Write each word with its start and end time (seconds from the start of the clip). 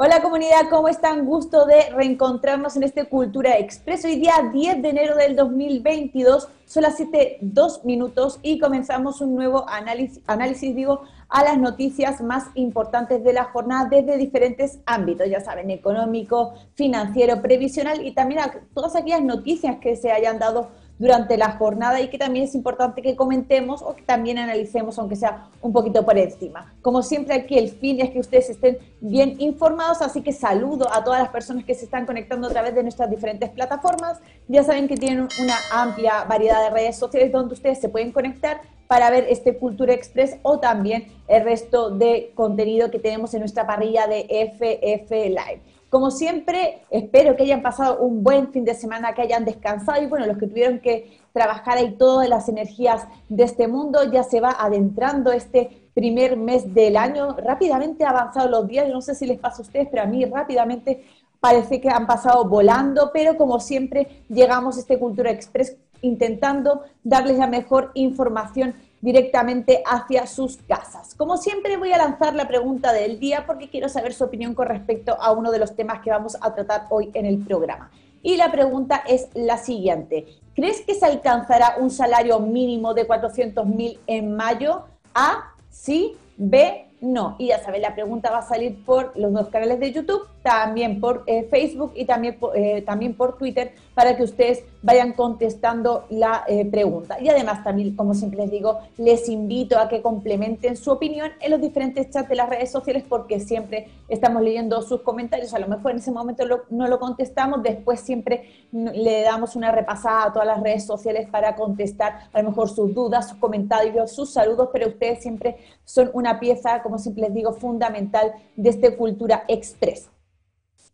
Hola 0.00 0.22
comunidad, 0.22 0.70
¿cómo 0.70 0.86
están? 0.86 1.26
Gusto 1.26 1.66
de 1.66 1.90
reencontrarnos 1.90 2.76
en 2.76 2.84
este 2.84 3.06
Cultura 3.06 3.58
Expreso. 3.58 4.06
Hoy 4.06 4.14
día 4.14 4.48
10 4.52 4.80
de 4.80 4.90
enero 4.90 5.16
del 5.16 5.34
2022, 5.34 6.48
son 6.66 6.84
las 6.84 6.96
7, 6.96 7.38
2 7.40 7.84
minutos 7.84 8.38
y 8.42 8.60
comenzamos 8.60 9.20
un 9.20 9.34
nuevo 9.34 9.68
análisis, 9.68 10.22
análisis, 10.28 10.76
digo, 10.76 11.02
a 11.28 11.42
las 11.42 11.58
noticias 11.58 12.20
más 12.20 12.44
importantes 12.54 13.24
de 13.24 13.32
la 13.32 13.46
jornada 13.46 13.88
desde 13.90 14.16
diferentes 14.16 14.78
ámbitos, 14.86 15.28
ya 15.28 15.40
saben, 15.40 15.68
económico, 15.72 16.54
financiero, 16.74 17.42
previsional 17.42 18.06
y 18.06 18.12
también 18.12 18.42
a 18.42 18.52
todas 18.74 18.94
aquellas 18.94 19.22
noticias 19.22 19.78
que 19.80 19.96
se 19.96 20.12
hayan 20.12 20.38
dado 20.38 20.68
durante 20.98 21.36
la 21.36 21.52
jornada 21.52 22.00
y 22.00 22.08
que 22.08 22.18
también 22.18 22.44
es 22.44 22.54
importante 22.54 23.02
que 23.02 23.16
comentemos 23.16 23.82
o 23.82 23.94
que 23.94 24.02
también 24.02 24.38
analicemos, 24.38 24.98
aunque 24.98 25.16
sea 25.16 25.48
un 25.62 25.72
poquito 25.72 26.04
por 26.04 26.18
encima. 26.18 26.74
Como 26.82 27.02
siempre 27.02 27.34
aquí 27.34 27.56
el 27.56 27.70
fin 27.70 28.00
es 28.00 28.10
que 28.10 28.20
ustedes 28.20 28.50
estén 28.50 28.78
bien 29.00 29.36
informados, 29.38 30.02
así 30.02 30.22
que 30.22 30.32
saludo 30.32 30.92
a 30.92 31.04
todas 31.04 31.20
las 31.20 31.30
personas 31.30 31.64
que 31.64 31.74
se 31.74 31.84
están 31.84 32.06
conectando 32.06 32.48
a 32.48 32.50
través 32.50 32.74
de 32.74 32.82
nuestras 32.82 33.10
diferentes 33.10 33.48
plataformas. 33.50 34.18
Ya 34.48 34.62
saben 34.64 34.88
que 34.88 34.96
tienen 34.96 35.28
una 35.40 35.54
amplia 35.72 36.24
variedad 36.24 36.62
de 36.64 36.70
redes 36.70 36.96
sociales 36.96 37.30
donde 37.30 37.54
ustedes 37.54 37.80
se 37.80 37.88
pueden 37.88 38.12
conectar 38.12 38.60
para 38.88 39.10
ver 39.10 39.26
este 39.28 39.56
Cultura 39.56 39.92
Express 39.92 40.38
o 40.42 40.58
también 40.58 41.12
el 41.28 41.44
resto 41.44 41.90
de 41.90 42.32
contenido 42.34 42.90
que 42.90 42.98
tenemos 42.98 43.34
en 43.34 43.40
nuestra 43.40 43.66
parrilla 43.66 44.06
de 44.06 44.26
FF 44.50 45.10
Live. 45.10 45.60
Como 45.90 46.10
siempre, 46.10 46.82
espero 46.90 47.34
que 47.34 47.44
hayan 47.44 47.62
pasado 47.62 48.00
un 48.00 48.22
buen 48.22 48.52
fin 48.52 48.64
de 48.64 48.74
semana, 48.74 49.14
que 49.14 49.22
hayan 49.22 49.46
descansado 49.46 50.02
y 50.02 50.06
bueno, 50.06 50.26
los 50.26 50.36
que 50.36 50.46
tuvieron 50.46 50.80
que 50.80 51.18
trabajar 51.32 51.78
ahí 51.78 51.96
todas 51.96 52.28
las 52.28 52.48
energías 52.48 53.06
de 53.28 53.44
este 53.44 53.68
mundo, 53.68 54.04
ya 54.12 54.22
se 54.22 54.40
va 54.40 54.56
adentrando 54.58 55.32
este 55.32 55.88
primer 55.94 56.36
mes 56.36 56.74
del 56.74 56.96
año. 56.96 57.34
Rápidamente 57.38 58.04
han 58.04 58.14
avanzado 58.14 58.50
los 58.50 58.68
días, 58.68 58.88
no 58.88 59.00
sé 59.00 59.14
si 59.14 59.26
les 59.26 59.38
pasa 59.38 59.58
a 59.58 59.62
ustedes, 59.62 59.88
pero 59.90 60.02
a 60.02 60.06
mí 60.06 60.24
rápidamente 60.26 61.04
parece 61.40 61.80
que 61.80 61.88
han 61.88 62.06
pasado 62.06 62.44
volando, 62.44 63.10
pero 63.12 63.36
como 63.38 63.58
siempre 63.58 64.24
llegamos 64.28 64.76
a 64.76 64.80
este 64.80 64.98
Cultura 64.98 65.30
Express 65.30 65.76
intentando 66.02 66.82
darles 67.02 67.38
la 67.38 67.46
mejor 67.46 67.92
información 67.94 68.74
directamente 69.00 69.82
hacia 69.86 70.26
sus 70.26 70.56
casas. 70.56 71.14
Como 71.14 71.36
siempre 71.36 71.76
voy 71.76 71.92
a 71.92 71.98
lanzar 71.98 72.34
la 72.34 72.48
pregunta 72.48 72.92
del 72.92 73.20
día 73.20 73.44
porque 73.46 73.68
quiero 73.68 73.88
saber 73.88 74.12
su 74.12 74.24
opinión 74.24 74.54
con 74.54 74.66
respecto 74.66 75.16
a 75.20 75.32
uno 75.32 75.50
de 75.50 75.58
los 75.58 75.76
temas 75.76 76.00
que 76.00 76.10
vamos 76.10 76.36
a 76.40 76.54
tratar 76.54 76.86
hoy 76.90 77.10
en 77.14 77.26
el 77.26 77.38
programa. 77.38 77.90
Y 78.22 78.36
la 78.36 78.50
pregunta 78.50 79.02
es 79.06 79.28
la 79.34 79.58
siguiente. 79.58 80.26
¿Crees 80.54 80.80
que 80.80 80.94
se 80.94 81.06
alcanzará 81.06 81.76
un 81.78 81.90
salario 81.90 82.40
mínimo 82.40 82.92
de 82.94 83.06
400.000 83.06 84.00
en 84.06 84.34
mayo? 84.34 84.86
A, 85.14 85.54
sí, 85.70 86.16
B, 86.36 86.88
no. 87.00 87.36
Y 87.38 87.48
ya 87.48 87.62
sabes, 87.62 87.80
la 87.80 87.94
pregunta 87.94 88.30
va 88.30 88.38
a 88.38 88.42
salir 88.42 88.84
por 88.84 89.16
los 89.16 89.32
dos 89.32 89.48
canales 89.48 89.78
de 89.78 89.92
YouTube, 89.92 90.26
también 90.48 90.98
por 90.98 91.24
eh, 91.26 91.46
Facebook 91.50 91.92
y 91.94 92.06
también, 92.06 92.38
eh, 92.54 92.80
también 92.80 93.12
por 93.12 93.36
Twitter 93.36 93.74
para 93.92 94.16
que 94.16 94.22
ustedes 94.22 94.64
vayan 94.80 95.12
contestando 95.12 96.06
la 96.08 96.44
eh, 96.48 96.64
pregunta. 96.64 97.20
Y 97.20 97.28
además 97.28 97.62
también, 97.62 97.94
como 97.94 98.14
siempre 98.14 98.40
les 98.40 98.50
digo, 98.50 98.78
les 98.96 99.28
invito 99.28 99.78
a 99.78 99.90
que 99.90 100.00
complementen 100.00 100.78
su 100.78 100.90
opinión 100.90 101.32
en 101.40 101.50
los 101.50 101.60
diferentes 101.60 102.08
chats 102.08 102.30
de 102.30 102.34
las 102.34 102.48
redes 102.48 102.70
sociales 102.70 103.04
porque 103.06 103.40
siempre 103.40 103.88
estamos 104.08 104.40
leyendo 104.40 104.80
sus 104.80 105.02
comentarios. 105.02 105.52
A 105.52 105.58
lo 105.58 105.68
mejor 105.68 105.90
en 105.90 105.98
ese 105.98 106.12
momento 106.12 106.44
no 106.70 106.88
lo 106.88 106.98
contestamos, 106.98 107.62
después 107.62 108.00
siempre 108.00 108.44
le 108.72 109.22
damos 109.22 109.54
una 109.54 109.70
repasada 109.70 110.24
a 110.24 110.32
todas 110.32 110.48
las 110.48 110.62
redes 110.62 110.86
sociales 110.86 111.28
para 111.28 111.56
contestar 111.56 112.20
a 112.32 112.40
lo 112.40 112.48
mejor 112.48 112.70
sus 112.70 112.94
dudas, 112.94 113.28
sus 113.28 113.38
comentarios, 113.38 114.12
sus 114.12 114.32
saludos, 114.32 114.70
pero 114.72 114.88
ustedes 114.88 115.20
siempre 115.20 115.58
son 115.84 116.10
una 116.14 116.40
pieza, 116.40 116.82
como 116.82 116.98
siempre 116.98 117.24
les 117.24 117.34
digo, 117.34 117.52
fundamental 117.52 118.32
de 118.56 118.70
este 118.70 118.96
Cultura 118.96 119.44
Express. 119.46 120.08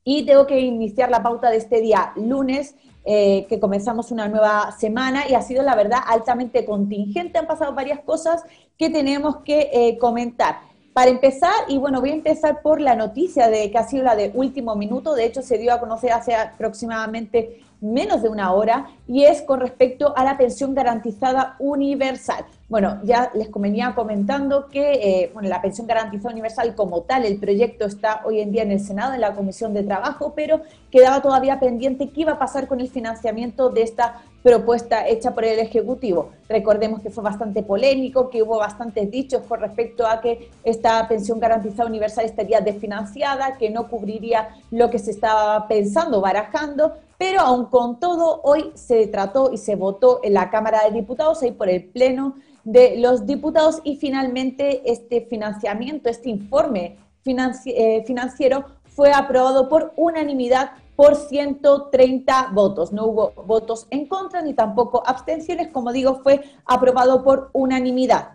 Y 0.05 0.27
tengo 0.27 0.47
que 0.47 0.61
iniciar 0.61 1.11
la 1.11 1.23
pauta 1.23 1.51
de 1.51 1.57
este 1.57 1.81
día 1.81 2.13
lunes 2.17 2.75
eh, 3.07 3.47
que 3.49 3.61
comenzamos 3.61 4.11
una 4.11 4.29
nueva 4.29 4.73
semana 4.73 5.25
y 5.29 5.35
ha 5.35 5.43
sido, 5.43 5.63
la 5.63 5.75
verdad, 5.75 6.01
altamente 6.07 6.65
contingente. 6.65 7.39
Han 7.39 7.47
pasado 7.47 7.75
varias 7.75 8.01
cosas 8.01 8.45
que 8.79 8.91
tenemos 8.91 9.39
que 9.39 9.71
eh, 9.73 9.99
comentar. 9.99 10.61
Para 10.93 11.11
empezar, 11.11 11.53
y 11.69 11.77
bueno, 11.77 12.01
voy 12.01 12.11
a 12.11 12.15
empezar 12.15 12.63
por 12.63 12.81
la 12.81 12.95
noticia 12.95 13.49
de 13.49 13.71
que 13.71 13.79
ha 13.79 13.89
sido 13.89 14.05
la 14.05 14.15
de 14.15 14.31
último 14.33 14.77
minuto, 14.77 15.15
de 15.15 15.25
hecho 15.25 15.43
se 15.43 15.59
dio 15.59 15.75
a 15.75 15.81
conocer 15.81 16.13
hace 16.13 16.35
aproximadamente 16.35 17.64
menos 17.81 18.23
de 18.23 18.29
una 18.29 18.53
hora, 18.53 18.87
y 19.07 19.25
es 19.25 19.43
con 19.43 19.61
respecto 19.61 20.17
a 20.17 20.25
la 20.25 20.37
pensión 20.37 20.75
garantizada 20.75 21.57
universal. 21.59 22.45
Bueno, 22.69 22.99
ya 23.05 23.31
les 23.35 23.51
venía 23.53 23.95
comentando 23.95 24.69
que 24.69 24.95
eh, 24.95 25.31
bueno, 25.35 25.49
la 25.49 25.61
pensión 25.61 25.87
garantizada 25.87 26.33
universal 26.33 26.75
como 26.75 27.03
tal, 27.03 27.25
el 27.27 27.39
proyecto 27.39 27.85
está 27.85 28.23
hoy 28.25 28.41
en 28.41 28.53
día 28.53 28.63
en 28.63 28.73
el 28.73 28.81
Senado, 28.81 29.13
en 29.13 29.21
la 29.21 29.35
Comisión 29.35 29.75
de 29.75 29.83
Trabajo, 29.83 30.33
pero 30.35 30.63
quedaba 30.91 31.21
todavía 31.21 31.61
pendiente 31.61 32.11
qué 32.11 32.23
iba 32.23 32.33
a 32.33 32.39
pasar 32.39 32.67
con 32.67 32.81
el 32.81 32.89
financiamiento 32.89 33.69
de 33.69 33.83
esta 33.83 34.23
propuesta 34.43 35.07
hecha 35.07 35.35
por 35.35 35.45
el 35.45 35.59
Ejecutivo. 35.59 36.31
Recordemos 36.49 37.01
que 37.01 37.11
fue 37.11 37.23
bastante 37.23 37.63
polémico, 37.63 38.29
que 38.29 38.43
hubo 38.43 38.59
bastantes 38.59 39.11
dichos 39.11 39.43
con 39.43 39.61
respecto 39.61 40.07
a 40.07 40.21
que 40.21 40.51
esta 40.65 41.07
pensión 41.07 41.41
garantizada 41.41 41.89
universal 41.89 42.25
estaría 42.25 42.61
desfinanciada, 42.61 43.57
que 43.59 43.71
no 43.71 43.89
cubriría 43.89 44.49
lo 44.71 44.91
que 44.91 44.99
se 44.99 45.11
estaba 45.11 45.67
pensando, 45.69 46.21
barajando, 46.21 46.95
pero 47.27 47.41
aún 47.41 47.65
con 47.71 47.99
todo, 48.01 48.43
hoy 48.43 48.71
se 48.75 49.07
trató 49.07 49.51
y 49.51 49.57
se 49.57 49.77
votó 49.77 50.21
en 50.23 50.35
la 50.35 50.51
Cámara 50.51 50.85
de 50.85 50.91
Diputados, 50.91 51.43
ahí 51.43 51.53
por 51.53 51.71
el 51.71 51.87
Pleno 51.89 52.35
de 52.65 52.99
los 52.99 53.25
Diputados, 53.25 53.81
y 53.83 53.97
finalmente 53.97 54.83
este 54.85 55.23
financiamiento, 55.23 56.11
este 56.11 56.29
informe 56.29 56.99
eh, 57.25 58.05
financiero 58.07 58.67
fue 58.85 59.11
aprobado 59.11 59.71
por 59.71 59.95
unanimidad 59.97 60.73
por 60.97 61.17
130 61.17 62.51
votos. 62.53 62.93
No 62.93 63.07
hubo 63.07 63.33
votos 63.47 63.87
en 63.89 64.07
contra 64.07 64.43
ni 64.43 64.53
tampoco 64.53 65.03
abstenciones, 65.07 65.69
como 65.69 65.93
digo, 65.93 66.21
fue 66.23 66.43
aprobado 66.67 67.25
por 67.25 67.49
unanimidad. 67.55 68.33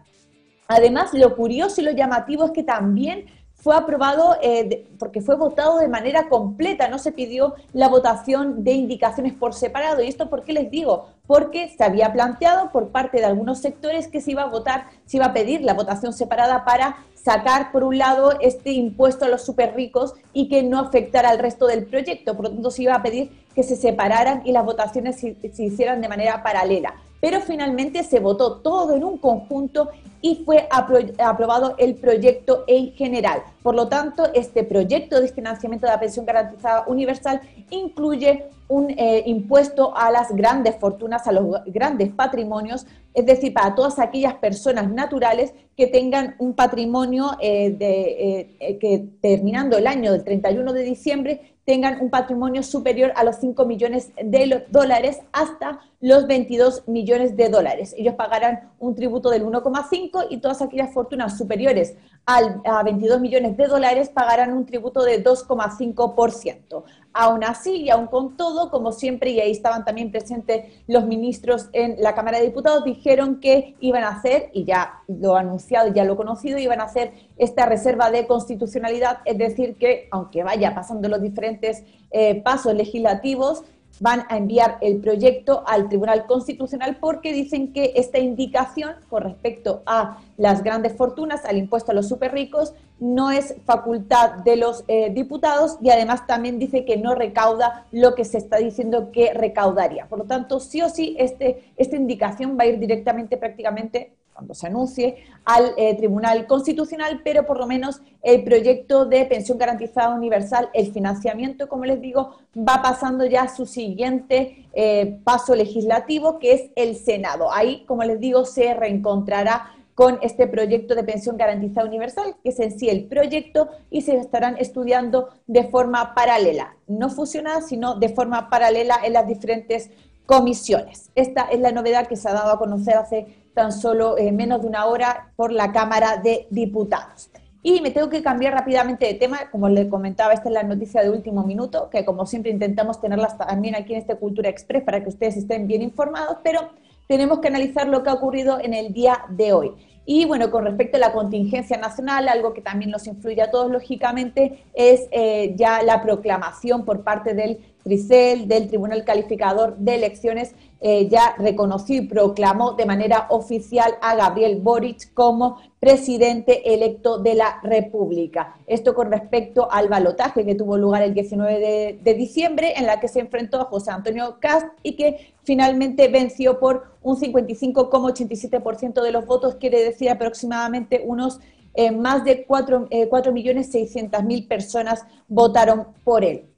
Además, 0.68 1.14
lo 1.14 1.36
curioso 1.36 1.82
y 1.82 1.84
lo 1.84 1.92
llamativo 1.92 2.46
es 2.46 2.52
que 2.52 2.64
también 2.64 3.28
fue 3.62 3.76
aprobado 3.76 4.38
eh, 4.42 4.88
porque 4.98 5.22
fue 5.22 5.36
votado 5.36 5.80
de 5.80 5.90
manera 5.90 6.30
completa, 6.30 6.88
no 6.88 6.98
se 6.98 7.12
pidió 7.12 7.56
la 7.74 7.90
votación 7.90 8.64
de 8.64 8.72
indicaciones 8.72 9.34
por 9.34 9.54
separado. 9.54 10.02
¿Y 10.02 10.08
esto 10.08 10.30
por 10.30 10.44
qué 10.44 10.54
les 10.54 10.72
digo? 10.72 11.08
Porque 11.28 11.74
se 11.78 11.84
había 11.84 12.12
planteado 12.14 12.72
por 12.72 12.90
parte 12.90 13.18
de 13.18 13.26
algunos 13.26 13.60
sectores 13.60 14.08
que 14.08 14.22
se 14.22 14.32
iba 14.32 14.44
a 14.44 14.48
votar, 14.48 14.88
se 15.06 15.18
iba 15.18 15.28
a 15.28 15.34
pedir 15.34 15.62
la 15.62 15.74
votación 15.74 16.14
separada 16.14 16.64
para 16.64 16.98
sacar, 17.14 17.74
por 17.74 17.84
un 17.84 17.98
lado, 17.98 18.40
este 18.40 18.72
impuesto 18.72 19.26
a 19.26 19.28
los 19.28 19.46
súper 19.46 19.76
ricos 19.76 20.14
y 20.32 20.48
que 20.48 20.64
no 20.64 20.80
afectara 20.80 21.30
al 21.30 21.40
resto 21.40 21.68
del 21.68 21.86
proyecto. 21.86 22.36
Por 22.36 22.46
lo 22.46 22.52
tanto, 22.52 22.72
se 22.72 22.84
iba 22.84 22.96
a 22.96 23.04
pedir 23.04 23.46
que 23.54 23.64
se 23.64 23.76
separaran 23.76 24.42
y 24.46 24.54
las 24.54 24.64
votaciones 24.64 25.20
se 25.20 25.64
hicieran 25.64 26.00
de 26.00 26.08
manera 26.08 26.42
paralela 26.44 26.94
pero 27.20 27.42
finalmente 27.42 28.04
se 28.04 28.20
votó 28.20 28.58
todo 28.58 28.96
en 28.96 29.04
un 29.04 29.18
conjunto 29.18 29.90
y 30.22 30.44
fue 30.46 30.68
aprobado 30.70 31.76
el 31.78 31.96
proyecto 31.96 32.64
en 32.68 32.92
general. 32.94 33.42
Por 33.64 33.76
lo 33.76 33.88
tanto, 33.88 34.26
este 34.34 34.64
proyecto 34.64 35.20
de 35.20 35.30
financiamiento 35.30 35.86
de 35.88 35.94
la 35.94 36.00
pensión 36.00 36.26
garantizada 36.26 36.84
universal 36.88 37.42
incluye 37.70 38.46
un 38.68 38.92
eh, 38.92 39.24
impuesto 39.26 39.96
a 39.96 40.12
las 40.12 40.32
grandes 40.32 40.76
fortunas, 40.78 41.26
a 41.28 41.32
los 41.32 41.64
grandes 41.66 42.10
patrimonios, 42.10 42.86
es 43.14 43.26
decir, 43.26 43.54
para 43.54 43.76
todas 43.76 44.00
aquellas 44.00 44.36
personas 44.36 44.90
naturales 44.92 45.54
que 45.76 45.88
tengan 45.88 46.36
un 46.40 46.54
patrimonio 46.54 47.38
eh, 47.40 47.72
de, 47.72 48.58
eh, 48.60 48.78
que 48.80 49.06
terminando 49.22 49.78
el 49.78 49.88
año 49.88 50.12
del 50.12 50.24
31 50.24 50.74
de 50.74 50.84
diciembre 50.84 51.56
tengan 51.70 52.02
un 52.02 52.10
patrimonio 52.10 52.64
superior 52.64 53.14
a 53.16 53.24
los 53.24 53.36
5 53.36 53.64
millones 53.66 54.12
de 54.22 54.66
dólares 54.70 55.20
hasta 55.32 55.80
los 56.02 56.26
22 56.26 56.88
millones 56.88 57.38
de 57.38 57.48
dólares. 57.50 57.94
Ellos 57.96 58.16
pagarán 58.16 58.72
un 58.80 58.96
tributo 58.96 59.30
del 59.30 59.46
1,5 59.46 60.28
y 60.32 60.38
todas 60.38 60.64
aquellas 60.64 60.92
fortunas 60.92 61.38
superiores 61.38 61.96
al, 62.26 62.62
a 62.66 62.82
22 62.82 63.22
millones 63.22 63.56
de 63.56 63.68
dólares 63.68 64.10
pagarán 64.10 64.54
un 64.54 64.66
tributo 64.66 65.04
de 65.04 65.24
2,5%. 65.24 66.84
Aún 67.12 67.44
así, 67.44 67.84
y 67.84 67.90
aún 67.90 68.06
con 68.06 68.38
todo, 68.38 68.70
como 68.70 68.92
siempre, 68.92 69.32
y 69.32 69.40
ahí 69.40 69.52
estaban 69.52 69.84
también 69.84 70.12
presentes 70.12 70.66
los 70.88 71.06
ministros 71.06 71.70
en 71.74 71.96
la 72.00 72.14
Cámara 72.14 72.38
de 72.38 72.46
Diputados, 72.46 72.84
dijeron 72.84 73.40
que 73.40 73.76
iban 73.80 74.04
a 74.04 74.10
hacer, 74.10 74.52
y 74.54 74.66
ya 74.66 75.02
lo 75.08 75.36
anunciado, 75.36 75.92
ya 75.92 76.04
lo 76.04 76.16
conocido, 76.16 76.60
iban 76.60 76.82
a 76.82 76.86
hacer 76.86 77.14
esta 77.38 77.66
reserva 77.66 78.12
de 78.12 78.28
constitucionalidad, 78.28 79.20
es 79.26 79.38
decir, 79.38 79.76
que 79.76 80.08
aunque 80.12 80.44
vaya 80.44 80.76
pasando 80.76 81.10
los 81.10 81.22
diferentes 81.22 81.84
eh, 82.12 82.42
pasos 82.42 82.76
legislativos, 82.76 83.64
van 84.00 84.26
a 84.30 84.38
enviar 84.38 84.78
el 84.82 85.00
proyecto 85.00 85.64
al 85.68 85.90
Tribunal 85.90 86.26
Constitucional 86.26 86.98
porque 87.00 87.34
dicen 87.34 87.74
que 87.74 87.94
esta 87.96 88.20
indicación 88.20 88.94
con 89.10 89.24
respecto 89.24 89.84
a 89.86 90.20
las 90.38 90.64
grandes 90.64 90.96
fortunas, 90.96 91.44
al 91.46 91.58
impuesto 91.58 91.92
a 91.92 91.96
los 91.96 92.08
super 92.08 92.32
ricos, 92.32 92.74
no 93.00 93.32
es 93.32 93.56
facultad 93.66 94.40
de 94.44 94.56
los 94.56 94.84
eh, 94.88 95.10
diputados 95.12 95.78
y 95.82 95.90
además 95.90 96.28
también 96.28 96.60
dice 96.60 96.86
que 96.86 96.98
no 96.98 97.16
recauda 97.16 97.86
lo 97.92 98.16
que 98.16 98.26
se 98.26 98.38
está 98.38 98.58
diciendo 98.58 99.12
que 99.12 99.34
recaudaría. 99.34 100.08
Por 100.08 100.20
lo 100.20 100.26
tanto, 100.26 100.60
sí 100.60 100.82
o 100.82 100.90
sí, 100.90 101.16
este, 101.20 101.72
esta 101.78 101.96
indicación 101.96 102.58
va 102.60 102.64
a 102.64 102.68
ir 102.68 102.80
directamente 102.80 103.38
prácticamente 103.38 104.14
cuando 104.40 104.54
se 104.54 104.68
anuncie, 104.68 105.18
al 105.44 105.74
eh, 105.76 105.96
Tribunal 105.96 106.48
Constitucional, 106.48 107.20
pero 107.26 107.46
por 107.46 107.60
lo 107.60 107.68
menos 107.68 108.02
el 108.24 108.42
proyecto 108.46 109.06
de 109.06 109.26
pensión 109.26 109.58
garantizada 109.58 110.16
universal, 110.16 110.70
el 110.74 110.94
financiamiento, 110.94 111.68
como 111.68 111.84
les 111.84 112.00
digo, 112.00 112.38
va 112.58 112.82
pasando 112.82 113.26
ya 113.26 113.44
a 113.44 113.54
su 113.54 113.66
siguiente 113.66 114.66
eh, 114.72 115.20
paso 115.26 115.56
legislativo, 115.56 116.40
que 116.40 116.54
es 116.54 116.72
el 116.78 116.96
Senado. 116.96 117.52
Ahí, 117.52 117.84
como 117.86 118.02
les 118.06 118.18
digo, 118.22 118.46
se 118.46 118.74
reencontrará 118.74 119.74
con 120.00 120.18
este 120.22 120.48
proyecto 120.48 120.96
de 120.96 121.04
pensión 121.04 121.36
garantizada 121.36 121.86
universal, 121.86 122.38
que 122.42 122.52
es 122.52 122.60
en 122.62 122.80
sí 122.80 122.88
el 122.88 123.10
proyecto, 123.10 123.68
y 123.90 124.04
se 124.04 124.16
estarán 124.16 124.56
estudiando 124.58 125.28
de 125.46 125.66
forma 125.66 126.16
paralela, 126.16 126.78
no 126.88 127.10
fusionada, 127.10 127.60
sino 127.60 127.96
de 127.96 128.08
forma 128.08 128.50
paralela 128.50 128.96
en 129.04 129.12
las 129.12 129.28
diferentes 129.28 129.90
comisiones. 130.26 131.12
Esta 131.16 131.50
es 131.52 131.60
la 131.60 131.74
novedad 131.74 132.08
que 132.08 132.16
se 132.16 132.30
ha 132.30 132.34
dado 132.34 132.54
a 132.54 132.58
conocer 132.58 132.96
hace 132.96 133.26
tan 133.54 133.74
solo 133.74 134.18
eh, 134.18 134.32
menos 134.32 134.62
de 134.62 134.68
una 134.68 134.86
hora 134.86 135.34
por 135.36 135.52
la 135.52 135.74
Cámara 135.74 136.16
de 136.16 136.48
Diputados. 136.50 137.30
Y 137.62 137.82
me 137.82 137.92
tengo 137.92 138.08
que 138.08 138.24
cambiar 138.24 138.54
rápidamente 138.54 139.06
de 139.06 139.16
tema, 139.16 139.52
como 139.52 139.68
les 139.68 139.90
comentaba, 139.90 140.32
esta 140.32 140.48
es 140.48 140.54
la 140.54 140.64
noticia 140.64 141.04
de 141.04 141.10
último 141.10 141.44
minuto, 141.44 141.90
que 141.90 142.06
como 142.06 142.26
siempre 142.26 142.52
intentamos 142.52 143.02
tenerlas 143.02 143.38
también 143.38 143.76
aquí 143.76 143.96
en 143.96 144.00
este 144.00 144.16
Cultura 144.16 144.48
Express 144.48 144.82
para 144.82 145.04
que 145.04 145.10
ustedes 145.10 145.36
estén 145.36 145.68
bien 145.68 145.82
informados, 145.82 146.38
pero 146.42 146.70
tenemos 147.10 147.40
que 147.40 147.48
analizar 147.48 147.88
lo 147.88 148.04
que 148.04 148.12
ha 148.12 148.14
ocurrido 148.14 148.60
en 148.62 148.74
el 148.74 148.94
día 148.94 149.26
de 149.30 149.52
hoy. 149.52 149.74
Y 150.12 150.26
bueno, 150.26 150.50
con 150.50 150.66
respecto 150.66 150.98
a 150.98 151.00
la 151.00 151.12
contingencia 151.12 151.78
nacional, 151.78 152.30
algo 152.30 152.52
que 152.52 152.62
también 152.62 152.90
nos 152.90 153.06
influye 153.06 153.44
a 153.44 153.52
todos, 153.52 153.72
lógicamente, 153.72 154.64
es 154.74 155.08
eh, 155.12 155.54
ya 155.56 155.84
la 155.84 156.02
proclamación 156.02 156.84
por 156.84 157.04
parte 157.04 157.36
del 157.36 157.60
Tricel, 157.84 158.48
del 158.48 158.70
Tribunal 158.70 159.04
Calificador 159.04 159.78
de 159.78 159.94
Elecciones, 159.94 160.56
eh, 160.82 161.10
ya 161.10 161.36
reconoció 161.38 161.98
y 161.98 162.08
proclamó 162.08 162.72
de 162.74 162.86
manera 162.86 163.28
oficial 163.30 163.96
a 164.02 164.16
Gabriel 164.16 164.62
Boric 164.62 165.14
como 165.14 165.58
presidente 165.80 166.74
electo 166.74 167.18
de 167.18 167.36
la 167.36 167.60
República. 167.64 168.56
Esto 168.66 168.96
con 168.96 169.12
respecto 169.12 169.70
al 169.70 169.90
balotaje 169.90 170.46
que 170.46 170.56
tuvo 170.56 170.78
lugar 170.78 171.02
el 171.02 171.14
19 171.14 172.00
de, 172.02 172.14
diciembre, 172.14 172.74
en 172.78 172.86
la 172.86 173.00
que 173.00 173.10
se 173.10 173.20
enfrentó 173.20 173.60
a 173.60 173.66
José 173.66 173.92
Antonio 173.92 174.38
Cast 174.40 174.68
y 174.82 174.96
que 174.96 175.34
finalmente 175.44 176.08
venció 176.08 176.60
por 176.60 176.94
un 177.02 177.18
55,87% 177.18 179.02
de 179.02 179.12
los 179.12 179.26
votos, 179.26 179.56
quiere 179.56 179.84
decir 179.84 180.10
aproximadamente 180.10 181.04
unos 181.06 181.40
eh, 181.74 181.92
más 181.92 182.24
de 182.24 182.48
4.600.000 182.48 184.38
eh, 184.38 184.46
personas 184.48 185.06
votaron 185.28 185.88
por 186.04 186.24
él. 186.24 186.49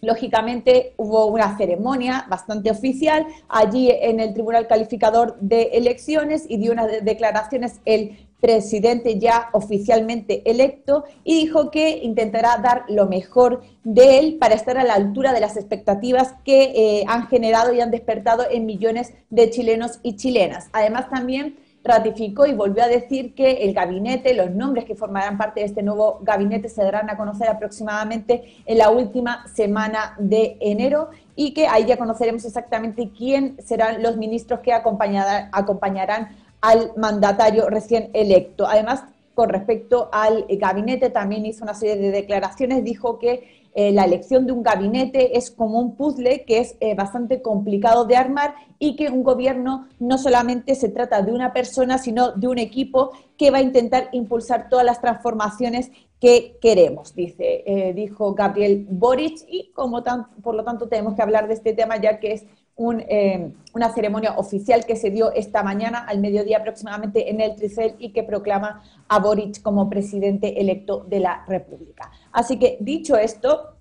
Lógicamente 0.00 0.94
hubo 0.96 1.26
una 1.26 1.56
ceremonia 1.56 2.26
bastante 2.28 2.70
oficial 2.70 3.26
allí 3.48 3.90
en 3.90 4.20
el 4.20 4.32
Tribunal 4.32 4.68
Calificador 4.68 5.36
de 5.40 5.70
Elecciones 5.72 6.44
y 6.48 6.58
dio 6.58 6.72
unas 6.72 7.04
declaraciones 7.04 7.80
el 7.84 8.28
presidente 8.40 9.18
ya 9.18 9.48
oficialmente 9.52 10.48
electo 10.48 11.04
y 11.24 11.34
dijo 11.40 11.72
que 11.72 11.98
intentará 11.98 12.58
dar 12.58 12.84
lo 12.88 13.06
mejor 13.06 13.62
de 13.82 14.20
él 14.20 14.36
para 14.38 14.54
estar 14.54 14.78
a 14.78 14.84
la 14.84 14.94
altura 14.94 15.32
de 15.32 15.40
las 15.40 15.56
expectativas 15.56 16.34
que 16.44 16.72
eh, 16.74 17.04
han 17.08 17.26
generado 17.26 17.72
y 17.72 17.80
han 17.80 17.90
despertado 17.90 18.44
en 18.48 18.66
millones 18.66 19.12
de 19.30 19.50
chilenos 19.50 19.98
y 20.04 20.14
chilenas. 20.14 20.68
Además 20.72 21.10
también 21.10 21.56
ratificó 21.88 22.46
y 22.46 22.52
volvió 22.52 22.84
a 22.84 22.88
decir 22.88 23.34
que 23.34 23.64
el 23.64 23.72
gabinete, 23.72 24.34
los 24.34 24.50
nombres 24.50 24.84
que 24.84 24.94
formarán 24.94 25.38
parte 25.38 25.60
de 25.60 25.66
este 25.66 25.82
nuevo 25.82 26.20
gabinete 26.22 26.68
se 26.68 26.82
darán 26.82 27.10
a 27.10 27.16
conocer 27.16 27.48
aproximadamente 27.48 28.56
en 28.66 28.78
la 28.78 28.90
última 28.90 29.46
semana 29.48 30.14
de 30.18 30.56
enero 30.60 31.08
y 31.34 31.54
que 31.54 31.66
ahí 31.66 31.86
ya 31.86 31.96
conoceremos 31.96 32.44
exactamente 32.44 33.10
quién 33.16 33.56
serán 33.64 34.02
los 34.02 34.16
ministros 34.16 34.60
que 34.60 34.72
acompañarán, 34.72 36.28
al 36.60 36.92
mandatario 36.96 37.70
recién 37.70 38.10
electo. 38.12 38.66
Además, 38.66 39.04
con 39.34 39.48
respecto 39.48 40.10
al 40.12 40.44
gabinete, 40.48 41.10
también 41.10 41.46
hizo 41.46 41.62
una 41.62 41.74
serie 41.74 41.96
de 41.96 42.10
declaraciones, 42.10 42.82
dijo 42.82 43.20
que 43.20 43.57
eh, 43.80 43.92
la 43.92 44.02
elección 44.02 44.44
de 44.44 44.50
un 44.50 44.64
gabinete 44.64 45.38
es 45.38 45.52
como 45.52 45.78
un 45.78 45.94
puzzle 45.94 46.44
que 46.44 46.58
es 46.58 46.74
eh, 46.80 46.96
bastante 46.96 47.42
complicado 47.42 48.06
de 48.06 48.16
armar 48.16 48.56
y 48.80 48.96
que 48.96 49.06
un 49.06 49.22
gobierno 49.22 49.86
no 50.00 50.18
solamente 50.18 50.74
se 50.74 50.88
trata 50.88 51.22
de 51.22 51.30
una 51.30 51.52
persona, 51.52 51.96
sino 51.98 52.32
de 52.32 52.48
un 52.48 52.58
equipo 52.58 53.12
que 53.36 53.52
va 53.52 53.58
a 53.58 53.62
intentar 53.62 54.08
impulsar 54.10 54.68
todas 54.68 54.84
las 54.84 55.00
transformaciones 55.00 55.92
que 56.20 56.58
queremos, 56.60 57.14
dice, 57.14 57.62
eh, 57.66 57.92
dijo 57.94 58.34
Gabriel 58.34 58.84
Boric, 58.90 59.44
y 59.48 59.70
como 59.70 60.02
por 60.42 60.56
lo 60.56 60.64
tanto 60.64 60.88
tenemos 60.88 61.14
que 61.14 61.22
hablar 61.22 61.46
de 61.46 61.54
este 61.54 61.72
tema 61.72 61.98
ya 61.98 62.18
que 62.18 62.32
es 62.32 62.46
una 62.78 63.92
ceremonia 63.92 64.34
oficial 64.36 64.86
que 64.86 64.96
se 64.96 65.10
dio 65.10 65.32
esta 65.32 65.62
mañana 65.62 65.98
al 65.98 66.20
mediodía 66.20 66.58
aproximadamente 66.58 67.28
en 67.28 67.40
el 67.40 67.56
Tricel 67.56 67.96
y 67.98 68.12
que 68.12 68.22
proclama 68.22 68.82
a 69.08 69.18
Boric 69.18 69.60
como 69.62 69.90
presidente 69.90 70.60
electo 70.60 71.04
de 71.08 71.20
la 71.20 71.44
República. 71.46 72.10
Así 72.32 72.58
que 72.58 72.78
dicho 72.80 73.16
esto, 73.16 73.74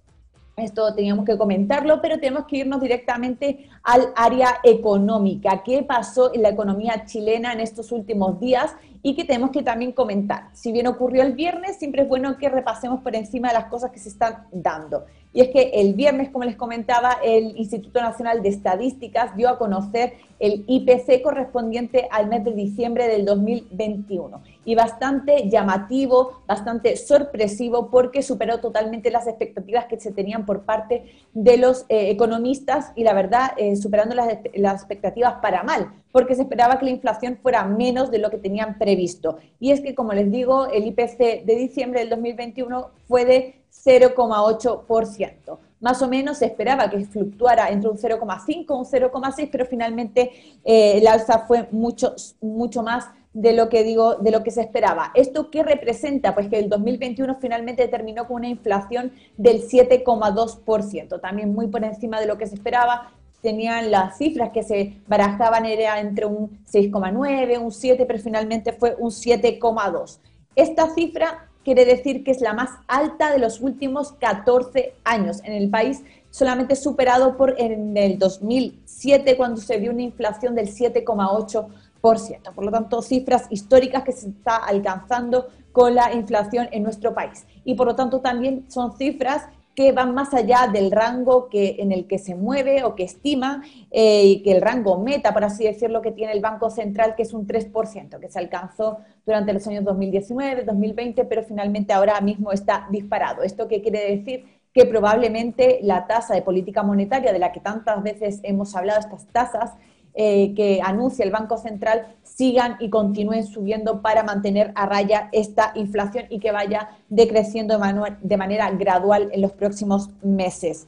esto 0.55 0.95
teníamos 0.95 1.23
que 1.23 1.37
comentarlo, 1.37 2.01
pero 2.01 2.19
tenemos 2.19 2.45
que 2.47 2.57
irnos 2.57 2.81
directamente 2.81 3.69
al 3.83 4.11
área 4.15 4.55
económica. 4.63 5.61
¿Qué 5.63 5.83
pasó 5.83 6.33
en 6.33 6.41
la 6.41 6.49
economía 6.49 7.05
chilena 7.05 7.53
en 7.53 7.59
estos 7.59 7.91
últimos 7.91 8.39
días? 8.39 8.75
Y 9.07 9.15
que 9.15 9.23
tenemos 9.23 9.51
que 9.51 9.63
también 9.63 9.93
comentar. 9.93 10.49
Si 10.51 10.73
bien 10.73 10.85
ocurrió 10.85 11.23
el 11.23 11.31
viernes, 11.31 11.77
siempre 11.77 12.01
es 12.01 12.09
bueno 12.09 12.37
que 12.37 12.49
repasemos 12.49 13.01
por 13.01 13.15
encima 13.15 13.47
de 13.47 13.53
las 13.53 13.67
cosas 13.67 13.89
que 13.89 13.99
se 13.99 14.09
están 14.09 14.47
dando. 14.51 15.05
Y 15.31 15.39
es 15.39 15.47
que 15.47 15.71
el 15.75 15.93
viernes, 15.93 16.29
como 16.29 16.43
les 16.43 16.57
comentaba, 16.57 17.19
el 17.23 17.55
Instituto 17.55 18.01
Nacional 18.01 18.43
de 18.43 18.49
Estadísticas 18.49 19.33
dio 19.37 19.47
a 19.47 19.57
conocer 19.57 20.15
el 20.39 20.65
IPC 20.67 21.21
correspondiente 21.23 22.09
al 22.11 22.27
mes 22.27 22.43
de 22.43 22.51
diciembre 22.51 23.07
del 23.07 23.23
2021. 23.23 24.41
Y 24.67 24.75
bastante 24.75 25.47
llamativo, 25.49 26.41
bastante 26.45 26.97
sorpresivo, 26.97 27.89
porque 27.89 28.21
superó 28.21 28.59
totalmente 28.59 29.09
las 29.11 29.25
expectativas 29.25 29.85
que 29.85 29.97
se 29.97 30.11
tenían 30.11 30.45
por 30.45 30.63
parte 30.63 31.05
de 31.33 31.55
los 31.55 31.85
eh, 31.87 32.09
economistas 32.09 32.91
y 32.93 33.05
la 33.05 33.13
verdad, 33.13 33.51
eh, 33.55 33.77
superando 33.77 34.13
las, 34.13 34.27
expectativas 34.73 35.35
para 35.35 35.63
mal, 35.63 35.93
porque 36.11 36.35
se 36.35 36.41
esperaba 36.41 36.77
que 36.79 36.83
la 36.83 36.91
inflación 36.91 37.39
fuera 37.41 37.63
menos 37.63 38.11
de 38.11 38.17
lo 38.17 38.29
que 38.29 38.39
tenían 38.39 38.77
previsto. 38.77 39.37
Y 39.57 39.71
es 39.71 39.79
que, 39.79 39.95
como 39.95 40.11
les 40.11 40.29
digo, 40.29 40.67
el 40.67 40.85
IPC 40.85 41.45
de 41.45 41.55
diciembre 41.55 42.01
del 42.01 42.09
2021 42.09 42.89
fue 43.07 43.23
de 43.23 43.61
0,8%. 43.85 45.59
Más 45.79 46.01
o 46.01 46.09
menos 46.09 46.39
se 46.39 46.47
esperaba 46.47 46.89
que 46.89 47.05
fluctuara 47.05 47.69
entre 47.69 47.89
un 47.89 47.97
0,5 47.97 48.47
y 48.49 48.73
un 48.73 48.85
0,6, 48.85 49.49
pero 49.49 49.65
finalmente 49.65 50.31
eh, 50.65 50.97
el 50.97 51.07
alza 51.07 51.45
fue 51.47 51.69
mucho, 51.71 52.15
mucho 52.41 52.83
más 52.83 53.05
de 53.33 53.53
lo 53.53 53.69
que 53.69 53.83
digo, 53.83 54.15
de 54.15 54.31
lo 54.31 54.43
que 54.43 54.51
se 54.51 54.61
esperaba. 54.61 55.11
¿Esto 55.13 55.51
qué 55.51 55.63
representa? 55.63 56.33
Pues 56.33 56.47
que 56.47 56.59
el 56.59 56.69
2021 56.69 57.37
finalmente 57.39 57.87
terminó 57.87 58.27
con 58.27 58.37
una 58.37 58.47
inflación 58.47 59.11
del 59.37 59.61
7,2%, 59.61 61.21
también 61.21 61.53
muy 61.53 61.67
por 61.67 61.83
encima 61.83 62.19
de 62.19 62.25
lo 62.25 62.37
que 62.37 62.47
se 62.47 62.55
esperaba. 62.55 63.11
Tenían 63.41 63.91
las 63.91 64.17
cifras 64.17 64.49
que 64.51 64.63
se 64.63 64.97
barajaban 65.07 65.65
era 65.65 65.99
entre 65.99 66.25
un 66.25 66.63
6,9, 66.65 67.59
un 67.59 67.71
7, 67.71 68.05
pero 68.05 68.19
finalmente 68.19 68.73
fue 68.73 68.95
un 68.97 69.11
7,2. 69.11 70.19
Esta 70.55 70.89
cifra 70.89 71.47
quiere 71.63 71.85
decir 71.85 72.23
que 72.23 72.31
es 72.31 72.41
la 72.41 72.53
más 72.53 72.69
alta 72.87 73.31
de 73.31 73.39
los 73.39 73.59
últimos 73.59 74.13
14 74.13 74.95
años 75.03 75.41
en 75.43 75.51
el 75.53 75.69
país, 75.69 76.01
solamente 76.31 76.75
superado 76.75 77.35
por 77.35 77.59
en 77.59 77.97
el 77.97 78.17
2007 78.17 79.35
cuando 79.35 79.59
se 79.59 79.77
vio 79.77 79.91
una 79.91 80.01
inflación 80.01 80.55
del 80.55 80.69
7,8%. 80.69 81.67
Por 82.01 82.65
lo 82.65 82.71
tanto, 82.71 83.01
cifras 83.01 83.47
históricas 83.49 84.03
que 84.03 84.11
se 84.11 84.29
está 84.29 84.57
alcanzando 84.57 85.47
con 85.71 85.93
la 85.93 86.13
inflación 86.13 86.69
en 86.71 86.83
nuestro 86.83 87.13
país. 87.13 87.45
Y 87.63 87.75
por 87.75 87.87
lo 87.87 87.95
tanto 87.95 88.21
también 88.21 88.65
son 88.69 88.97
cifras 88.97 89.47
que 89.77 89.91
van 89.91 90.15
más 90.15 90.33
allá 90.33 90.67
del 90.73 90.89
rango 90.89 91.49
que, 91.49 91.75
en 91.77 91.91
el 91.91 92.07
que 92.07 92.17
se 92.17 92.33
mueve 92.33 92.83
o 92.83 92.95
que 92.95 93.03
estima, 93.03 93.61
eh, 93.91 94.25
y 94.25 94.41
que 94.41 94.53
el 94.53 94.61
rango 94.63 94.97
meta, 94.97 95.35
por 95.35 95.43
así 95.43 95.65
decirlo, 95.65 96.01
que 96.01 96.11
tiene 96.11 96.33
el 96.33 96.41
Banco 96.41 96.71
Central, 96.71 97.13
que 97.15 97.21
es 97.21 97.31
un 97.31 97.45
3%, 97.45 98.19
que 98.19 98.27
se 98.27 98.39
alcanzó 98.39 98.97
durante 99.23 99.53
los 99.53 99.67
años 99.67 99.83
2019, 99.83 100.63
2020, 100.63 101.25
pero 101.25 101.43
finalmente 101.43 101.93
ahora 101.93 102.19
mismo 102.21 102.51
está 102.51 102.87
disparado. 102.89 103.43
¿Esto 103.43 103.67
qué 103.67 103.83
quiere 103.83 104.17
decir? 104.17 104.45
Que 104.73 104.85
probablemente 104.85 105.77
la 105.83 106.07
tasa 106.07 106.33
de 106.33 106.41
política 106.41 106.81
monetaria 106.81 107.31
de 107.31 107.37
la 107.37 107.51
que 107.51 107.59
tantas 107.59 108.01
veces 108.01 108.39
hemos 108.41 108.75
hablado, 108.75 109.01
estas 109.01 109.27
tasas, 109.27 109.73
eh, 110.19 110.55
que 110.55 110.81
anuncia 110.83 111.23
el 111.23 111.29
Banco 111.29 111.57
Central 111.57 112.15
sigan 112.23 112.75
y 112.79 112.89
continúen 112.89 113.45
subiendo 113.45 114.01
para 114.01 114.23
mantener 114.23 114.71
a 114.73 114.87
raya 114.87 115.29
esta 115.31 115.73
inflación 115.75 116.25
y 116.31 116.39
que 116.39 116.51
vaya 116.51 116.89
decreciendo 117.07 117.79
de, 118.21 118.37
manera 118.37 118.71
gradual 118.71 119.29
en 119.31 119.41
los 119.43 119.51
próximos 119.51 120.09
meses. 120.23 120.87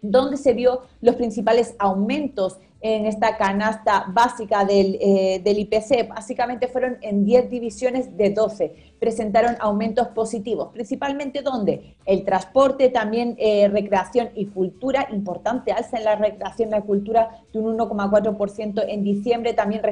¿Dónde 0.00 0.36
se 0.36 0.52
vio 0.52 0.82
los 1.02 1.16
principales 1.16 1.74
aumentos 1.78 2.58
en 2.82 3.06
esta 3.06 3.36
canasta 3.36 4.06
básica 4.08 4.64
del, 4.64 4.98
eh, 5.00 5.40
del 5.42 5.60
IPC. 5.60 6.08
Básicamente 6.08 6.66
fueron 6.66 6.98
en 7.00 7.24
10 7.24 7.48
divisiones 7.48 8.16
de 8.16 8.30
12. 8.30 8.74
Presentaron 8.98 9.54
aumentos 9.60 10.08
positivos, 10.08 10.70
principalmente 10.72 11.42
donde 11.42 11.94
el 12.04 12.24
transporte, 12.24 12.88
también 12.88 13.36
eh, 13.38 13.68
recreación 13.68 14.30
y 14.34 14.46
cultura, 14.46 15.08
importante 15.12 15.70
alza 15.70 15.96
en 15.96 16.04
la 16.04 16.16
recreación 16.16 16.68
y 16.68 16.72
la 16.72 16.82
cultura 16.82 17.30
de 17.52 17.60
un 17.60 17.78
1,4% 17.78 18.84
en 18.88 19.04
diciembre, 19.04 19.54
también 19.54 19.82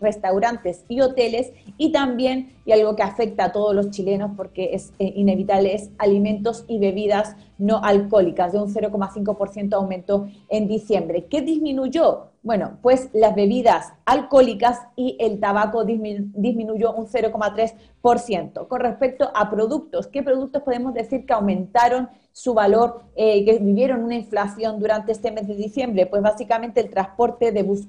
restaurantes 0.00 0.84
y 0.88 1.00
hoteles. 1.00 1.52
Y 1.76 1.90
también, 1.90 2.56
y 2.64 2.70
algo 2.72 2.94
que 2.94 3.02
afecta 3.02 3.46
a 3.46 3.52
todos 3.52 3.74
los 3.74 3.90
chilenos 3.90 4.32
porque 4.36 4.70
es 4.74 4.92
eh, 5.00 5.12
inevitable, 5.16 5.74
es 5.74 5.90
alimentos 5.98 6.64
y 6.68 6.78
bebidas 6.78 7.34
no 7.58 7.82
alcohólicas, 7.82 8.52
de 8.52 8.60
un 8.60 8.72
0,5% 8.72 9.72
aumento 9.74 10.28
en 10.48 10.68
diciembre. 10.68 11.26
¿Qué 11.26 11.42
disminuyó? 11.42 12.28
Bueno, 12.42 12.78
pues 12.82 13.10
las 13.12 13.34
bebidas 13.34 13.92
alcohólicas 14.04 14.80
y 14.96 15.16
el 15.18 15.40
tabaco 15.40 15.84
disminuyó 15.84 16.92
un 16.92 17.06
0,3%. 17.06 18.68
Con 18.68 18.80
respecto 18.80 19.30
a 19.34 19.50
productos, 19.50 20.06
¿qué 20.06 20.22
productos 20.22 20.62
podemos 20.62 20.94
decir 20.94 21.26
que 21.26 21.32
aumentaron 21.32 22.08
su 22.32 22.54
valor, 22.54 23.02
eh, 23.16 23.44
que 23.44 23.58
vivieron 23.58 24.04
una 24.04 24.14
inflación 24.14 24.78
durante 24.78 25.12
este 25.12 25.30
mes 25.30 25.46
de 25.46 25.56
diciembre? 25.56 26.06
Pues 26.06 26.22
básicamente 26.22 26.80
el 26.80 26.90
transporte 26.90 27.52
de 27.52 27.62
bus 27.62 27.86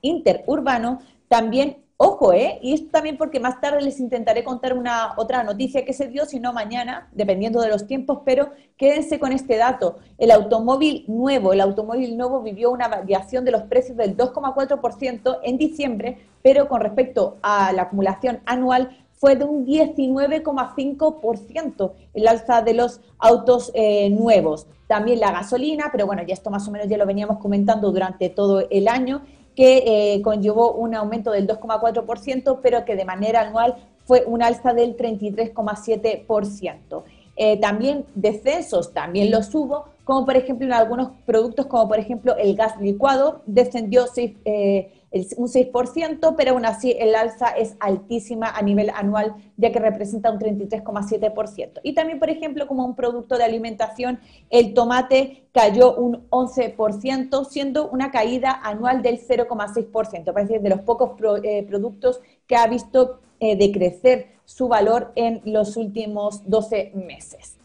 interurbano, 0.00 1.00
también 1.28 1.76
Ojo, 2.00 2.32
¿eh? 2.32 2.60
Y 2.62 2.74
esto 2.74 2.90
también 2.92 3.16
porque 3.16 3.40
más 3.40 3.60
tarde 3.60 3.82
les 3.82 3.98
intentaré 3.98 4.44
contar 4.44 4.72
una 4.72 5.14
otra 5.16 5.42
noticia 5.42 5.84
que 5.84 5.92
se 5.92 6.06
dio, 6.06 6.26
si 6.26 6.38
no 6.38 6.52
mañana, 6.52 7.08
dependiendo 7.10 7.60
de 7.60 7.70
los 7.70 7.88
tiempos, 7.88 8.20
pero 8.24 8.52
quédense 8.76 9.18
con 9.18 9.32
este 9.32 9.56
dato. 9.56 9.96
El 10.16 10.30
automóvil 10.30 11.04
nuevo, 11.08 11.52
el 11.52 11.60
automóvil 11.60 12.16
nuevo 12.16 12.40
vivió 12.40 12.70
una 12.70 12.86
variación 12.86 13.44
de 13.44 13.50
los 13.50 13.62
precios 13.62 13.96
del 13.96 14.16
2,4% 14.16 15.40
en 15.42 15.58
diciembre, 15.58 16.18
pero 16.40 16.68
con 16.68 16.82
respecto 16.82 17.38
a 17.42 17.72
la 17.72 17.82
acumulación 17.82 18.42
anual 18.46 18.96
fue 19.14 19.34
de 19.34 19.44
un 19.44 19.66
19,5% 19.66 21.92
el 22.14 22.28
alza 22.28 22.62
de 22.62 22.74
los 22.74 23.00
autos 23.18 23.72
eh, 23.74 24.08
nuevos. 24.10 24.68
También 24.86 25.18
la 25.18 25.32
gasolina, 25.32 25.88
pero 25.90 26.06
bueno, 26.06 26.22
ya 26.22 26.34
esto 26.34 26.48
más 26.48 26.68
o 26.68 26.70
menos 26.70 26.86
ya 26.86 26.96
lo 26.96 27.06
veníamos 27.06 27.38
comentando 27.38 27.90
durante 27.90 28.28
todo 28.28 28.68
el 28.70 28.86
año 28.86 29.22
que 29.58 30.14
eh, 30.14 30.22
conllevó 30.22 30.72
un 30.74 30.94
aumento 30.94 31.32
del 31.32 31.48
2,4%, 31.48 32.60
pero 32.62 32.84
que 32.84 32.94
de 32.94 33.04
manera 33.04 33.40
anual 33.40 33.74
fue 34.04 34.22
un 34.24 34.40
alza 34.40 34.72
del 34.72 34.96
33,7%. 34.96 37.02
Eh, 37.34 37.56
también 37.56 38.04
descensos, 38.14 38.92
también 38.92 39.32
los 39.32 39.52
hubo, 39.52 39.86
como 40.04 40.24
por 40.24 40.36
ejemplo 40.36 40.64
en 40.64 40.72
algunos 40.72 41.10
productos, 41.26 41.66
como 41.66 41.88
por 41.88 41.98
ejemplo 41.98 42.36
el 42.36 42.54
gas 42.54 42.80
licuado, 42.80 43.42
descendió 43.46 44.06
6, 44.06 44.36
un 45.10 45.48
6%, 45.48 46.34
pero 46.36 46.52
aún 46.52 46.66
así 46.66 46.94
el 46.98 47.14
alza 47.14 47.48
es 47.48 47.76
altísima 47.80 48.50
a 48.50 48.60
nivel 48.62 48.90
anual, 48.94 49.34
ya 49.56 49.72
que 49.72 49.78
representa 49.78 50.30
un 50.30 50.38
33,7%. 50.38 51.80
Y 51.82 51.94
también, 51.94 52.18
por 52.18 52.28
ejemplo, 52.28 52.66
como 52.66 52.84
un 52.84 52.94
producto 52.94 53.38
de 53.38 53.44
alimentación, 53.44 54.20
el 54.50 54.74
tomate 54.74 55.46
cayó 55.52 55.94
un 55.96 56.28
11%, 56.28 57.44
siendo 57.46 57.88
una 57.88 58.10
caída 58.10 58.60
anual 58.62 59.02
del 59.02 59.18
0,6%, 59.18 60.32
parece 60.32 60.58
de 60.58 60.68
los 60.68 60.80
pocos 60.80 61.12
eh, 61.42 61.64
productos 61.66 62.20
que 62.46 62.56
ha 62.56 62.66
visto 62.66 63.20
eh, 63.40 63.56
decrecer 63.56 64.38
su 64.44 64.68
valor 64.68 65.12
en 65.14 65.40
los 65.44 65.76
últimos 65.76 66.48
12 66.48 66.92
meses. 66.94 67.56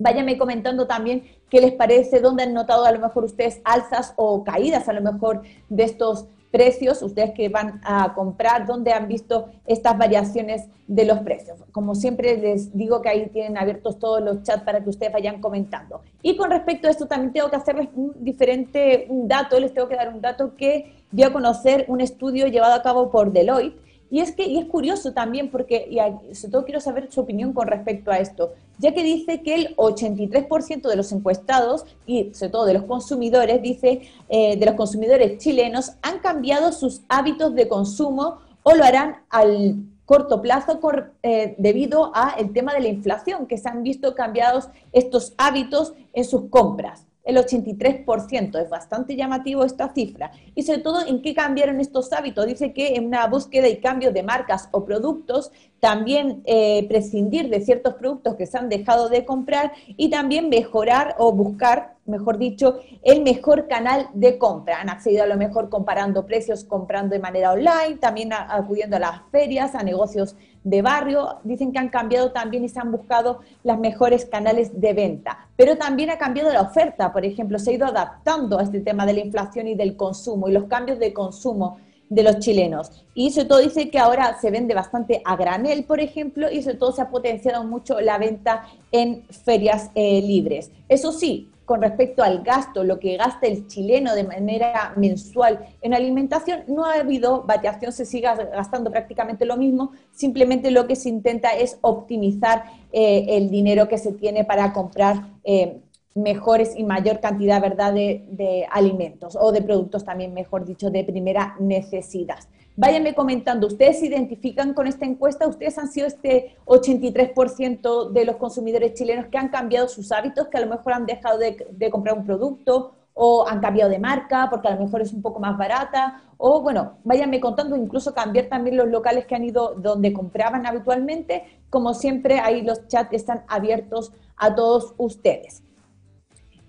Váyame 0.00 0.38
comentando 0.38 0.86
también 0.86 1.24
qué 1.50 1.60
les 1.60 1.72
parece, 1.72 2.20
dónde 2.20 2.44
han 2.44 2.54
notado 2.54 2.84
a 2.84 2.92
lo 2.92 3.00
mejor 3.00 3.24
ustedes 3.24 3.60
alzas 3.64 4.14
o 4.16 4.44
caídas 4.44 4.88
a 4.88 4.92
lo 4.92 5.00
mejor 5.00 5.42
de 5.68 5.82
estos 5.82 6.28
precios, 6.50 7.02
ustedes 7.02 7.32
que 7.32 7.48
van 7.48 7.80
a 7.84 8.14
comprar, 8.14 8.66
dónde 8.66 8.92
han 8.92 9.08
visto 9.08 9.48
estas 9.66 9.96
variaciones 9.98 10.66
de 10.86 11.04
los 11.04 11.18
precios. 11.20 11.58
Como 11.72 11.94
siempre 11.94 12.36
les 12.38 12.76
digo 12.76 13.02
que 13.02 13.08
ahí 13.10 13.28
tienen 13.28 13.58
abiertos 13.58 13.98
todos 13.98 14.22
los 14.22 14.42
chats 14.42 14.62
para 14.62 14.82
que 14.82 14.90
ustedes 14.90 15.12
vayan 15.12 15.40
comentando. 15.40 16.00
Y 16.22 16.36
con 16.36 16.50
respecto 16.50 16.88
a 16.88 16.90
esto 16.90 17.06
también 17.06 17.32
tengo 17.32 17.50
que 17.50 17.56
hacerles 17.56 17.88
un 17.94 18.12
diferente 18.20 19.06
dato, 19.10 19.60
les 19.60 19.74
tengo 19.74 19.88
que 19.88 19.96
dar 19.96 20.12
un 20.12 20.20
dato 20.20 20.56
que 20.56 20.94
dio 21.10 21.26
a 21.26 21.32
conocer 21.32 21.84
un 21.88 22.00
estudio 22.00 22.46
llevado 22.46 22.74
a 22.74 22.82
cabo 22.82 23.10
por 23.10 23.32
Deloitte 23.32 23.88
y 24.10 24.20
es 24.20 24.32
que 24.32 24.46
y 24.46 24.58
es 24.58 24.66
curioso 24.66 25.12
también 25.12 25.50
porque, 25.50 25.86
y 25.90 26.34
sobre 26.34 26.52
todo 26.52 26.64
quiero 26.64 26.80
saber 26.80 27.10
su 27.12 27.20
opinión 27.20 27.52
con 27.52 27.66
respecto 27.66 28.10
a 28.10 28.18
esto, 28.18 28.52
ya 28.78 28.94
que 28.94 29.02
dice 29.02 29.42
que 29.42 29.54
el 29.54 29.76
83% 29.76 30.88
de 30.88 30.96
los 30.96 31.12
encuestados 31.12 31.84
y 32.06 32.32
sobre 32.34 32.50
todo 32.50 32.64
de 32.64 32.74
los 32.74 32.84
consumidores, 32.84 33.60
dice, 33.62 34.02
eh, 34.28 34.56
de 34.56 34.66
los 34.66 34.74
consumidores 34.74 35.38
chilenos 35.38 35.92
han 36.02 36.20
cambiado 36.20 36.72
sus 36.72 37.02
hábitos 37.08 37.54
de 37.54 37.68
consumo 37.68 38.38
o 38.62 38.74
lo 38.74 38.84
harán 38.84 39.16
al 39.30 39.76
corto 40.04 40.40
plazo 40.40 40.80
eh, 41.22 41.54
debido 41.58 42.12
al 42.14 42.52
tema 42.52 42.72
de 42.72 42.80
la 42.80 42.88
inflación, 42.88 43.46
que 43.46 43.58
se 43.58 43.68
han 43.68 43.82
visto 43.82 44.14
cambiados 44.14 44.68
estos 44.92 45.34
hábitos 45.36 45.92
en 46.14 46.24
sus 46.24 46.48
compras 46.48 47.07
el 47.28 47.36
83%. 47.36 48.58
Es 48.58 48.70
bastante 48.70 49.14
llamativo 49.14 49.62
esta 49.62 49.92
cifra. 49.92 50.32
Y 50.54 50.62
sobre 50.62 50.78
todo, 50.78 51.06
¿en 51.06 51.20
qué 51.20 51.34
cambiaron 51.34 51.78
estos 51.78 52.10
hábitos? 52.14 52.46
Dice 52.46 52.72
que 52.72 52.96
en 52.96 53.06
una 53.06 53.26
búsqueda 53.26 53.68
y 53.68 53.76
cambio 53.76 54.12
de 54.12 54.22
marcas 54.22 54.70
o 54.72 54.86
productos, 54.86 55.52
también 55.78 56.42
eh, 56.46 56.86
prescindir 56.88 57.50
de 57.50 57.60
ciertos 57.60 57.94
productos 57.94 58.34
que 58.36 58.46
se 58.46 58.56
han 58.56 58.70
dejado 58.70 59.10
de 59.10 59.26
comprar 59.26 59.72
y 59.86 60.08
también 60.08 60.48
mejorar 60.48 61.16
o 61.18 61.30
buscar 61.30 61.98
mejor 62.08 62.38
dicho, 62.38 62.80
el 63.02 63.22
mejor 63.22 63.68
canal 63.68 64.08
de 64.14 64.38
compra. 64.38 64.80
Han 64.80 64.88
accedido 64.88 65.24
a 65.24 65.26
lo 65.26 65.36
mejor 65.36 65.68
comparando 65.68 66.24
precios, 66.24 66.64
comprando 66.64 67.14
de 67.14 67.20
manera 67.20 67.52
online, 67.52 67.98
también 68.00 68.32
acudiendo 68.32 68.96
a 68.96 69.00
las 69.00 69.20
ferias, 69.30 69.74
a 69.74 69.82
negocios 69.82 70.34
de 70.64 70.82
barrio. 70.82 71.38
Dicen 71.44 71.72
que 71.72 71.78
han 71.78 71.88
cambiado 71.88 72.32
también 72.32 72.64
y 72.64 72.68
se 72.68 72.80
han 72.80 72.92
buscado 72.92 73.40
los 73.64 73.78
mejores 73.78 74.24
canales 74.24 74.80
de 74.80 74.92
venta. 74.92 75.48
Pero 75.56 75.76
también 75.76 76.10
ha 76.10 76.18
cambiado 76.18 76.52
la 76.52 76.62
oferta, 76.62 77.12
por 77.12 77.24
ejemplo, 77.24 77.58
se 77.58 77.70
ha 77.70 77.74
ido 77.74 77.86
adaptando 77.86 78.58
a 78.58 78.62
este 78.62 78.80
tema 78.80 79.06
de 79.06 79.14
la 79.14 79.20
inflación 79.20 79.68
y 79.68 79.74
del 79.74 79.96
consumo 79.96 80.48
y 80.48 80.52
los 80.52 80.64
cambios 80.64 80.98
de 80.98 81.12
consumo 81.12 81.78
de 82.08 82.22
los 82.22 82.38
chilenos. 82.38 82.90
Y 83.14 83.30
sobre 83.30 83.48
todo 83.48 83.58
dice 83.58 83.90
que 83.90 83.98
ahora 83.98 84.38
se 84.40 84.50
vende 84.50 84.74
bastante 84.74 85.20
a 85.24 85.36
granel, 85.36 85.84
por 85.84 86.00
ejemplo, 86.00 86.50
y 86.50 86.62
sobre 86.62 86.76
todo 86.76 86.92
se 86.92 87.02
ha 87.02 87.10
potenciado 87.10 87.64
mucho 87.64 88.00
la 88.00 88.18
venta 88.18 88.64
en 88.92 89.24
ferias 89.44 89.90
eh, 89.94 90.22
libres. 90.22 90.70
Eso 90.88 91.12
sí, 91.12 91.50
con 91.68 91.82
respecto 91.82 92.22
al 92.22 92.42
gasto, 92.42 92.82
lo 92.82 92.98
que 92.98 93.18
gasta 93.18 93.46
el 93.46 93.66
chileno 93.66 94.14
de 94.14 94.24
manera 94.24 94.94
mensual 94.96 95.66
en 95.82 95.92
alimentación, 95.92 96.64
no 96.66 96.86
ha 96.86 96.94
habido 96.94 97.42
variación, 97.42 97.92
se 97.92 98.06
sigue 98.06 98.26
gastando 98.26 98.90
prácticamente 98.90 99.44
lo 99.44 99.58
mismo, 99.58 99.92
simplemente 100.10 100.70
lo 100.70 100.86
que 100.86 100.96
se 100.96 101.10
intenta 101.10 101.50
es 101.50 101.76
optimizar 101.82 102.64
eh, 102.90 103.26
el 103.28 103.50
dinero 103.50 103.86
que 103.86 103.98
se 103.98 104.12
tiene 104.12 104.46
para 104.46 104.72
comprar 104.72 105.26
eh, 105.44 105.82
mejores 106.18 106.74
y 106.76 106.84
mayor 106.84 107.20
cantidad 107.20 107.60
¿verdad? 107.60 107.94
De, 107.94 108.24
de, 108.30 108.66
alimentos 108.70 109.36
o 109.40 109.52
de 109.52 109.62
productos 109.62 110.04
también, 110.04 110.34
mejor 110.34 110.64
dicho, 110.64 110.90
de 110.90 111.04
primera 111.04 111.56
necesidad. 111.58 112.38
Váyanme 112.80 113.12
comentando, 113.12 113.66
¿ustedes 113.66 113.98
se 113.98 114.06
identifican 114.06 114.72
con 114.72 114.86
esta 114.86 115.04
encuesta? 115.04 115.48
¿Ustedes 115.48 115.76
han 115.78 115.88
sido 115.88 116.06
este 116.06 116.54
83% 116.66 118.10
de 118.10 118.24
los 118.24 118.36
consumidores 118.36 118.94
chilenos 118.94 119.26
que 119.26 119.36
han 119.36 119.48
cambiado 119.48 119.88
sus 119.88 120.12
hábitos, 120.12 120.46
que 120.46 120.58
a 120.58 120.60
lo 120.60 120.68
mejor 120.68 120.92
han 120.92 121.04
dejado 121.04 121.38
de, 121.38 121.90
comprar 121.90 122.16
un 122.16 122.24
producto 122.24 122.92
o 123.14 123.48
han 123.48 123.58
cambiado 123.58 123.90
de 123.90 123.98
marca 123.98 124.46
porque 124.48 124.68
a 124.68 124.76
lo 124.76 124.84
mejor 124.84 125.02
es 125.02 125.12
un 125.12 125.22
poco 125.22 125.40
más 125.40 125.58
barata? 125.58 126.22
O 126.36 126.62
bueno, 126.62 126.98
váyanme 127.02 127.40
contando, 127.40 127.74
incluso 127.74 128.14
cambiar 128.14 128.46
también 128.46 128.76
los 128.76 128.86
locales 128.86 129.26
que 129.26 129.34
han 129.34 129.42
ido 129.42 129.74
donde 129.74 130.12
compraban 130.12 130.64
habitualmente. 130.64 131.42
Como 131.70 131.94
siempre, 131.94 132.38
ahí 132.38 132.62
los 132.62 132.86
chats 132.86 133.12
están 133.12 133.42
abiertos 133.48 134.12
a 134.36 134.54
todos 134.54 134.94
ustedes. 134.98 135.64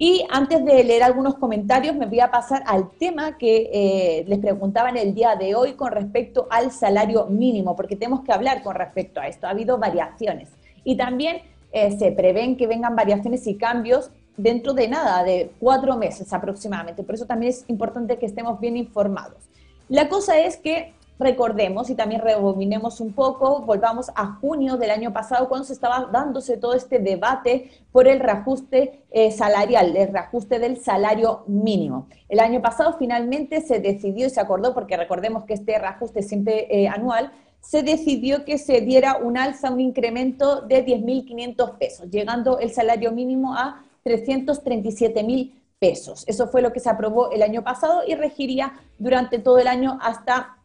Y 0.02 0.26
antes 0.30 0.64
de 0.64 0.82
leer 0.86 1.04
algunos 1.04 1.36
comentarios, 1.36 1.94
me 1.94 2.06
voy 2.06 2.22
a 2.22 2.32
pasar 2.32 2.64
al 2.66 2.90
tema 2.92 3.38
que 3.38 3.70
eh, 3.74 4.26
les 4.30 4.40
preguntaban 4.40 4.96
el 4.96 5.14
día 5.14 5.36
de 5.36 5.56
hoy 5.56 5.74
con 5.74 5.92
respecto 5.92 6.48
al 6.50 6.72
salario 6.72 7.26
mínimo, 7.26 7.76
porque 7.76 7.98
tenemos 7.98 8.22
que 8.22 8.32
hablar 8.32 8.64
con 8.64 8.76
respecto 8.76 9.20
a 9.20 9.28
esto. 9.28 9.46
Ha 9.46 9.50
habido 9.50 9.78
variaciones 9.78 10.52
y 10.86 10.96
también 10.96 11.42
eh, 11.74 11.98
se 12.00 12.14
prevén 12.14 12.56
que 12.56 12.66
vengan 12.66 12.96
variaciones 12.96 13.46
y 13.46 13.56
cambios 13.56 14.10
dentro 14.38 14.74
de 14.74 14.88
nada, 14.88 15.22
de 15.26 15.52
cuatro 15.60 15.98
meses 15.98 16.32
aproximadamente. 16.32 17.04
Por 17.04 17.16
eso 17.16 17.26
también 17.26 17.50
es 17.50 17.66
importante 17.68 18.18
que 18.18 18.26
estemos 18.26 18.58
bien 18.62 18.78
informados. 18.78 19.50
La 19.90 20.08
cosa 20.08 20.40
es 20.40 20.56
que 20.56 20.94
recordemos 21.20 21.90
y 21.90 21.96
también 21.96 22.22
rebobinemos 22.22 23.02
un 23.02 23.14
poco, 23.14 23.62
volvamos 23.62 24.10
a 24.16 24.38
junio 24.40 24.78
del 24.78 24.90
año 24.90 25.12
pasado 25.12 25.50
cuando 25.50 25.66
se 25.66 25.74
estaba 25.74 26.10
dándose 26.12 26.58
todo 26.58 26.74
este 26.74 27.00
debate 27.00 27.70
por 27.92 28.08
el 28.08 28.22
reajuste 28.22 29.04
eh, 29.12 29.32
salarial, 29.32 29.96
el 29.98 30.14
reajuste 30.14 30.60
del 30.60 30.78
salario 30.78 31.44
mínimo. 31.48 32.08
El 32.30 32.40
año 32.40 32.62
pasado 32.62 32.96
finalmente 32.98 33.62
se 33.62 33.80
decidió 33.80 34.28
y 34.28 34.30
se 34.30 34.40
acordó, 34.40 34.74
porque 34.74 34.96
recordemos 34.96 35.44
que 35.44 35.54
este 35.54 35.78
reajuste 35.78 36.24
siempre 36.24 36.68
eh, 36.70 36.88
anual, 36.88 37.32
se 37.60 37.84
decidió 37.84 38.46
que 38.46 38.58
se 38.58 38.80
diera 38.80 39.18
un 39.18 39.38
alza, 39.38 39.70
un 39.70 39.82
incremento 39.82 40.62
de 40.62 40.86
10.500 40.86 41.78
pesos, 41.78 42.10
llegando 42.10 42.60
el 42.60 42.72
salario 42.72 43.12
mínimo 43.12 43.54
a 43.56 43.84
337.000 44.06 45.54
pesos. 45.80 46.24
Eso 46.28 46.48
fue 46.48 46.62
lo 46.62 46.72
que 46.72 46.80
se 46.80 46.90
aprobó 46.90 47.32
el 47.32 47.42
año 47.42 47.64
pasado 47.64 48.02
y 48.08 48.16
regiría 48.16 48.74
durante 48.98 49.40
todo 49.40 49.58
el 49.58 49.68
año 49.68 49.98
hasta, 50.02 50.58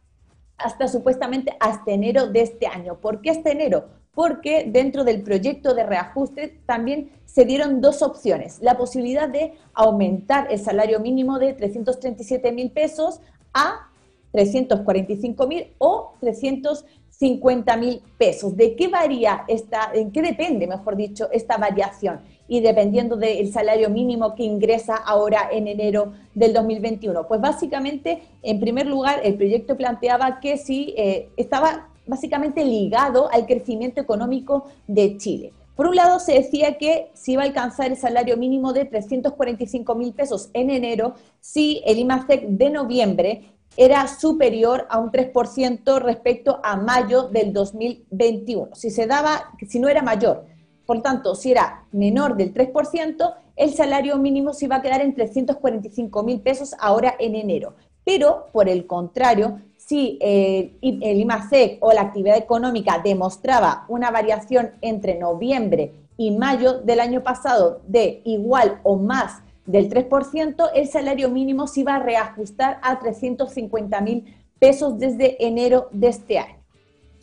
hasta 0.57 0.87
supuestamente 0.87 1.55
hasta 1.59 1.91
enero 1.91 2.27
de 2.27 2.41
este 2.41 2.67
año. 2.67 2.99
¿Por 2.99 3.21
qué 3.21 3.31
hasta 3.31 3.51
enero? 3.51 3.85
Porque 4.13 4.65
dentro 4.67 5.03
del 5.03 5.23
proyecto 5.23 5.73
de 5.73 5.83
reajuste 5.83 6.59
también 6.65 7.11
se 7.25 7.45
dieron 7.45 7.81
dos 7.81 8.01
opciones. 8.01 8.59
La 8.61 8.77
posibilidad 8.77 9.27
de 9.27 9.53
aumentar 9.73 10.47
el 10.49 10.59
salario 10.59 10.99
mínimo 10.99 11.37
de 11.37 11.53
337 11.53 12.51
mil 12.51 12.71
pesos 12.71 13.19
a 13.53 13.89
345 14.31 15.47
mil 15.47 15.73
o 15.77 16.13
350 16.21 17.77
mil 17.77 18.01
pesos. 18.17 18.55
¿De 18.55 18.75
qué 18.75 18.87
varía 18.87 19.43
esta, 19.47 19.91
en 19.93 20.11
qué 20.11 20.21
depende, 20.21 20.67
mejor 20.67 20.95
dicho, 20.95 21.29
esta 21.31 21.57
variación? 21.57 22.21
Y 22.47 22.59
dependiendo 22.59 23.15
del 23.15 23.51
salario 23.51 23.89
mínimo 23.89 24.35
que 24.35 24.43
ingresa 24.43 24.95
ahora 24.95 25.49
en 25.51 25.67
enero 25.67 26.13
del 26.33 26.53
2021? 26.53 27.27
Pues 27.27 27.41
básicamente, 27.41 28.21
en 28.43 28.59
primer 28.59 28.85
lugar, 28.87 29.21
el 29.23 29.35
proyecto 29.35 29.75
planteaba 29.75 30.39
que 30.39 30.57
sí 30.57 30.93
eh, 30.97 31.29
estaba 31.37 31.89
básicamente 32.07 32.63
ligado 32.63 33.31
al 33.31 33.45
crecimiento 33.45 33.99
económico 33.99 34.65
de 34.87 35.17
Chile. 35.17 35.53
Por 35.75 35.87
un 35.87 35.95
lado, 35.95 36.19
se 36.19 36.33
decía 36.33 36.77
que 36.77 37.11
se 37.13 37.33
iba 37.33 37.43
a 37.43 37.45
alcanzar 37.45 37.87
el 37.87 37.97
salario 37.97 38.37
mínimo 38.37 38.71
de 38.71 38.85
345 38.85 39.95
mil 39.95 40.13
pesos 40.13 40.49
en 40.53 40.69
enero 40.69 41.15
si 41.41 41.81
el 41.85 41.99
IMASEC 41.99 42.47
de 42.47 42.69
noviembre 42.69 43.51
era 43.77 44.07
superior 44.07 44.87
a 44.89 44.99
un 44.99 45.11
3% 45.11 45.99
respecto 45.99 46.61
a 46.63 46.77
mayo 46.77 47.23
del 47.23 47.51
2021. 47.51 48.69
Si 48.73 48.89
se 48.89 49.05
daba, 49.05 49.51
si 49.67 49.79
no 49.79 49.89
era 49.89 50.01
mayor, 50.01 50.45
por 50.85 51.01
tanto, 51.01 51.35
si 51.35 51.51
era 51.51 51.85
menor 51.91 52.35
del 52.35 52.53
3%, 52.53 53.33
el 53.55 53.73
salario 53.73 54.17
mínimo 54.17 54.53
se 54.53 54.65
iba 54.65 54.77
a 54.77 54.81
quedar 54.81 55.01
en 55.01 55.13
345 55.13 56.23
mil 56.23 56.41
pesos 56.41 56.75
ahora 56.79 57.15
en 57.19 57.35
enero. 57.35 57.73
Pero, 58.03 58.47
por 58.51 58.69
el 58.69 58.85
contrario, 58.85 59.59
si 59.77 60.17
el, 60.21 60.77
el 60.81 61.19
IMASEC 61.19 61.77
o 61.81 61.91
la 61.91 62.01
actividad 62.01 62.37
económica 62.37 63.01
demostraba 63.03 63.85
una 63.87 64.11
variación 64.11 64.71
entre 64.81 65.15
noviembre 65.15 65.93
y 66.17 66.31
mayo 66.31 66.79
del 66.79 66.99
año 66.99 67.23
pasado 67.23 67.81
de 67.87 68.21
igual 68.25 68.79
o 68.83 68.95
más 68.95 69.41
del 69.65 69.89
3%, 69.89 70.69
el 70.75 70.87
salario 70.87 71.29
mínimo 71.29 71.67
se 71.67 71.81
iba 71.81 71.95
a 71.95 71.99
reajustar 71.99 72.79
a 72.83 72.99
350 72.99 74.01
mil 74.01 74.35
pesos 74.59 74.99
desde 74.99 75.43
enero 75.45 75.89
de 75.91 76.07
este 76.07 76.37
año. 76.37 76.64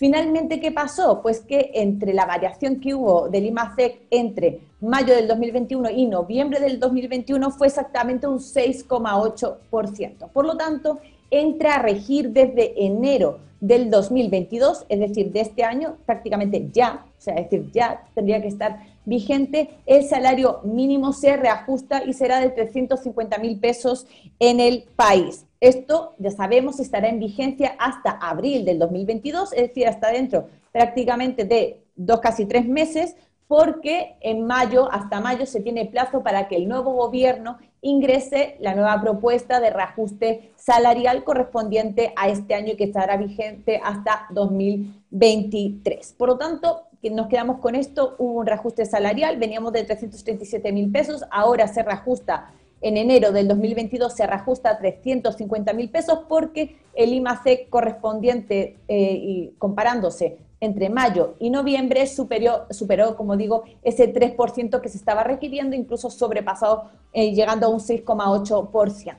Finalmente, 0.03 0.59
¿qué 0.59 0.73
pasó? 0.73 1.23
Pues 1.23 1.43
que 1.43 1.71
entre 1.75 2.13
la 2.13 2.27
variación 2.27 2.81
que 2.81 2.93
hubo 2.93 3.29
del 3.29 3.47
IMACEC 3.47 4.01
entre 4.11 4.59
mayo 4.81 5.15
del 5.15 5.29
2021 5.29 5.91
y 5.91 6.07
noviembre 6.07 6.59
del 6.59 6.81
2021 6.81 7.53
fue 7.53 7.69
exactamente 7.69 8.27
un 8.27 8.41
6,8%. 8.41 10.29
Por 10.33 10.45
lo 10.45 10.57
tanto, 10.57 10.99
entra 11.33 11.75
a 11.75 11.83
regir 11.83 12.31
desde 12.31 12.85
enero 12.85 13.41
del 13.61 13.91
2022, 13.91 14.87
es 14.89 15.01
decir, 15.01 15.33
de 15.33 15.41
este 15.41 15.62
año, 15.65 15.97
prácticamente 16.05 16.69
ya, 16.73 17.07
o 17.17 17.21
sea, 17.21 17.35
es 17.35 17.49
decir, 17.49 17.71
ya 17.73 18.05
tendría 18.12 18.43
que 18.43 18.49
estar 18.49 18.81
vigente, 19.05 19.71
el 19.87 20.05
salario 20.05 20.61
mínimo 20.65 21.12
se 21.12 21.37
reajusta 21.37 22.03
y 22.05 22.12
será 22.12 22.41
de 22.41 22.51
350 22.51 23.39
mil 23.39 23.59
pesos 23.59 24.07
en 24.41 24.61
el 24.61 24.85
país. 24.97 25.47
Esto, 25.61 26.15
ya 26.19 26.33
sabemos, 26.33 26.81
estará 26.81 27.09
en 27.09 27.21
vigencia 27.21 27.77
hasta 27.79 28.11
abril 28.11 28.65
del 28.65 28.81
2022, 28.81 29.53
es 29.53 29.69
decir, 29.69 29.87
hasta 29.87 30.11
dentro 30.11 30.49
prácticamente 30.73 31.45
de 31.45 31.79
dos, 31.95 32.19
casi 32.19 32.47
tres 32.47 32.67
meses, 32.67 33.15
porque 33.47 34.17
en 34.23 34.45
mayo, 34.45 34.91
hasta 34.91 35.21
mayo, 35.21 35.47
se 35.47 35.61
tiene 35.61 35.87
plazo 35.87 36.23
para 36.23 36.49
que 36.49 36.57
el 36.57 36.69
nuevo 36.69 36.95
gobierno 36.95 37.59
ingrese 37.83 38.57
la 38.61 38.75
nueva 38.75 39.01
propuesta 39.01 39.61
de 39.61 39.71
reajuste 39.71 40.53
salarial 40.57 41.25
correspondiente 41.25 42.12
a 42.17 42.29
este 42.29 42.55
año 42.55 42.77
que 42.77 42.85
estará 42.85 43.17
vigente 43.17 43.81
hasta 43.83 44.27
2023. 44.31 46.15
Por 46.17 46.29
lo 46.29 46.39
tanto, 46.39 46.85
nos 47.11 47.27
quedamos 47.27 47.59
con 47.59 47.75
esto, 47.75 48.15
hubo 48.19 48.41
un 48.41 48.47
reajuste 48.47 48.87
salarial, 48.87 49.37
veníamos 49.37 49.73
de 49.73 49.83
337 49.83 50.73
mil 50.73 50.91
pesos, 50.91 51.25
ahora 51.31 51.67
se 51.67 51.83
reajusta 51.83 52.53
en 52.83 52.97
enero 52.97 53.31
del 53.31 53.47
2022 53.49 54.12
se 54.12 54.27
reajusta 54.27 54.71
a 54.71 54.79
350 54.79 55.73
mil 55.73 55.89
pesos 55.89 56.21
porque 56.29 56.77
el 56.95 57.12
IMAC 57.15 57.69
correspondiente 57.71 58.77
eh, 58.89 59.19
y 59.21 59.55
comparándose 59.59 60.39
entre 60.62 60.88
mayo 60.88 61.35
y 61.40 61.50
noviembre 61.50 62.07
superó, 62.07 62.66
superó, 62.71 63.16
como 63.16 63.37
digo, 63.37 63.64
ese 63.83 64.14
3% 64.14 64.81
que 64.81 64.88
se 64.88 64.97
estaba 64.97 65.25
requiriendo, 65.25 65.75
incluso 65.75 66.09
sobrepasado, 66.09 66.85
eh, 67.12 67.35
llegando 67.35 67.66
a 67.66 67.69
un 67.69 67.81
6,8%. 67.81 69.16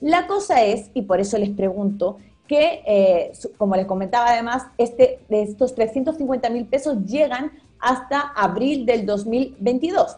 La 0.00 0.26
cosa 0.26 0.64
es, 0.64 0.90
y 0.94 1.02
por 1.02 1.20
eso 1.20 1.36
les 1.36 1.50
pregunto, 1.50 2.16
que, 2.48 2.82
eh, 2.86 3.32
como 3.58 3.76
les 3.76 3.84
comentaba 3.84 4.30
además, 4.30 4.68
este, 4.78 5.18
de 5.28 5.42
estos 5.42 5.74
350 5.74 6.48
mil 6.48 6.64
pesos 6.64 7.04
llegan 7.04 7.52
hasta 7.78 8.20
abril 8.34 8.86
del 8.86 9.04
2022, 9.04 10.16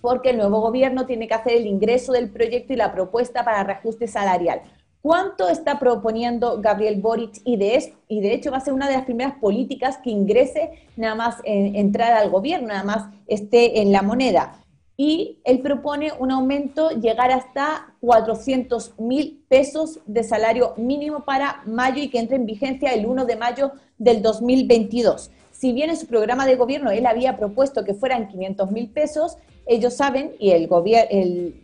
porque 0.00 0.30
el 0.30 0.38
nuevo 0.38 0.60
gobierno 0.60 1.06
tiene 1.06 1.28
que 1.28 1.34
hacer 1.34 1.52
el 1.52 1.66
ingreso 1.66 2.10
del 2.10 2.28
proyecto 2.28 2.72
y 2.72 2.76
la 2.76 2.90
propuesta 2.90 3.44
para 3.44 3.62
reajuste 3.62 4.08
salarial. 4.08 4.62
¿Cuánto 5.02 5.48
está 5.48 5.80
proponiendo 5.80 6.60
Gabriel 6.60 7.00
Boric? 7.00 7.40
Y 7.44 7.56
de, 7.56 7.92
y 8.06 8.20
de 8.20 8.34
hecho 8.34 8.52
va 8.52 8.58
a 8.58 8.60
ser 8.60 8.72
una 8.72 8.86
de 8.86 8.94
las 8.94 9.04
primeras 9.04 9.34
políticas 9.34 9.98
que 9.98 10.10
ingrese 10.10 10.70
nada 10.96 11.16
más 11.16 11.36
en, 11.42 11.74
entrar 11.74 12.12
al 12.12 12.30
gobierno, 12.30 12.68
nada 12.68 12.84
más 12.84 13.08
esté 13.26 13.80
en 13.82 13.90
la 13.90 14.02
moneda. 14.02 14.60
Y 14.96 15.40
él 15.42 15.60
propone 15.60 16.12
un 16.20 16.30
aumento 16.30 16.90
llegar 16.90 17.32
hasta 17.32 17.96
400 18.00 19.00
mil 19.00 19.44
pesos 19.48 19.98
de 20.06 20.22
salario 20.22 20.74
mínimo 20.76 21.24
para 21.24 21.62
mayo 21.66 22.00
y 22.00 22.08
que 22.08 22.20
entre 22.20 22.36
en 22.36 22.46
vigencia 22.46 22.92
el 22.92 23.04
1 23.04 23.24
de 23.24 23.34
mayo 23.34 23.72
del 23.98 24.22
2022. 24.22 25.32
Si 25.50 25.72
bien 25.72 25.90
en 25.90 25.96
su 25.96 26.06
programa 26.06 26.46
de 26.46 26.54
gobierno 26.54 26.92
él 26.92 27.06
había 27.06 27.36
propuesto 27.36 27.84
que 27.84 27.94
fueran 27.94 28.28
500 28.28 28.70
mil 28.70 28.88
pesos, 28.90 29.36
ellos 29.66 29.94
saben 29.94 30.32
y 30.38 30.50
el, 30.50 30.68
gobierno, 30.68 31.54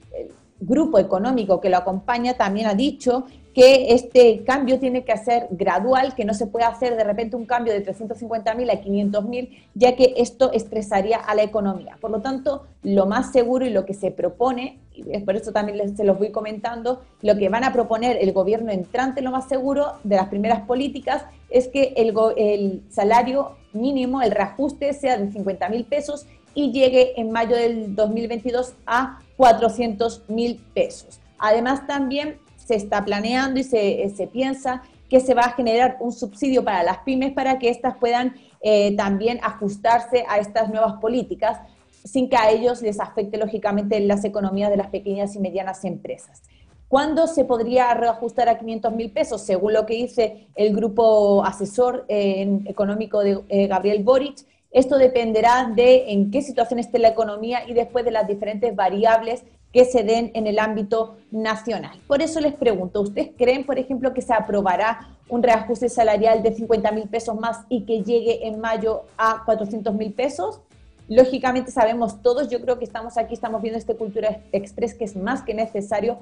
grupo 0.61 0.99
económico 0.99 1.61
que 1.61 1.71
lo 1.71 1.77
acompaña 1.77 2.35
también 2.35 2.67
ha 2.67 2.75
dicho 2.75 3.25
que 3.59 3.93
este 3.93 4.45
cambio 4.45 4.79
tiene 4.79 5.03
que 5.03 5.17
ser 5.17 5.49
gradual, 5.51 6.15
que 6.15 6.25
no 6.25 6.33
se 6.33 6.47
puede 6.47 6.65
hacer 6.65 6.97
de 6.97 7.03
repente 7.03 7.35
un 7.35 7.45
cambio 7.45 7.73
de 7.73 7.85
350.000 7.85 8.71
a 8.71 8.81
500.000, 8.81 9.49
ya 9.75 9.97
que 9.97 10.15
esto 10.17 10.53
estresaría 10.53 11.17
a 11.17 11.35
la 11.35 11.43
economía. 11.43 11.99
Por 12.01 12.13
lo 12.13 12.21
tanto, 12.21 12.67
lo 12.85 13.07
más 13.07 13.33
seguro 13.33 13.67
y 13.67 13.71
lo 13.71 13.85
que 13.85 13.95
se 13.95 14.13
propone, 14.13 14.79
y 14.95 15.19
por 15.21 15.35
eso 15.35 15.51
también 15.51 15.97
se 15.97 16.05
los 16.05 16.19
voy 16.19 16.31
comentando, 16.31 17.03
lo 17.21 17.37
que 17.37 17.49
van 17.49 17.65
a 17.65 17.73
proponer 17.73 18.19
el 18.21 18.33
gobierno 18.33 18.71
entrante, 18.71 19.23
lo 19.23 19.33
más 19.33 19.49
seguro 19.49 19.95
de 20.05 20.15
las 20.15 20.29
primeras 20.29 20.61
políticas, 20.61 21.25
es 21.51 21.67
que 21.67 21.95
el, 21.97 22.15
el 22.37 22.83
salario 22.91 23.57
mínimo, 23.73 24.23
el 24.23 24.31
reajuste 24.31 24.93
sea 24.93 25.19
de 25.19 25.33
50.000 25.33 25.85
pesos 25.85 26.27
y 26.55 26.71
llegue 26.71 27.21
en 27.21 27.33
mayo 27.33 27.57
del 27.57 27.97
2022 27.97 28.75
a 28.87 29.19
400 29.39 30.25
mil 30.29 30.61
pesos. 30.75 31.21
Además, 31.39 31.87
también 31.87 32.39
se 32.57 32.75
está 32.75 33.03
planeando 33.03 33.59
y 33.61 33.65
se, 33.65 34.13
se, 34.15 34.27
piensa 34.27 34.83
que 35.09 35.21
se 35.21 35.33
va 35.33 35.43
a 35.43 35.53
generar 35.53 35.97
un 36.01 36.13
subsidio 36.13 36.63
para 36.63 36.83
las 36.83 36.99
pymes 36.99 37.33
para 37.33 37.59
que 37.59 37.71
éstas 37.71 37.95
puedan 37.99 38.35
eh, 38.61 38.95
también 38.97 39.39
ajustarse 39.43 40.25
a 40.29 40.39
estas 40.39 40.69
nuevas 40.69 40.95
políticas 41.01 41.61
sin 42.05 42.29
que 42.29 42.37
a 42.37 42.51
ellos 42.51 42.83
les 42.83 43.01
afecte 43.01 43.39
lógicamente 43.39 43.99
las 44.01 44.25
economías 44.25 44.71
de 44.71 44.77
las 44.77 44.89
pequeñas 44.89 45.35
y 45.37 45.39
medianas 45.39 45.85
empresas. 45.85 46.43
¿Cuándo 46.89 47.27
se 47.27 47.45
podría 47.45 47.95
reajustar 47.95 48.49
a 48.49 48.59
500 48.59 48.93
mil 48.93 49.11
pesos? 49.13 49.43
Según 49.43 49.75
lo 49.75 49.87
que 49.87 49.95
dice 49.95 50.49
el 50.57 50.75
grupo 50.75 51.45
asesor 51.45 52.07
eh, 52.09 52.61
económico 52.67 53.21
de 53.21 53.41
eh, 53.49 53.67
Gabriel 53.69 54.03
Boric, 54.03 54.45
esto 54.71 54.99
dependerá 54.99 55.71
de 55.75 56.13
en 56.13 56.31
qué 56.31 56.43
situación 56.43 56.79
esté 56.79 56.99
la 56.99 57.09
economía 57.09 57.67
y 57.67 57.75
después 57.75 58.05
de 58.05 58.11
las 58.11 58.27
diferentes 58.27 58.75
variables 58.77 59.45
que 59.73 59.85
se 59.85 60.03
den 60.03 60.31
en 60.35 60.47
el 60.47 60.59
ámbito 60.59 61.17
nacional. 61.31 62.01
Por 62.07 62.23
eso 62.23 62.41
les 62.41 62.55
pregunto, 62.55 63.03
¿ustedes 63.03 63.31
creen, 63.37 63.65
por 63.65 63.79
ejemplo, 63.79 64.15
que 64.15 64.23
se 64.23 64.33
aprobará 64.33 65.17
un 65.29 65.43
reajuste 65.43 65.89
salarial 65.89 66.43
de 66.43 66.55
50 66.55 66.91
mil 66.93 67.09
pesos 67.09 67.39
más 67.39 67.65
y 67.69 67.85
que 67.85 68.03
llegue 68.03 68.47
en 68.47 68.61
mayo 68.61 69.03
a 69.19 69.43
400 69.45 69.95
mil 69.95 70.13
pesos? 70.13 70.61
Lógicamente 71.09 71.71
sabemos 71.71 72.23
todos, 72.23 72.51
yo 72.51 72.61
creo 72.61 72.79
que 72.79 72.85
estamos 72.85 73.17
aquí, 73.17 73.35
estamos 73.35 73.63
viendo 73.63 73.79
este 73.79 73.97
Cultura 73.97 74.41
Express 74.53 74.95
que 74.95 75.05
es 75.05 75.17
más 75.17 75.43
que 75.43 75.55
necesario 75.55 76.19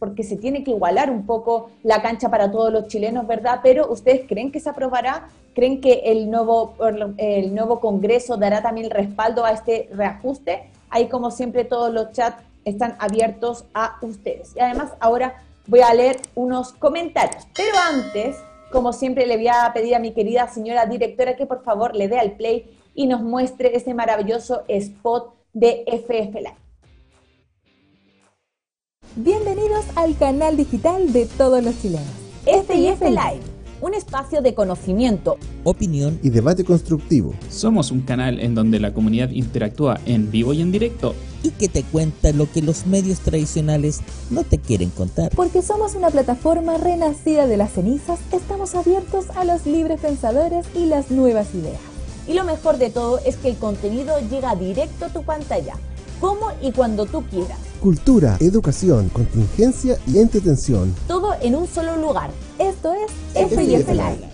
porque 0.00 0.24
se 0.24 0.36
tiene 0.36 0.64
que 0.64 0.72
igualar 0.72 1.10
un 1.10 1.26
poco 1.26 1.70
la 1.84 2.02
cancha 2.02 2.30
para 2.30 2.50
todos 2.50 2.72
los 2.72 2.88
chilenos, 2.88 3.26
¿verdad? 3.26 3.60
Pero 3.62 3.88
¿ustedes 3.92 4.22
creen 4.26 4.50
que 4.50 4.58
se 4.58 4.70
aprobará? 4.70 5.28
¿Creen 5.54 5.80
que 5.80 6.02
el 6.06 6.30
nuevo, 6.30 6.74
el 7.18 7.54
nuevo 7.54 7.80
Congreso 7.80 8.38
dará 8.38 8.62
también 8.62 8.86
el 8.86 8.92
respaldo 8.92 9.44
a 9.44 9.52
este 9.52 9.90
reajuste? 9.92 10.70
Ahí, 10.88 11.08
como 11.08 11.30
siempre, 11.30 11.64
todos 11.64 11.92
los 11.92 12.12
chats 12.12 12.42
están 12.64 12.96
abiertos 12.98 13.66
a 13.74 13.98
ustedes. 14.00 14.56
Y 14.56 14.60
además, 14.60 14.92
ahora 15.00 15.42
voy 15.66 15.80
a 15.80 15.92
leer 15.92 16.16
unos 16.34 16.72
comentarios. 16.72 17.46
Pero 17.54 17.76
antes, 17.92 18.36
como 18.72 18.94
siempre, 18.94 19.26
le 19.26 19.36
voy 19.36 19.48
a 19.48 19.70
pedir 19.74 19.94
a 19.94 19.98
mi 19.98 20.12
querida 20.12 20.48
señora 20.48 20.86
directora 20.86 21.36
que 21.36 21.44
por 21.44 21.62
favor 21.62 21.94
le 21.94 22.08
dé 22.08 22.18
al 22.18 22.32
play 22.32 22.70
y 22.94 23.06
nos 23.06 23.20
muestre 23.20 23.76
ese 23.76 23.92
maravilloso 23.92 24.62
spot 24.66 25.34
de 25.52 25.84
FF 25.86 26.34
Live. 26.34 26.59
Bienvenidos 29.16 29.84
al 29.96 30.16
canal 30.16 30.56
digital 30.56 31.12
de 31.12 31.26
todos 31.26 31.64
los 31.64 31.76
chilenos. 31.82 32.06
FIF 32.44 33.00
Live, 33.00 33.40
un 33.80 33.92
espacio 33.92 34.40
de 34.40 34.54
conocimiento, 34.54 35.36
opinión 35.64 36.20
y 36.22 36.30
debate 36.30 36.64
constructivo. 36.64 37.34
Somos 37.48 37.90
un 37.90 38.02
canal 38.02 38.38
en 38.38 38.54
donde 38.54 38.78
la 38.78 38.94
comunidad 38.94 39.30
interactúa 39.30 39.98
en 40.06 40.30
vivo 40.30 40.52
y 40.52 40.60
en 40.60 40.70
directo 40.70 41.16
y 41.42 41.50
que 41.50 41.68
te 41.68 41.82
cuenta 41.82 42.30
lo 42.30 42.48
que 42.52 42.62
los 42.62 42.86
medios 42.86 43.18
tradicionales 43.18 44.00
no 44.30 44.44
te 44.44 44.58
quieren 44.58 44.90
contar. 44.90 45.32
Porque 45.34 45.60
somos 45.60 45.96
una 45.96 46.10
plataforma 46.10 46.76
renacida 46.76 47.48
de 47.48 47.56
las 47.56 47.72
cenizas, 47.72 48.20
estamos 48.30 48.76
abiertos 48.76 49.28
a 49.30 49.44
los 49.44 49.66
libres 49.66 49.98
pensadores 49.98 50.66
y 50.76 50.86
las 50.86 51.10
nuevas 51.10 51.52
ideas. 51.52 51.80
Y 52.28 52.34
lo 52.34 52.44
mejor 52.44 52.78
de 52.78 52.90
todo 52.90 53.18
es 53.26 53.36
que 53.38 53.48
el 53.48 53.56
contenido 53.56 54.14
llega 54.30 54.54
directo 54.54 55.06
a 55.06 55.08
tu 55.08 55.24
pantalla, 55.24 55.74
como 56.20 56.52
y 56.60 56.70
cuando 56.70 57.06
tú 57.06 57.22
quieras. 57.24 57.58
Cultura, 57.80 58.36
educación, 58.40 59.08
contingencia 59.08 59.96
y 60.06 60.18
entretención. 60.18 60.94
Todo 61.08 61.34
en 61.40 61.54
un 61.54 61.66
solo 61.66 61.96
lugar. 61.96 62.30
Esto 62.58 62.92
es 62.92 63.10
FIF 63.48 63.88
Live. 63.88 64.28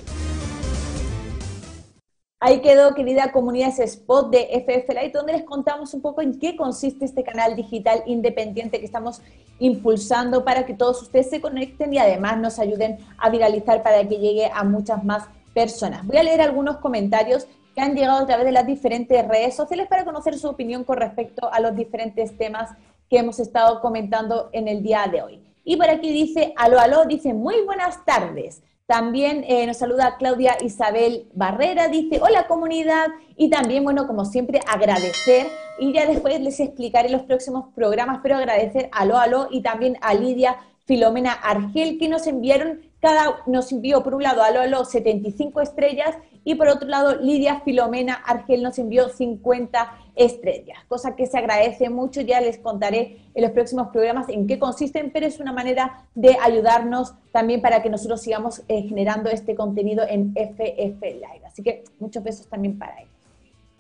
Ahí 2.41 2.61
quedó, 2.61 2.95
querida 2.95 3.33
comunidad, 3.33 3.71
ese 3.71 3.85
spot 3.85 4.31
de 4.31 4.49
FF 4.67 4.89
Live, 4.93 5.13
donde 5.15 5.33
les 5.33 5.45
contamos 5.45 5.95
un 5.95 6.03
poco 6.03 6.21
en 6.21 6.39
qué 6.39 6.55
consiste 6.55 7.05
este 7.05 7.25
canal 7.25 7.57
digital 7.57 8.03
independiente 8.07 8.79
que 8.79 8.85
estamos 8.85 9.23
impulsando 9.59 10.45
para 10.45 10.67
que 10.67 10.75
todos 10.75 11.01
ustedes 11.01 11.31
se 11.31 11.41
conecten 11.41 11.95
y 11.95 11.99
además 11.99 12.39
nos 12.39 12.59
ayuden 12.59 12.99
a 13.17 13.31
viralizar 13.31 13.83
para 13.83 14.07
que 14.07 14.19
llegue 14.19 14.51
a 14.53 14.65
muchas 14.65 15.03
más 15.03 15.25
personas. 15.55 16.07
Voy 16.07 16.19
a 16.19 16.23
leer 16.23 16.43
algunos 16.43 16.77
comentarios 16.77 17.47
que 17.77 17.83
han 17.83 17.95
llegado 17.95 18.23
a 18.23 18.27
través 18.27 18.47
de 18.47 18.53
las 18.53 18.67
diferentes 18.67 19.29
redes 19.29 19.55
sociales 19.55 19.87
para 19.87 20.07
conocer 20.07 20.39
su 20.39 20.49
opinión 20.49 20.83
con 20.83 20.97
respecto 20.97 21.53
a 21.53 21.61
los 21.61 21.77
diferentes 21.77 22.37
temas 22.39 22.71
que 23.11 23.19
hemos 23.19 23.39
estado 23.39 23.83
comentando 23.83 24.49
en 24.53 24.67
el 24.67 24.83
día 24.83 25.07
de 25.13 25.21
hoy. 25.21 25.41
Y 25.63 25.77
por 25.77 25.91
aquí 25.91 26.11
dice, 26.11 26.55
aló, 26.57 26.81
aló, 26.81 27.05
dice, 27.05 27.35
muy 27.35 27.61
buenas 27.67 28.03
tardes. 28.07 28.63
También 28.87 29.45
eh, 29.47 29.67
nos 29.67 29.77
saluda 29.77 30.17
Claudia 30.17 30.57
Isabel 30.63 31.29
Barrera, 31.35 31.89
dice, 31.89 32.19
hola 32.23 32.47
comunidad, 32.47 33.09
y 33.37 33.51
también, 33.51 33.85
bueno, 33.85 34.07
como 34.07 34.25
siempre, 34.25 34.61
agradecer, 34.67 35.49
y 35.79 35.93
ya 35.93 36.07
después 36.07 36.41
les 36.41 36.59
explicaré 36.61 37.11
los 37.11 37.25
próximos 37.25 37.67
programas, 37.75 38.21
pero 38.23 38.37
agradecer 38.37 38.89
a 38.91 39.01
Aló, 39.01 39.19
Aló, 39.19 39.49
y 39.51 39.61
también 39.61 39.99
a 40.01 40.15
Lidia 40.15 40.57
Filomena 40.87 41.33
Argel, 41.33 41.99
que 41.99 42.09
nos 42.09 42.27
enviaron, 42.27 42.81
cada, 43.07 43.37
nos 43.47 43.71
envió 43.71 44.03
por 44.03 44.17
un 44.17 44.25
lado 44.25 44.43
Aló, 44.43 44.61
Aló 44.61 44.85
75 44.85 45.61
estrellas, 45.61 46.17
y 46.43 46.57
por 46.57 46.67
otro 46.67 46.89
lado, 46.89 47.15
Lidia 47.15 47.61
Filomena 47.61 48.15
Argel 48.15 48.65
nos 48.65 48.81
envió 48.81 49.09
50 49.09 49.93
estrellas, 50.17 50.79
cosa 50.89 51.15
que 51.15 51.27
se 51.27 51.39
agradece 51.39 51.89
mucho. 51.89 52.21
Ya 52.21 52.41
les 52.41 52.59
contaré 52.59 53.19
en 53.33 53.43
los 53.45 53.53
próximos 53.53 53.89
programas 53.93 54.29
en 54.29 54.49
qué 54.49 54.59
consisten, 54.59 55.13
pero 55.13 55.25
es 55.25 55.39
una 55.39 55.53
manera 55.53 56.05
de 56.17 56.37
ayudarnos 56.43 57.15
también 57.31 57.63
para 57.63 57.81
que 57.81 57.91
nosotros 57.91 58.21
sigamos 58.23 58.63
eh, 58.67 58.83
generando 58.83 59.31
este 59.31 59.55
contenido 59.55 60.05
en 60.09 60.33
FF 60.35 61.01
Live. 61.01 61.47
Así 61.47 61.63
que 61.63 61.85
muchos 62.01 62.25
besos 62.25 62.49
también 62.49 62.77
para 62.77 62.99
ellos. 62.99 63.13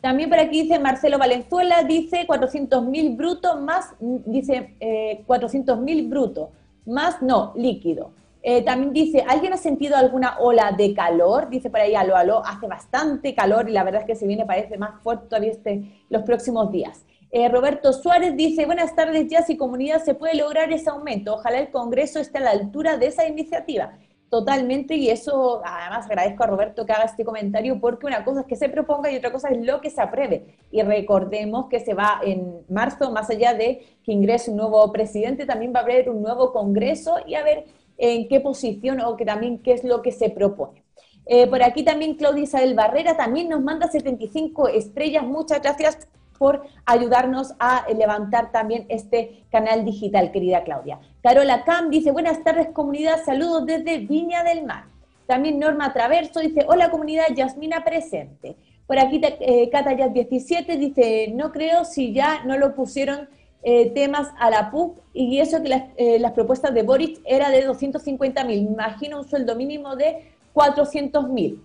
También 0.00 0.30
por 0.30 0.38
aquí 0.38 0.62
dice 0.62 0.78
Marcelo 0.78 1.18
Valenzuela, 1.18 1.82
dice 1.82 2.26
400 2.28 2.84
mil 2.84 3.16
bruto 3.16 3.56
más, 3.56 3.92
dice 3.98 4.76
eh, 4.78 5.24
400 5.26 5.80
mil 5.80 6.06
bruto, 6.06 6.50
más 6.84 7.22
no, 7.22 7.52
líquido. 7.56 8.12
Eh, 8.48 8.62
también 8.62 8.92
dice, 8.92 9.24
¿alguien 9.26 9.52
ha 9.54 9.56
sentido 9.56 9.96
alguna 9.96 10.38
ola 10.38 10.70
de 10.70 10.94
calor? 10.94 11.50
Dice 11.50 11.68
por 11.68 11.80
ahí, 11.80 11.96
aló, 11.96 12.14
aló, 12.14 12.46
hace 12.46 12.68
bastante 12.68 13.34
calor 13.34 13.68
y 13.68 13.72
la 13.72 13.82
verdad 13.82 14.02
es 14.02 14.06
que 14.06 14.14
se 14.14 14.24
viene, 14.24 14.46
parece 14.46 14.78
más 14.78 15.02
fuerte 15.02 15.26
todavía 15.26 15.50
este, 15.50 16.04
los 16.10 16.22
próximos 16.22 16.70
días. 16.70 17.04
Eh, 17.32 17.48
Roberto 17.48 17.92
Suárez 17.92 18.36
dice, 18.36 18.64
buenas 18.64 18.94
tardes, 18.94 19.26
ya 19.28 19.42
si 19.42 19.56
comunidad 19.56 20.00
se 20.04 20.14
puede 20.14 20.36
lograr 20.36 20.72
ese 20.72 20.88
aumento. 20.90 21.34
Ojalá 21.34 21.58
el 21.58 21.72
Congreso 21.72 22.20
esté 22.20 22.38
a 22.38 22.42
la 22.42 22.50
altura 22.52 22.96
de 22.96 23.08
esa 23.08 23.26
iniciativa. 23.26 23.98
Totalmente, 24.28 24.94
y 24.94 25.08
eso 25.10 25.60
además 25.64 26.06
agradezco 26.06 26.44
a 26.44 26.46
Roberto 26.46 26.86
que 26.86 26.92
haga 26.92 27.04
este 27.04 27.24
comentario 27.24 27.80
porque 27.80 28.06
una 28.06 28.24
cosa 28.24 28.42
es 28.42 28.46
que 28.46 28.54
se 28.54 28.68
proponga 28.68 29.10
y 29.10 29.16
otra 29.16 29.32
cosa 29.32 29.48
es 29.48 29.66
lo 29.66 29.80
que 29.80 29.90
se 29.90 30.00
apruebe. 30.00 30.54
Y 30.70 30.82
recordemos 30.82 31.66
que 31.68 31.80
se 31.80 31.94
va 31.94 32.20
en 32.24 32.64
marzo, 32.68 33.10
más 33.10 33.28
allá 33.28 33.54
de 33.54 33.84
que 34.04 34.12
ingrese 34.12 34.52
un 34.52 34.58
nuevo 34.58 34.92
presidente, 34.92 35.46
también 35.46 35.72
va 35.74 35.80
a 35.80 35.82
haber 35.82 36.08
un 36.08 36.22
nuevo 36.22 36.52
Congreso 36.52 37.16
y 37.26 37.34
a 37.34 37.42
ver 37.42 37.64
en 37.98 38.28
qué 38.28 38.40
posición 38.40 39.00
o 39.00 39.16
que 39.16 39.24
también 39.24 39.58
qué 39.58 39.72
es 39.72 39.84
lo 39.84 40.02
que 40.02 40.12
se 40.12 40.30
propone. 40.30 40.82
Eh, 41.26 41.46
por 41.48 41.62
aquí 41.62 41.82
también 41.82 42.14
Claudia 42.14 42.44
Isabel 42.44 42.74
Barrera 42.74 43.16
también 43.16 43.48
nos 43.48 43.60
manda 43.60 43.88
75 43.88 44.68
estrellas. 44.68 45.24
Muchas 45.24 45.60
gracias 45.60 46.08
por 46.38 46.62
ayudarnos 46.84 47.54
a 47.58 47.86
levantar 47.96 48.52
también 48.52 48.86
este 48.88 49.44
canal 49.50 49.84
digital, 49.84 50.30
querida 50.30 50.62
Claudia. 50.64 51.00
Carola 51.22 51.64
Cam 51.64 51.90
dice, 51.90 52.12
buenas 52.12 52.44
tardes 52.44 52.68
comunidad, 52.72 53.24
saludos 53.24 53.66
desde 53.66 53.98
Viña 53.98 54.44
del 54.44 54.64
Mar. 54.64 54.84
También 55.26 55.58
Norma 55.58 55.92
Traverso 55.92 56.40
dice, 56.40 56.64
hola 56.68 56.90
comunidad, 56.90 57.26
Yasmina 57.34 57.82
presente. 57.84 58.56
Por 58.86 58.98
aquí 59.00 59.20
eh, 59.22 59.70
17 60.12 60.76
dice, 60.76 61.32
no 61.34 61.50
creo 61.50 61.84
si 61.84 62.12
ya 62.12 62.44
no 62.44 62.56
lo 62.56 62.74
pusieron 62.74 63.28
eh, 63.68 63.90
temas 63.90 64.28
a 64.38 64.48
la 64.48 64.70
PUC 64.70 64.96
y 65.12 65.40
eso 65.40 65.60
que 65.60 65.90
eh, 65.96 66.20
las, 66.20 66.30
propuestas 66.30 66.72
de 66.72 66.84
Boric 66.84 67.20
era 67.24 67.50
de 67.50 67.64
250 67.64 68.44
mil. 68.44 68.58
Imagino 68.58 69.18
un 69.18 69.28
sueldo 69.28 69.56
mínimo 69.56 69.96
de 69.96 70.30
400 70.52 71.28
mil. 71.30 71.60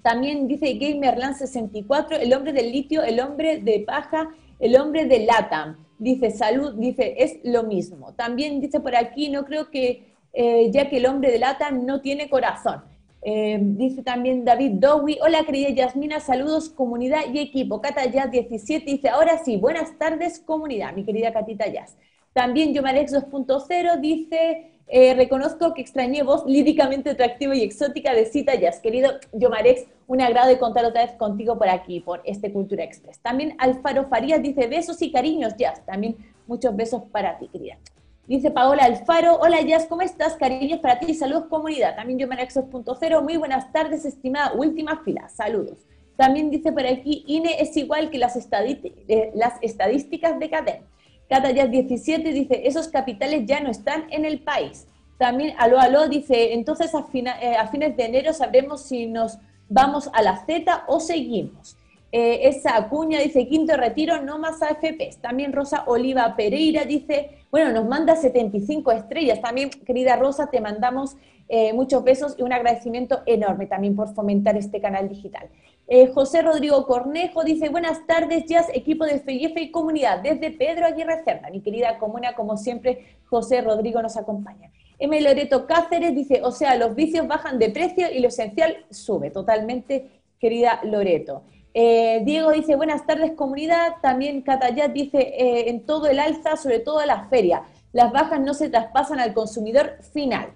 También 0.00 0.46
dice 0.46 0.74
Gamerland 0.74 1.34
64, 1.34 2.18
el 2.18 2.32
hombre 2.34 2.52
del 2.52 2.70
litio, 2.70 3.02
el 3.02 3.18
hombre 3.18 3.58
de 3.58 3.80
paja, 3.80 4.28
el 4.60 4.76
hombre 4.76 5.06
de 5.06 5.26
lata. 5.26 5.76
Dice 5.98 6.30
salud, 6.30 6.74
dice 6.74 7.16
es 7.18 7.38
lo 7.42 7.64
mismo. 7.64 8.12
También 8.12 8.60
dice 8.60 8.78
por 8.78 8.94
aquí, 8.94 9.28
no 9.28 9.44
creo 9.44 9.72
que, 9.72 10.14
eh, 10.32 10.70
ya 10.70 10.88
que 10.88 10.98
el 10.98 11.06
hombre 11.06 11.32
de 11.32 11.40
lata 11.40 11.72
no 11.72 12.00
tiene 12.00 12.30
corazón. 12.30 12.84
Eh, 13.26 13.58
dice 13.58 14.02
también 14.02 14.44
David 14.44 14.72
Dowie, 14.72 15.18
hola 15.22 15.44
querida 15.46 15.70
Yasmina, 15.70 16.20
saludos 16.20 16.68
comunidad 16.68 17.20
y 17.32 17.38
equipo. 17.38 17.80
Cata 17.80 18.04
Jazz 18.04 18.30
17 18.30 18.84
dice, 18.84 19.08
ahora 19.08 19.42
sí, 19.42 19.56
buenas 19.56 19.96
tardes 19.96 20.40
comunidad, 20.40 20.92
mi 20.92 21.06
querida 21.06 21.32
Catita 21.32 21.66
Jazz. 21.66 21.96
También 22.34 22.74
Yomarex 22.74 23.14
2.0 23.14 23.98
dice, 24.00 24.72
eh, 24.88 25.14
reconozco 25.14 25.72
que 25.72 25.80
extrañé 25.80 26.22
voz 26.22 26.44
líricamente 26.44 27.10
atractiva 27.10 27.56
y 27.56 27.62
exótica 27.62 28.12
de 28.12 28.26
Cita 28.26 28.56
Jazz. 28.56 28.80
Querido 28.80 29.12
Yomarex, 29.32 29.86
un 30.06 30.20
agrado 30.20 30.48
de 30.48 30.58
contar 30.58 30.84
otra 30.84 31.06
vez 31.06 31.12
contigo 31.12 31.56
por 31.56 31.70
aquí, 31.70 32.00
por 32.00 32.20
este 32.26 32.52
Cultura 32.52 32.84
Express. 32.84 33.20
También 33.20 33.54
Alfaro 33.56 34.04
Farías 34.04 34.42
dice, 34.42 34.66
besos 34.66 35.00
y 35.00 35.10
cariños 35.10 35.56
Jazz. 35.56 35.82
También 35.86 36.16
muchos 36.46 36.76
besos 36.76 37.04
para 37.10 37.38
ti, 37.38 37.48
querida. 37.48 37.78
Dice 38.26 38.50
Paola 38.50 38.84
Alfaro, 38.84 39.38
hola 39.38 39.60
Jazz, 39.60 39.84
¿cómo 39.86 40.00
estás? 40.00 40.36
Cariños 40.36 40.80
para 40.80 40.98
ti, 40.98 41.12
saludos 41.12 41.44
comunidad. 41.50 41.94
También 41.94 42.18
yo 42.18 42.26
Manexos.0, 42.26 43.22
muy 43.22 43.36
buenas 43.36 43.70
tardes, 43.70 44.06
estimada 44.06 44.54
última 44.54 45.02
fila, 45.04 45.28
saludos. 45.28 45.76
También 46.16 46.50
dice 46.50 46.72
por 46.72 46.86
aquí, 46.86 47.22
INE 47.26 47.60
es 47.60 47.76
igual 47.76 48.08
que 48.08 48.16
las, 48.16 48.34
eh, 48.34 49.30
las 49.34 49.58
estadísticas 49.60 50.38
de 50.38 50.48
CADEM. 50.48 50.82
Cata 51.28 51.50
Jazz 51.50 51.70
17 51.70 52.32
dice, 52.32 52.62
esos 52.66 52.88
capitales 52.88 53.42
ya 53.44 53.60
no 53.60 53.70
están 53.70 54.06
en 54.08 54.24
el 54.24 54.40
país. 54.40 54.86
También 55.18 55.54
Aló 55.58 55.78
Aló 55.78 56.08
dice, 56.08 56.54
entonces 56.54 56.94
a, 56.94 57.06
eh, 57.42 57.56
a 57.56 57.68
fines 57.68 57.94
de 57.94 58.06
enero 58.06 58.32
sabremos 58.32 58.84
si 58.84 59.06
nos 59.06 59.36
vamos 59.68 60.08
a 60.14 60.22
la 60.22 60.46
Z 60.46 60.84
o 60.86 60.98
seguimos. 60.98 61.76
Eh, 62.16 62.46
esa 62.46 62.76
Acuña 62.76 63.18
dice, 63.18 63.48
quinto 63.48 63.76
retiro, 63.76 64.22
no 64.22 64.38
más 64.38 64.62
AFPs. 64.62 65.16
También 65.16 65.52
Rosa 65.52 65.82
Oliva 65.88 66.36
Pereira 66.36 66.84
dice, 66.84 67.40
bueno, 67.50 67.72
nos 67.72 67.88
manda 67.88 68.14
75 68.14 68.92
estrellas. 68.92 69.40
También, 69.40 69.68
querida 69.70 70.14
Rosa, 70.14 70.46
te 70.46 70.60
mandamos 70.60 71.16
eh, 71.48 71.72
muchos 71.72 72.04
besos 72.04 72.36
y 72.38 72.42
un 72.42 72.52
agradecimiento 72.52 73.22
enorme 73.26 73.66
también 73.66 73.96
por 73.96 74.14
fomentar 74.14 74.56
este 74.56 74.80
canal 74.80 75.08
digital. 75.08 75.48
Eh, 75.88 76.06
José 76.06 76.42
Rodrigo 76.42 76.86
Cornejo 76.86 77.42
dice, 77.42 77.68
buenas 77.68 78.06
tardes, 78.06 78.44
Jazz, 78.46 78.68
equipo 78.72 79.04
de 79.04 79.18
FIF 79.18 79.56
y 79.56 79.72
comunidad, 79.72 80.20
desde 80.20 80.52
Pedro 80.52 80.86
Aguirre 80.86 81.24
Cerda. 81.24 81.50
Mi 81.50 81.62
querida 81.62 81.98
comuna, 81.98 82.36
como 82.36 82.56
siempre, 82.56 83.18
José 83.24 83.60
Rodrigo 83.60 84.00
nos 84.00 84.16
acompaña. 84.16 84.70
M. 85.00 85.20
Loreto 85.20 85.66
Cáceres 85.66 86.14
dice, 86.14 86.42
o 86.44 86.52
sea, 86.52 86.76
los 86.76 86.94
vicios 86.94 87.26
bajan 87.26 87.58
de 87.58 87.70
precio 87.70 88.06
y 88.12 88.20
lo 88.20 88.28
esencial 88.28 88.86
sube. 88.88 89.30
Totalmente, 89.32 90.10
querida 90.38 90.78
Loreto. 90.84 91.42
Eh, 91.76 92.22
Diego 92.24 92.52
dice, 92.52 92.76
buenas 92.76 93.04
tardes 93.04 93.32
comunidad. 93.32 93.96
También 94.00 94.42
Catayat 94.42 94.92
dice, 94.92 95.18
eh, 95.18 95.68
en 95.70 95.84
todo 95.84 96.06
el 96.06 96.20
alza, 96.20 96.56
sobre 96.56 96.78
todo 96.78 97.00
en 97.00 97.08
las 97.08 97.28
ferias. 97.28 97.62
Las 97.92 98.12
bajas 98.12 98.40
no 98.40 98.54
se 98.54 98.70
traspasan 98.70 99.18
al 99.18 99.34
consumidor 99.34 99.98
final. 100.12 100.52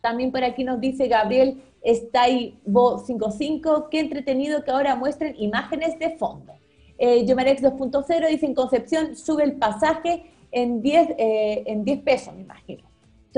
También 0.00 0.30
por 0.30 0.44
aquí 0.44 0.62
nos 0.62 0.80
dice 0.80 1.08
Gabriel 1.08 1.60
Bo 2.64 2.98
55, 2.98 3.88
qué 3.90 4.00
entretenido 4.00 4.64
que 4.64 4.70
ahora 4.70 4.94
muestren 4.94 5.34
imágenes 5.38 5.98
de 5.98 6.16
fondo. 6.16 6.52
Eh, 6.98 7.24
Yomarex 7.24 7.62
2.0 7.62 8.28
dice, 8.28 8.46
en 8.46 8.54
Concepción 8.54 9.16
sube 9.16 9.44
el 9.44 9.54
pasaje 9.54 10.24
en 10.50 10.82
10, 10.82 11.10
eh, 11.18 11.62
en 11.66 11.84
10 11.84 12.02
pesos, 12.02 12.34
me 12.34 12.42
imagino. 12.42 12.87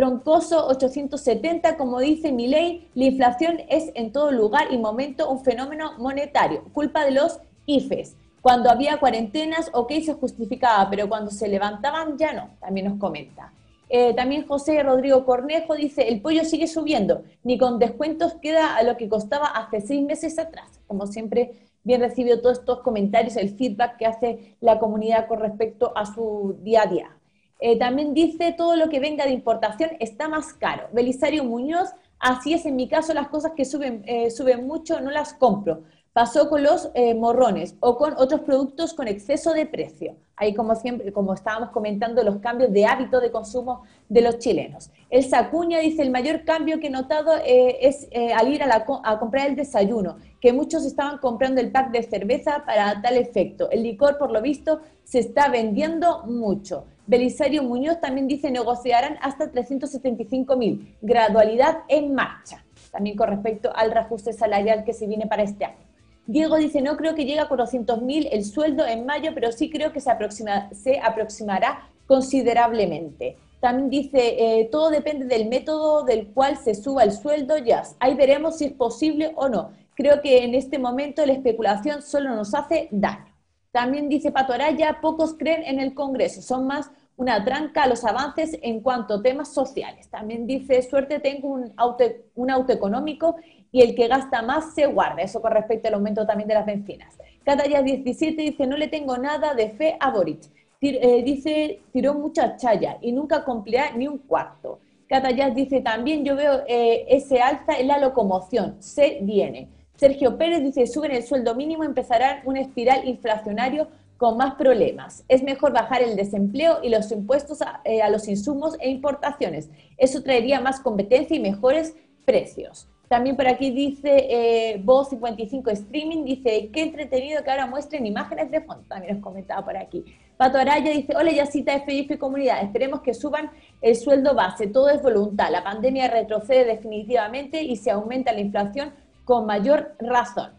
Troncoso 0.00 0.66
870, 0.68 1.76
como 1.76 2.00
dice 2.00 2.32
mi 2.32 2.46
ley, 2.46 2.88
la 2.94 3.04
inflación 3.04 3.60
es 3.68 3.90
en 3.94 4.12
todo 4.12 4.32
lugar 4.32 4.68
y 4.72 4.78
momento 4.78 5.30
un 5.30 5.44
fenómeno 5.44 5.92
monetario, 5.98 6.64
culpa 6.72 7.04
de 7.04 7.10
los 7.10 7.38
IFES. 7.66 8.16
Cuando 8.40 8.70
había 8.70 8.98
cuarentenas, 8.98 9.68
ok, 9.74 9.92
se 10.02 10.14
justificaba, 10.14 10.88
pero 10.88 11.06
cuando 11.06 11.30
se 11.30 11.48
levantaban 11.48 12.16
ya 12.16 12.32
no, 12.32 12.48
también 12.60 12.86
nos 12.86 12.98
comenta. 12.98 13.52
Eh, 13.90 14.14
también 14.14 14.46
José 14.46 14.82
Rodrigo 14.82 15.26
Cornejo 15.26 15.74
dice, 15.74 16.08
el 16.08 16.22
pollo 16.22 16.46
sigue 16.46 16.66
subiendo, 16.66 17.24
ni 17.44 17.58
con 17.58 17.78
descuentos 17.78 18.32
queda 18.40 18.76
a 18.76 18.82
lo 18.82 18.96
que 18.96 19.06
costaba 19.06 19.48
hace 19.48 19.82
seis 19.82 20.02
meses 20.02 20.38
atrás. 20.38 20.80
Como 20.86 21.08
siempre, 21.08 21.68
bien 21.84 22.00
recibido 22.00 22.40
todos 22.40 22.60
estos 22.60 22.80
comentarios, 22.80 23.36
el 23.36 23.50
feedback 23.50 23.98
que 23.98 24.06
hace 24.06 24.56
la 24.62 24.78
comunidad 24.78 25.28
con 25.28 25.40
respecto 25.40 25.92
a 25.94 26.06
su 26.06 26.56
día 26.62 26.84
a 26.84 26.86
día. 26.86 27.19
Eh, 27.60 27.78
también 27.78 28.14
dice, 28.14 28.54
todo 28.56 28.74
lo 28.76 28.88
que 28.88 29.00
venga 29.00 29.24
de 29.24 29.32
importación 29.32 29.90
está 30.00 30.28
más 30.28 30.54
caro. 30.54 30.88
Belisario 30.92 31.44
Muñoz, 31.44 31.90
así 32.18 32.54
es 32.54 32.64
en 32.66 32.76
mi 32.76 32.88
caso, 32.88 33.12
las 33.12 33.28
cosas 33.28 33.52
que 33.56 33.64
suben, 33.64 34.02
eh, 34.06 34.30
suben 34.30 34.66
mucho 34.66 35.00
no 35.00 35.10
las 35.10 35.34
compro. 35.34 35.82
Pasó 36.12 36.48
con 36.48 36.62
los 36.62 36.90
eh, 36.94 37.14
morrones 37.14 37.76
o 37.80 37.96
con 37.96 38.14
otros 38.16 38.40
productos 38.40 38.94
con 38.94 39.08
exceso 39.08 39.52
de 39.52 39.66
precio. 39.66 40.16
Ahí, 40.40 40.54
como 40.54 40.74
siempre, 40.74 41.12
como 41.12 41.34
estábamos 41.34 41.68
comentando, 41.68 42.22
los 42.22 42.38
cambios 42.38 42.72
de 42.72 42.86
hábito 42.86 43.20
de 43.20 43.30
consumo 43.30 43.82
de 44.08 44.22
los 44.22 44.38
chilenos. 44.38 44.90
El 45.10 45.22
Sacuña 45.22 45.80
dice, 45.80 46.00
el 46.00 46.10
mayor 46.10 46.46
cambio 46.46 46.80
que 46.80 46.86
he 46.86 46.90
notado 46.90 47.36
eh, 47.44 47.76
es 47.82 48.08
eh, 48.10 48.32
al 48.32 48.48
ir 48.48 48.62
a, 48.62 48.86
a, 49.04 49.18
comprar 49.18 49.48
el 49.48 49.54
desayuno, 49.54 50.16
que 50.40 50.54
muchos 50.54 50.86
estaban 50.86 51.18
comprando 51.18 51.60
el 51.60 51.70
pack 51.70 51.90
de 51.90 52.02
cerveza 52.04 52.64
para 52.64 53.02
tal 53.02 53.18
efecto. 53.18 53.70
El 53.70 53.82
licor, 53.82 54.16
por 54.16 54.30
lo 54.30 54.40
visto, 54.40 54.80
se 55.04 55.18
está 55.18 55.50
vendiendo 55.50 56.24
mucho. 56.24 56.86
Belisario 57.06 57.62
Muñoz 57.62 58.00
también 58.00 58.26
dice, 58.26 58.50
negociarán 58.50 59.18
hasta 59.20 59.50
375 59.50 60.56
mil. 60.56 60.96
Gradualidad 61.02 61.80
en 61.88 62.14
marcha. 62.14 62.64
También 62.90 63.14
con 63.14 63.28
respecto 63.28 63.70
al 63.76 63.90
reajuste 63.90 64.32
salarial 64.32 64.84
que 64.84 64.94
se 64.94 65.06
viene 65.06 65.26
para 65.26 65.42
este 65.42 65.66
año. 65.66 65.89
Diego 66.30 66.58
dice, 66.58 66.80
no 66.80 66.96
creo 66.96 67.16
que 67.16 67.24
llegue 67.24 67.40
a 67.40 67.48
400.000 67.48 68.28
el 68.30 68.44
sueldo 68.44 68.86
en 68.86 69.04
mayo, 69.04 69.32
pero 69.34 69.50
sí 69.50 69.68
creo 69.68 69.92
que 69.92 70.00
se, 70.00 70.12
aproxima, 70.12 70.70
aproximará 71.02 71.88
considerablemente. 72.06 73.36
También 73.58 73.90
dice, 73.90 74.36
eh, 74.38 74.68
todo 74.70 74.90
depende 74.90 75.26
del 75.26 75.48
método 75.48 76.04
del 76.04 76.28
cual 76.28 76.56
se 76.56 76.76
suba 76.76 77.02
el 77.02 77.10
sueldo, 77.10 77.58
ya. 77.58 77.82
Ahí 77.98 78.14
veremos 78.14 78.58
si 78.58 78.66
es 78.66 78.72
posible 78.72 79.32
o 79.34 79.48
no. 79.48 79.72
Creo 79.96 80.22
que 80.22 80.44
en 80.44 80.54
este 80.54 80.78
momento 80.78 81.26
la 81.26 81.32
especulación 81.32 82.00
solo 82.00 82.30
nos 82.36 82.54
hace 82.54 82.86
daño. 82.92 83.34
También 83.72 84.08
dice 84.08 84.30
Pato 84.30 84.52
Araya, 84.52 85.00
pocos 85.00 85.34
creen 85.36 85.64
en 85.64 85.80
el 85.80 85.94
Congreso, 85.94 86.42
son 86.42 86.64
más 86.64 86.92
una 87.16 87.44
tranca 87.44 87.82
a 87.82 87.88
los 87.88 88.04
avances 88.04 88.56
en 88.62 88.80
cuanto 88.80 89.14
a 89.14 89.22
temas 89.22 89.52
sociales. 89.52 90.08
También 90.08 90.46
dice, 90.46 90.80
suerte 90.82 91.18
tengo 91.18 91.48
un 91.48 91.72
auto, 91.76 92.04
un 92.36 92.50
auto 92.50 92.72
económico 92.72 93.36
y 93.72 93.82
el 93.82 93.94
que 93.94 94.08
gasta 94.08 94.42
más 94.42 94.74
se 94.74 94.86
guarda. 94.86 95.22
Eso 95.22 95.40
con 95.40 95.52
respecto 95.52 95.88
al 95.88 95.94
aumento 95.94 96.26
también 96.26 96.48
de 96.48 96.54
las 96.54 96.66
bencinas. 96.66 97.16
Catayas 97.44 97.84
17 97.84 98.42
dice, 98.42 98.66
no 98.66 98.76
le 98.76 98.88
tengo 98.88 99.16
nada 99.16 99.54
de 99.54 99.70
fe 99.70 99.96
a 99.98 100.10
Boric. 100.10 100.42
Eh, 100.82 101.22
dice, 101.22 101.80
tiró 101.92 102.14
mucha 102.14 102.56
chaya 102.56 102.98
y 103.00 103.12
nunca 103.12 103.44
cumplirá 103.44 103.92
ni 103.92 104.08
un 104.08 104.18
cuarto. 104.18 104.80
Catayas 105.08 105.54
dice, 105.54 105.80
también 105.80 106.24
yo 106.24 106.36
veo 106.36 106.62
eh, 106.66 107.04
ese 107.08 107.40
alza 107.40 107.78
en 107.78 107.88
la 107.88 107.98
locomoción, 107.98 108.76
se 108.78 109.18
viene. 109.22 109.68
Sergio 109.96 110.38
Pérez 110.38 110.62
dice, 110.62 110.86
suben 110.86 111.10
el 111.10 111.22
sueldo 111.22 111.54
mínimo, 111.54 111.84
empezará 111.84 112.40
una 112.44 112.60
espiral 112.60 113.06
inflacionario 113.06 113.88
con 114.16 114.36
más 114.36 114.54
problemas. 114.54 115.24
Es 115.28 115.42
mejor 115.42 115.72
bajar 115.72 116.02
el 116.02 116.16
desempleo 116.16 116.78
y 116.82 116.88
los 116.88 117.10
impuestos 117.10 117.60
a, 117.62 117.80
eh, 117.84 118.00
a 118.00 118.08
los 118.08 118.28
insumos 118.28 118.76
e 118.80 118.88
importaciones. 118.88 119.68
Eso 119.98 120.22
traería 120.22 120.60
más 120.60 120.80
competencia 120.80 121.36
y 121.36 121.40
mejores 121.40 121.96
precios. 122.24 122.86
También 123.10 123.34
por 123.34 123.48
aquí 123.48 123.72
dice 123.72 124.28
eh, 124.30 124.80
Voz 124.84 125.08
55 125.08 125.68
Streaming, 125.70 126.24
dice, 126.24 126.70
qué 126.72 126.82
entretenido 126.82 127.42
que 127.42 127.50
ahora 127.50 127.66
muestren 127.66 128.06
imágenes 128.06 128.52
de 128.52 128.60
fondo. 128.60 128.84
También 128.86 129.16
os 129.16 129.20
comentaba 129.20 129.64
por 129.64 129.76
aquí. 129.76 130.04
Pato 130.36 130.58
Araya 130.58 130.92
dice, 130.92 131.16
hola 131.16 131.32
Yacita 131.32 131.80
FIF 131.80 132.16
Comunidad, 132.20 132.62
esperemos 132.62 133.00
que 133.00 133.12
suban 133.12 133.50
el 133.82 133.96
sueldo 133.96 134.36
base, 134.36 134.68
todo 134.68 134.90
es 134.90 135.02
voluntad, 135.02 135.50
la 135.50 135.64
pandemia 135.64 136.06
retrocede 136.06 136.64
definitivamente 136.64 137.60
y 137.64 137.74
se 137.74 137.90
aumenta 137.90 138.32
la 138.32 138.42
inflación 138.42 138.94
con 139.24 139.44
mayor 139.44 139.96
razón. 139.98 140.52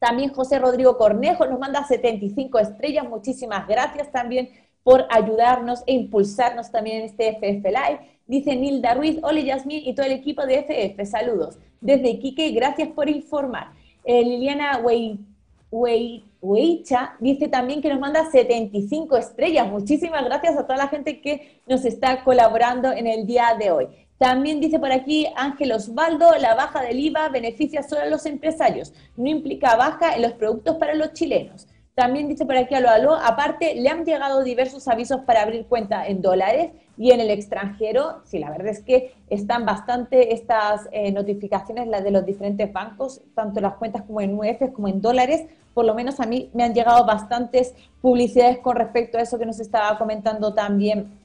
También 0.00 0.34
José 0.34 0.58
Rodrigo 0.58 0.98
Cornejo 0.98 1.46
nos 1.46 1.60
manda 1.60 1.84
75 1.84 2.58
estrellas, 2.58 3.08
muchísimas 3.08 3.68
gracias 3.68 4.10
también 4.10 4.50
por 4.82 5.06
ayudarnos 5.10 5.84
e 5.86 5.92
impulsarnos 5.92 6.72
también 6.72 6.98
en 6.98 7.04
este 7.04 7.34
FF 7.34 7.64
Live. 7.66 8.17
Dice 8.28 8.54
Nilda 8.54 8.92
Ruiz, 8.92 9.18
hola 9.22 9.40
Yasmín 9.40 9.80
y 9.86 9.94
todo 9.94 10.04
el 10.04 10.12
equipo 10.12 10.44
de 10.44 10.58
FF, 10.58 11.06
saludos. 11.06 11.56
Desde 11.80 12.10
Iquique, 12.10 12.50
gracias 12.50 12.90
por 12.90 13.08
informar. 13.08 13.72
Eh, 14.04 14.22
Liliana 14.22 14.82
Weicha 15.70 17.16
dice 17.20 17.48
también 17.48 17.80
que 17.80 17.88
nos 17.88 17.98
manda 17.98 18.30
75 18.30 19.16
estrellas. 19.16 19.70
Muchísimas 19.70 20.22
gracias 20.26 20.58
a 20.58 20.64
toda 20.64 20.76
la 20.76 20.88
gente 20.88 21.22
que 21.22 21.62
nos 21.66 21.86
está 21.86 22.22
colaborando 22.22 22.92
en 22.92 23.06
el 23.06 23.26
día 23.26 23.56
de 23.58 23.70
hoy. 23.70 23.86
También 24.18 24.60
dice 24.60 24.78
por 24.78 24.92
aquí 24.92 25.26
Ángel 25.34 25.72
Osvaldo, 25.72 26.30
la 26.38 26.54
baja 26.54 26.82
del 26.82 27.00
IVA 27.00 27.30
beneficia 27.30 27.82
solo 27.82 28.02
a 28.02 28.06
los 28.10 28.26
empresarios, 28.26 28.92
no 29.16 29.30
implica 29.30 29.74
baja 29.76 30.14
en 30.14 30.20
los 30.20 30.32
productos 30.34 30.76
para 30.76 30.94
los 30.94 31.14
chilenos. 31.14 31.66
También 31.98 32.28
dice 32.28 32.46
por 32.46 32.56
aquí 32.56 32.76
a 32.76 32.80
lo 32.80 32.90
aló, 32.90 33.16
aparte 33.16 33.74
le 33.74 33.88
han 33.88 34.04
llegado 34.04 34.44
diversos 34.44 34.86
avisos 34.86 35.22
para 35.22 35.42
abrir 35.42 35.66
cuenta 35.66 36.06
en 36.06 36.22
dólares 36.22 36.70
y 36.96 37.10
en 37.10 37.18
el 37.18 37.28
extranjero. 37.28 38.20
Sí, 38.24 38.38
la 38.38 38.50
verdad 38.50 38.68
es 38.68 38.84
que 38.84 39.16
están 39.28 39.66
bastante 39.66 40.32
estas 40.32 40.88
eh, 40.92 41.10
notificaciones, 41.10 41.88
las 41.88 42.04
de 42.04 42.12
los 42.12 42.24
diferentes 42.24 42.72
bancos, 42.72 43.20
tanto 43.34 43.60
las 43.60 43.74
cuentas 43.74 44.04
como 44.04 44.20
en 44.20 44.38
UF 44.38 44.72
como 44.72 44.86
en 44.86 45.00
dólares. 45.00 45.46
Por 45.74 45.86
lo 45.86 45.94
menos 45.96 46.20
a 46.20 46.26
mí 46.26 46.50
me 46.54 46.62
han 46.62 46.72
llegado 46.72 47.04
bastantes 47.04 47.74
publicidades 48.00 48.58
con 48.58 48.76
respecto 48.76 49.18
a 49.18 49.22
eso 49.22 49.36
que 49.36 49.46
nos 49.46 49.58
estaba 49.58 49.98
comentando 49.98 50.54
también 50.54 51.18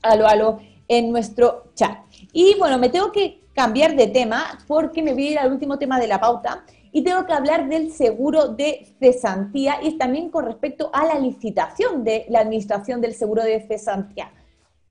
a 0.00 0.16
lo 0.16 0.26
aló 0.26 0.58
en 0.88 1.12
nuestro 1.12 1.64
chat. 1.74 1.98
Y 2.32 2.56
bueno, 2.58 2.78
me 2.78 2.88
tengo 2.88 3.12
que 3.12 3.42
cambiar 3.52 3.94
de 3.94 4.06
tema 4.06 4.58
porque 4.66 5.02
me 5.02 5.12
voy 5.12 5.26
a 5.26 5.30
ir 5.32 5.38
al 5.38 5.52
último 5.52 5.78
tema 5.78 6.00
de 6.00 6.06
la 6.06 6.18
pauta 6.18 6.64
y 6.96 7.02
tengo 7.02 7.26
que 7.26 7.32
hablar 7.32 7.68
del 7.68 7.90
seguro 7.90 8.46
de 8.46 8.86
cesantía 9.00 9.78
y 9.82 9.98
también 9.98 10.30
con 10.30 10.44
respecto 10.44 10.90
a 10.92 11.04
la 11.04 11.18
licitación 11.18 12.04
de 12.04 12.24
la 12.28 12.38
administración 12.38 13.00
del 13.00 13.14
seguro 13.14 13.42
de 13.42 13.60
cesantía. 13.66 14.30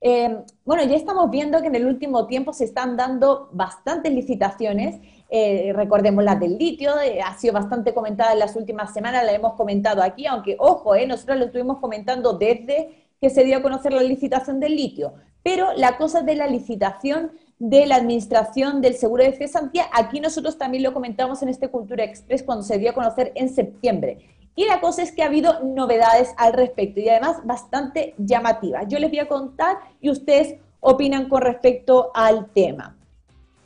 Eh, 0.02 0.36
bueno, 0.66 0.84
ya 0.84 0.96
estamos 0.96 1.30
viendo 1.30 1.62
que 1.62 1.68
en 1.68 1.76
el 1.76 1.86
último 1.86 2.26
tiempo 2.26 2.52
se 2.52 2.64
están 2.64 2.98
dando 2.98 3.48
bastantes 3.52 4.12
licitaciones. 4.12 5.00
Eh, 5.30 5.72
recordemos 5.74 6.22
la 6.22 6.34
del 6.34 6.58
litio, 6.58 7.00
eh, 7.00 7.22
ha 7.22 7.38
sido 7.38 7.54
bastante 7.54 7.94
comentada 7.94 8.34
en 8.34 8.40
las 8.40 8.54
últimas 8.54 8.92
semanas, 8.92 9.24
la 9.24 9.32
hemos 9.32 9.54
comentado 9.54 10.02
aquí, 10.02 10.26
aunque 10.26 10.56
ojo, 10.58 10.94
nosotros 11.06 11.38
lo 11.38 11.46
estuvimos 11.46 11.78
comentando 11.78 12.34
desde 12.34 13.06
que 13.18 13.30
se 13.30 13.44
dio 13.44 13.56
a 13.56 13.62
conocer 13.62 13.94
la 13.94 14.02
licitación 14.02 14.60
del 14.60 14.76
litio. 14.76 15.14
Pero 15.42 15.72
la 15.74 15.96
cosa 15.96 16.20
de 16.20 16.36
la 16.36 16.48
licitación 16.48 17.32
de 17.68 17.86
la 17.86 17.96
administración 17.96 18.82
del 18.82 18.94
seguro 18.94 19.24
de 19.24 19.32
cesantía. 19.32 19.86
Aquí 19.90 20.20
nosotros 20.20 20.58
también 20.58 20.82
lo 20.82 20.92
comentamos 20.92 21.42
en 21.42 21.48
este 21.48 21.68
Cultura 21.68 22.04
Express 22.04 22.42
cuando 22.42 22.62
se 22.62 22.76
dio 22.76 22.90
a 22.90 22.92
conocer 22.92 23.32
en 23.36 23.48
septiembre. 23.48 24.18
Y 24.54 24.66
la 24.66 24.82
cosa 24.82 25.02
es 25.02 25.12
que 25.12 25.22
ha 25.22 25.26
habido 25.26 25.60
novedades 25.60 26.34
al 26.36 26.52
respecto 26.52 27.00
y 27.00 27.08
además 27.08 27.38
bastante 27.44 28.14
llamativas. 28.18 28.86
Yo 28.88 28.98
les 28.98 29.08
voy 29.08 29.20
a 29.20 29.28
contar 29.28 29.78
y 30.02 30.10
ustedes 30.10 30.56
opinan 30.80 31.30
con 31.30 31.40
respecto 31.40 32.10
al 32.14 32.50
tema. 32.52 32.98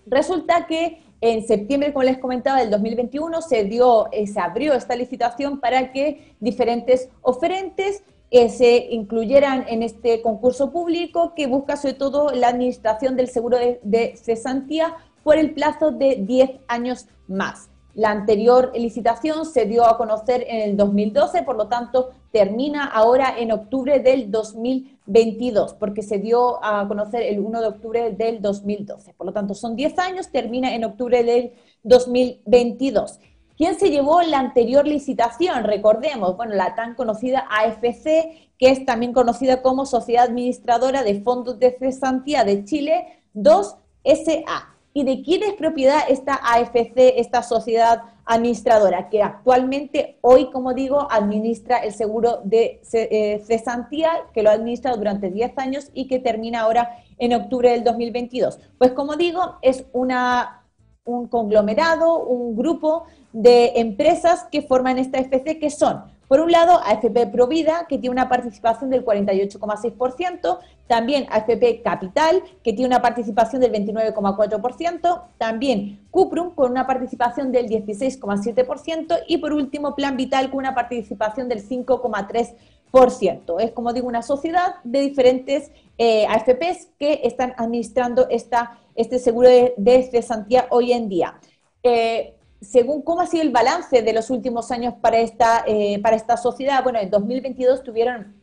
Resulta 0.06 0.66
que 0.68 1.02
en 1.20 1.44
septiembre, 1.44 1.92
como 1.92 2.04
les 2.04 2.18
comentaba, 2.18 2.60
del 2.60 2.70
2021 2.70 3.42
se 3.42 3.64
dio, 3.64 4.12
eh, 4.12 4.28
se 4.28 4.38
abrió 4.38 4.74
esta 4.74 4.94
licitación 4.94 5.58
para 5.58 5.90
que 5.90 6.36
diferentes 6.38 7.08
oferentes 7.20 8.04
que 8.30 8.48
se 8.48 8.88
incluyeran 8.90 9.64
en 9.68 9.82
este 9.82 10.20
concurso 10.22 10.70
público 10.70 11.32
que 11.34 11.46
busca 11.46 11.76
sobre 11.76 11.94
todo 11.94 12.30
la 12.32 12.48
administración 12.48 13.16
del 13.16 13.28
seguro 13.28 13.58
de, 13.58 14.16
cesantía 14.16 14.96
por 15.22 15.36
el 15.36 15.54
plazo 15.54 15.90
de 15.90 16.16
10 16.20 16.50
años 16.68 17.06
más. 17.26 17.70
La 17.94 18.10
anterior 18.10 18.72
licitación 18.76 19.44
se 19.44 19.64
dio 19.64 19.84
a 19.84 19.96
conocer 19.96 20.44
en 20.48 20.70
el 20.70 20.76
2012, 20.76 21.42
por 21.42 21.56
lo 21.56 21.66
tanto 21.66 22.10
termina 22.30 22.84
ahora 22.84 23.34
en 23.36 23.50
octubre 23.50 23.98
del 23.98 24.30
2022, 24.30 25.74
porque 25.74 26.02
se 26.02 26.18
dio 26.18 26.62
a 26.62 26.86
conocer 26.86 27.22
el 27.22 27.40
1 27.40 27.60
de 27.60 27.66
octubre 27.66 28.10
del 28.12 28.40
2012. 28.40 29.14
Por 29.14 29.26
lo 29.26 29.32
tanto, 29.32 29.54
son 29.54 29.74
10 29.74 29.98
años, 29.98 30.30
termina 30.30 30.74
en 30.74 30.84
octubre 30.84 31.24
del 31.24 31.52
2022. 31.82 33.18
¿Quién 33.58 33.76
se 33.76 33.90
llevó 33.90 34.22
la 34.22 34.38
anterior 34.38 34.86
licitación? 34.86 35.64
Recordemos, 35.64 36.36
bueno, 36.36 36.54
la 36.54 36.76
tan 36.76 36.94
conocida 36.94 37.44
AFC, 37.50 38.52
que 38.56 38.70
es 38.70 38.86
también 38.86 39.12
conocida 39.12 39.62
como 39.62 39.84
Sociedad 39.84 40.26
Administradora 40.26 41.02
de 41.02 41.20
Fondos 41.22 41.58
de 41.58 41.76
Cesantía 41.76 42.44
de 42.44 42.64
Chile 42.64 43.20
2 43.32 43.76
SA. 44.04 44.76
¿Y 44.94 45.02
de 45.02 45.22
quién 45.22 45.42
es 45.42 45.54
propiedad 45.54 46.02
esta 46.08 46.34
AFC, 46.34 47.18
esta 47.18 47.42
sociedad 47.42 48.02
administradora, 48.24 49.08
que 49.08 49.24
actualmente, 49.24 50.18
hoy, 50.20 50.50
como 50.52 50.72
digo, 50.72 51.08
administra 51.10 51.78
el 51.78 51.92
seguro 51.92 52.40
de 52.44 52.80
eh, 52.92 53.42
cesantía, 53.44 54.10
que 54.32 54.44
lo 54.44 54.50
ha 54.50 54.52
administrado 54.52 54.98
durante 54.98 55.30
10 55.30 55.58
años 55.58 55.90
y 55.94 56.06
que 56.06 56.20
termina 56.20 56.60
ahora 56.60 56.90
en 57.18 57.34
octubre 57.34 57.72
del 57.72 57.82
2022? 57.82 58.60
Pues 58.78 58.92
como 58.92 59.16
digo, 59.16 59.56
es 59.62 59.84
una, 59.92 60.62
un 61.08 61.26
conglomerado, 61.26 62.22
un 62.22 62.54
grupo 62.54 63.04
de 63.32 63.72
empresas 63.76 64.46
que 64.52 64.62
forman 64.62 64.98
esta 64.98 65.18
FC, 65.18 65.58
que 65.58 65.70
son 65.70 66.04
Por 66.28 66.40
un 66.40 66.52
lado, 66.52 66.80
AFP 66.84 67.28
Provida, 67.28 67.86
que 67.88 67.96
tiene 67.96 68.12
una 68.12 68.28
participación 68.28 68.90
del 68.90 69.02
48,6%, 69.02 70.58
también 70.86 71.26
AFP 71.30 71.80
Capital, 71.82 72.42
que 72.62 72.74
tiene 72.74 72.88
una 72.88 73.00
participación 73.00 73.62
del 73.62 73.72
29,4%, 73.72 75.22
también 75.38 76.06
Cuprum 76.10 76.54
con 76.54 76.70
una 76.70 76.86
participación 76.86 77.50
del 77.50 77.66
16,7% 77.68 79.22
y 79.26 79.38
por 79.38 79.54
último 79.54 79.94
Plan 79.94 80.18
Vital 80.18 80.50
con 80.50 80.58
una 80.58 80.74
participación 80.74 81.48
del 81.48 81.66
5,3%. 81.66 83.60
Es 83.60 83.70
como 83.72 83.94
digo 83.94 84.06
una 84.06 84.22
sociedad 84.22 84.76
de 84.84 85.00
diferentes 85.00 85.70
eh, 85.96 86.26
AFPs 86.26 86.88
que 86.98 87.20
están 87.24 87.54
administrando 87.56 88.28
esta, 88.30 88.78
este 88.98 89.20
seguro 89.20 89.48
de, 89.48 89.74
de 89.76 90.02
cesantía 90.02 90.66
hoy 90.70 90.92
en 90.92 91.08
día. 91.08 91.38
Eh, 91.84 92.34
según 92.60 93.02
cómo 93.02 93.20
ha 93.20 93.26
sido 93.26 93.44
el 93.44 93.50
balance 93.50 94.02
de 94.02 94.12
los 94.12 94.28
últimos 94.28 94.72
años 94.72 94.94
para 95.00 95.18
esta, 95.18 95.62
eh, 95.66 96.00
para 96.02 96.16
esta 96.16 96.36
sociedad, 96.36 96.82
bueno, 96.82 96.98
en 96.98 97.08
2022 97.08 97.84
tuvieron 97.84 98.42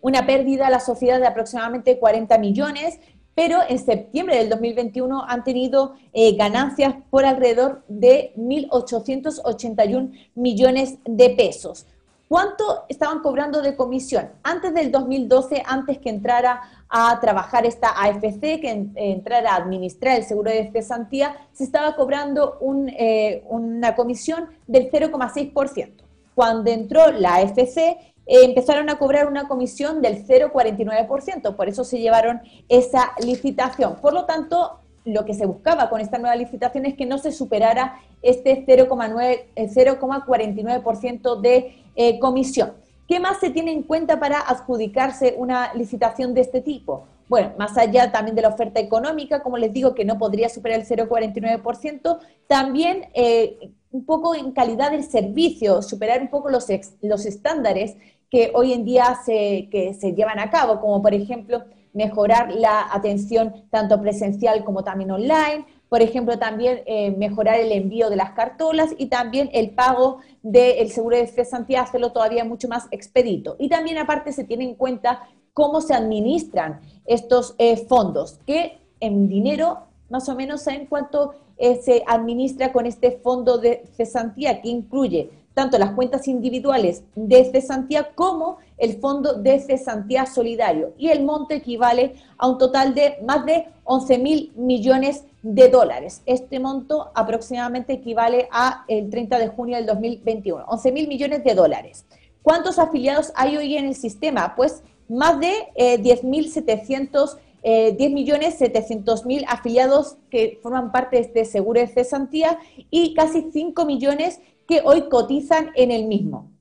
una 0.00 0.26
pérdida 0.26 0.68
a 0.68 0.70
la 0.70 0.80
sociedad 0.80 1.20
de 1.20 1.26
aproximadamente 1.26 1.98
40 1.98 2.38
millones, 2.38 2.98
pero 3.34 3.58
en 3.68 3.78
septiembre 3.78 4.38
del 4.38 4.48
2021 4.48 5.24
han 5.28 5.44
tenido 5.44 5.94
eh, 6.14 6.34
ganancias 6.36 6.94
por 7.10 7.26
alrededor 7.26 7.84
de 7.86 8.32
1.881 8.36 10.30
millones 10.34 10.98
de 11.04 11.30
pesos. 11.30 11.86
¿Cuánto 12.28 12.84
estaban 12.88 13.20
cobrando 13.20 13.62
de 13.62 13.76
comisión? 13.76 14.30
Antes 14.42 14.74
del 14.74 14.90
2012, 14.90 15.62
antes 15.64 15.98
que 15.98 16.10
entrara 16.10 16.60
a 16.88 17.20
trabajar 17.20 17.64
esta 17.66 17.90
AFC, 17.90 18.60
que 18.60 18.88
entrara 18.96 19.52
a 19.52 19.56
administrar 19.56 20.16
el 20.16 20.24
seguro 20.24 20.50
de 20.50 20.70
cesantía, 20.72 21.36
se 21.52 21.62
estaba 21.62 21.94
cobrando 21.94 22.58
eh, 22.98 23.44
una 23.48 23.94
comisión 23.94 24.48
del 24.66 24.90
0,6%. 24.90 25.92
Cuando 26.34 26.70
entró 26.70 27.12
la 27.12 27.36
AFC, 27.36 27.78
eh, 27.78 27.98
empezaron 28.26 28.90
a 28.90 28.98
cobrar 28.98 29.28
una 29.28 29.46
comisión 29.46 30.02
del 30.02 30.26
0,49%, 30.26 31.54
por 31.54 31.68
eso 31.68 31.84
se 31.84 32.00
llevaron 32.00 32.42
esa 32.68 33.12
licitación. 33.20 33.96
Por 34.00 34.12
lo 34.12 34.24
tanto, 34.24 34.80
lo 35.06 35.24
que 35.24 35.32
se 35.34 35.46
buscaba 35.46 35.88
con 35.88 36.00
esta 36.00 36.18
nueva 36.18 36.34
licitación 36.36 36.84
es 36.84 36.94
que 36.94 37.06
no 37.06 37.18
se 37.18 37.30
superara 37.32 38.00
este 38.22 38.66
0,49% 38.66 41.40
de 41.40 41.76
eh, 41.94 42.18
comisión. 42.18 42.72
¿Qué 43.08 43.20
más 43.20 43.38
se 43.38 43.50
tiene 43.50 43.70
en 43.72 43.84
cuenta 43.84 44.18
para 44.18 44.40
adjudicarse 44.40 45.36
una 45.38 45.72
licitación 45.74 46.34
de 46.34 46.40
este 46.40 46.60
tipo? 46.60 47.06
Bueno, 47.28 47.52
más 47.56 47.78
allá 47.78 48.10
también 48.12 48.36
de 48.36 48.42
la 48.42 48.48
oferta 48.48 48.80
económica, 48.80 49.42
como 49.42 49.58
les 49.58 49.72
digo, 49.72 49.94
que 49.94 50.04
no 50.04 50.18
podría 50.18 50.48
superar 50.48 50.80
el 50.80 50.86
0,49%, 50.86 52.18
también 52.48 53.08
eh, 53.14 53.70
un 53.92 54.04
poco 54.04 54.34
en 54.34 54.50
calidad 54.52 54.90
del 54.90 55.04
servicio, 55.04 55.82
superar 55.82 56.20
un 56.20 56.28
poco 56.28 56.50
los, 56.50 56.66
los 57.02 57.26
estándares 57.26 57.96
que 58.30 58.50
hoy 58.54 58.72
en 58.72 58.84
día 58.84 59.20
se, 59.24 59.68
que 59.70 59.94
se 59.94 60.12
llevan 60.12 60.40
a 60.40 60.50
cabo, 60.50 60.80
como 60.80 61.00
por 61.00 61.14
ejemplo 61.14 61.62
mejorar 61.96 62.54
la 62.54 62.86
atención 62.92 63.64
tanto 63.70 63.98
presencial 64.02 64.64
como 64.64 64.84
también 64.84 65.10
online, 65.10 65.64
por 65.88 66.02
ejemplo, 66.02 66.38
también 66.38 66.82
eh, 66.84 67.10
mejorar 67.12 67.58
el 67.58 67.72
envío 67.72 68.10
de 68.10 68.16
las 68.16 68.32
cartolas 68.32 68.90
y 68.98 69.06
también 69.06 69.48
el 69.54 69.70
pago 69.70 70.18
del 70.42 70.90
seguro 70.90 71.16
de 71.16 71.26
cesantía, 71.26 71.80
hacerlo 71.80 72.12
todavía 72.12 72.44
mucho 72.44 72.68
más 72.68 72.86
expedito. 72.90 73.56
Y 73.58 73.70
también 73.70 73.96
aparte 73.96 74.32
se 74.32 74.44
tiene 74.44 74.64
en 74.64 74.74
cuenta 74.74 75.22
cómo 75.54 75.80
se 75.80 75.94
administran 75.94 76.80
estos 77.06 77.54
eh, 77.56 77.78
fondos, 77.88 78.40
que 78.46 78.78
en 79.00 79.26
dinero 79.26 79.78
más 80.10 80.28
o 80.28 80.34
menos 80.34 80.62
saben 80.62 80.86
cuánto 80.86 81.34
eh, 81.56 81.80
se 81.82 82.02
administra 82.06 82.74
con 82.74 82.84
este 82.84 83.12
fondo 83.12 83.56
de 83.56 83.84
cesantía 83.96 84.60
que 84.60 84.68
incluye 84.68 85.30
tanto 85.54 85.78
las 85.78 85.92
cuentas 85.92 86.28
individuales 86.28 87.04
de 87.14 87.42
cesantía 87.46 88.10
como 88.14 88.58
el 88.78 89.00
fondo 89.00 89.34
de 89.34 89.58
cesantía 89.60 90.26
solidario. 90.26 90.92
Y 90.98 91.08
el 91.08 91.24
monto 91.24 91.54
equivale 91.54 92.14
a 92.38 92.48
un 92.48 92.58
total 92.58 92.94
de 92.94 93.18
más 93.24 93.44
de 93.46 93.66
11 93.84 94.18
mil 94.18 94.52
millones 94.56 95.24
de 95.42 95.68
dólares. 95.68 96.22
Este 96.26 96.58
monto 96.60 97.10
aproximadamente 97.14 97.94
equivale 97.94 98.48
a 98.50 98.84
el 98.88 99.10
30 99.10 99.38
de 99.38 99.48
junio 99.48 99.76
del 99.76 99.86
2021. 99.86 100.64
11 100.66 100.92
mil 100.92 101.08
millones 101.08 101.44
de 101.44 101.54
dólares. 101.54 102.04
¿Cuántos 102.42 102.78
afiliados 102.78 103.32
hay 103.34 103.56
hoy 103.56 103.76
en 103.76 103.86
el 103.86 103.94
sistema? 103.94 104.54
Pues 104.56 104.82
más 105.08 105.40
de 105.40 105.52
eh, 105.74 105.98
10.700 106.02 107.38
eh, 107.68 107.96
10 107.98 108.12
millones 108.12 108.54
700 108.58 109.26
mil 109.26 109.44
afiliados 109.48 110.18
que 110.30 110.60
forman 110.62 110.92
parte 110.92 111.16
de 111.16 111.22
este 111.22 111.44
seguro 111.44 111.80
de 111.80 111.88
cesantía 111.88 112.60
y 112.90 113.12
casi 113.14 113.50
5 113.50 113.84
millones 113.84 114.40
que 114.68 114.82
hoy 114.84 115.08
cotizan 115.08 115.70
en 115.74 115.90
el 115.90 116.06
mismo. 116.06 116.52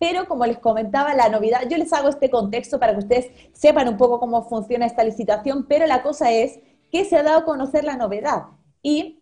Pero 0.00 0.26
como 0.26 0.46
les 0.46 0.58
comentaba, 0.58 1.14
la 1.14 1.28
novedad, 1.28 1.68
yo 1.68 1.76
les 1.76 1.92
hago 1.92 2.08
este 2.08 2.30
contexto 2.30 2.80
para 2.80 2.94
que 2.94 3.00
ustedes 3.00 3.30
sepan 3.52 3.86
un 3.86 3.98
poco 3.98 4.18
cómo 4.18 4.48
funciona 4.48 4.86
esta 4.86 5.04
licitación, 5.04 5.66
pero 5.68 5.86
la 5.86 6.02
cosa 6.02 6.32
es 6.32 6.58
que 6.90 7.04
se 7.04 7.16
ha 7.16 7.22
dado 7.22 7.40
a 7.40 7.44
conocer 7.44 7.84
la 7.84 7.96
novedad 7.96 8.44
y 8.82 9.20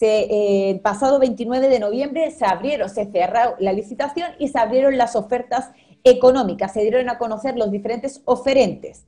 eh, 0.00 0.70
el 0.70 0.80
pasado 0.80 1.18
29 1.18 1.68
de 1.68 1.80
noviembre 1.80 2.30
se 2.30 2.46
abrieron, 2.46 2.88
se 2.88 3.10
cerró 3.10 3.56
la 3.58 3.72
licitación 3.72 4.30
y 4.38 4.48
se 4.48 4.58
abrieron 4.58 4.96
las 4.96 5.16
ofertas 5.16 5.72
económicas, 6.04 6.72
se 6.72 6.82
dieron 6.82 7.10
a 7.10 7.18
conocer 7.18 7.56
los 7.56 7.70
diferentes 7.70 8.22
oferentes. 8.24 9.04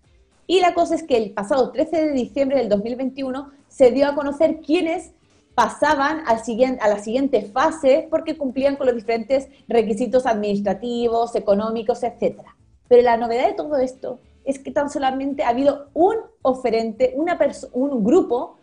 Y 0.47 0.61
la 0.61 0.75
cosa 0.75 0.97
es 0.97 1.05
que 1.05 1.17
el 1.17 1.31
pasado 1.31 1.71
13 1.71 2.09
de 2.09 2.13
diciembre 2.13 2.59
del 2.59 2.69
2021 2.69 3.51
se 3.69 3.93
dio 3.93 4.09
a 4.09 4.15
conocer 4.15 4.61
quiénes 4.61 5.13
pasaban 5.55 6.23
a 6.27 6.89
la 6.89 6.99
siguiente 6.99 7.43
fase 7.43 8.07
porque 8.11 8.37
cumplían 8.37 8.77
con 8.77 8.87
los 8.87 8.97
diferentes 8.97 9.49
requisitos 9.69 10.27
administrativos, 10.27 11.35
económicos, 11.35 12.03
etc. 12.03 12.41
Pero 12.89 13.03
la 13.03 13.17
novedad 13.17 13.49
de 13.49 13.55
todo 13.55 13.77
esto 13.77 14.19
es 14.45 14.59
que 14.59 14.71
tan 14.71 14.91
solamente 14.91 15.45
ha 15.45 15.51
habido 15.51 15.89
un 15.95 16.17
oferente, 16.43 17.13
una 17.17 17.39
un 17.73 18.05
grupo 18.05 18.57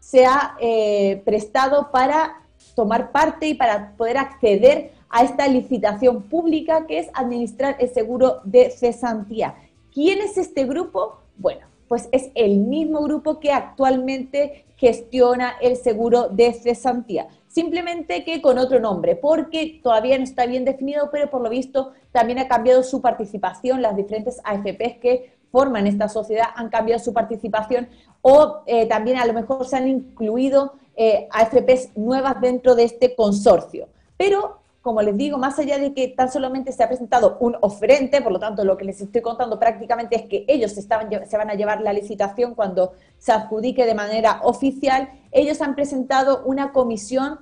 se 0.00 0.26
ha 0.26 0.56
eh, 0.60 1.22
prestado 1.24 1.90
para 1.92 2.42
tomar 2.74 3.12
parte 3.12 3.48
y 3.48 3.54
para 3.54 3.94
poder 3.96 4.16
acceder 4.18 4.92
a 5.08 5.22
esta 5.22 5.46
licitación 5.46 6.22
pública 6.22 6.86
que 6.86 6.98
es 6.98 7.08
administrar 7.14 7.76
el 7.78 7.90
seguro 7.90 8.40
de 8.44 8.70
cesantía. 8.70 9.54
¿Quién 9.92 10.20
es 10.22 10.38
este 10.38 10.64
grupo? 10.64 11.18
Bueno, 11.36 11.66
pues 11.92 12.08
es 12.10 12.30
el 12.34 12.56
mismo 12.56 13.02
grupo 13.02 13.38
que 13.38 13.52
actualmente 13.52 14.64
gestiona 14.78 15.56
el 15.60 15.76
seguro 15.76 16.30
de 16.30 16.54
cesantía. 16.54 17.28
Simplemente 17.48 18.24
que 18.24 18.40
con 18.40 18.56
otro 18.56 18.80
nombre, 18.80 19.14
porque 19.14 19.78
todavía 19.82 20.16
no 20.16 20.24
está 20.24 20.46
bien 20.46 20.64
definido, 20.64 21.10
pero 21.12 21.28
por 21.28 21.42
lo 21.42 21.50
visto 21.50 21.92
también 22.10 22.38
ha 22.38 22.48
cambiado 22.48 22.82
su 22.82 23.02
participación. 23.02 23.82
Las 23.82 23.94
diferentes 23.94 24.40
AFPs 24.42 25.00
que 25.02 25.34
forman 25.50 25.86
esta 25.86 26.08
sociedad 26.08 26.46
han 26.54 26.70
cambiado 26.70 26.98
su 26.98 27.12
participación 27.12 27.90
o 28.22 28.62
eh, 28.64 28.86
también 28.86 29.18
a 29.18 29.26
lo 29.26 29.34
mejor 29.34 29.66
se 29.66 29.76
han 29.76 29.86
incluido 29.86 30.72
eh, 30.96 31.28
AFPs 31.30 31.94
nuevas 31.94 32.40
dentro 32.40 32.74
de 32.74 32.84
este 32.84 33.14
consorcio. 33.14 33.88
Pero 34.16 34.61
como 34.82 35.00
les 35.00 35.16
digo, 35.16 35.38
más 35.38 35.58
allá 35.60 35.78
de 35.78 35.94
que 35.94 36.08
tan 36.08 36.30
solamente 36.30 36.72
se 36.72 36.82
ha 36.82 36.88
presentado 36.88 37.38
un 37.38 37.56
oferente, 37.60 38.20
por 38.20 38.32
lo 38.32 38.40
tanto 38.40 38.64
lo 38.64 38.76
que 38.76 38.84
les 38.84 39.00
estoy 39.00 39.22
contando 39.22 39.60
prácticamente 39.60 40.16
es 40.16 40.22
que 40.22 40.44
ellos 40.48 40.72
se, 40.72 40.84
van 40.88 41.50
a 41.50 41.54
llevar 41.54 41.80
la 41.80 41.92
licitación 41.92 42.56
cuando 42.56 42.94
se 43.16 43.30
adjudique 43.30 43.86
de 43.86 43.94
manera 43.94 44.40
oficial, 44.42 45.08
ellos 45.30 45.62
han 45.62 45.76
presentado 45.76 46.42
una 46.44 46.72
comisión 46.72 47.38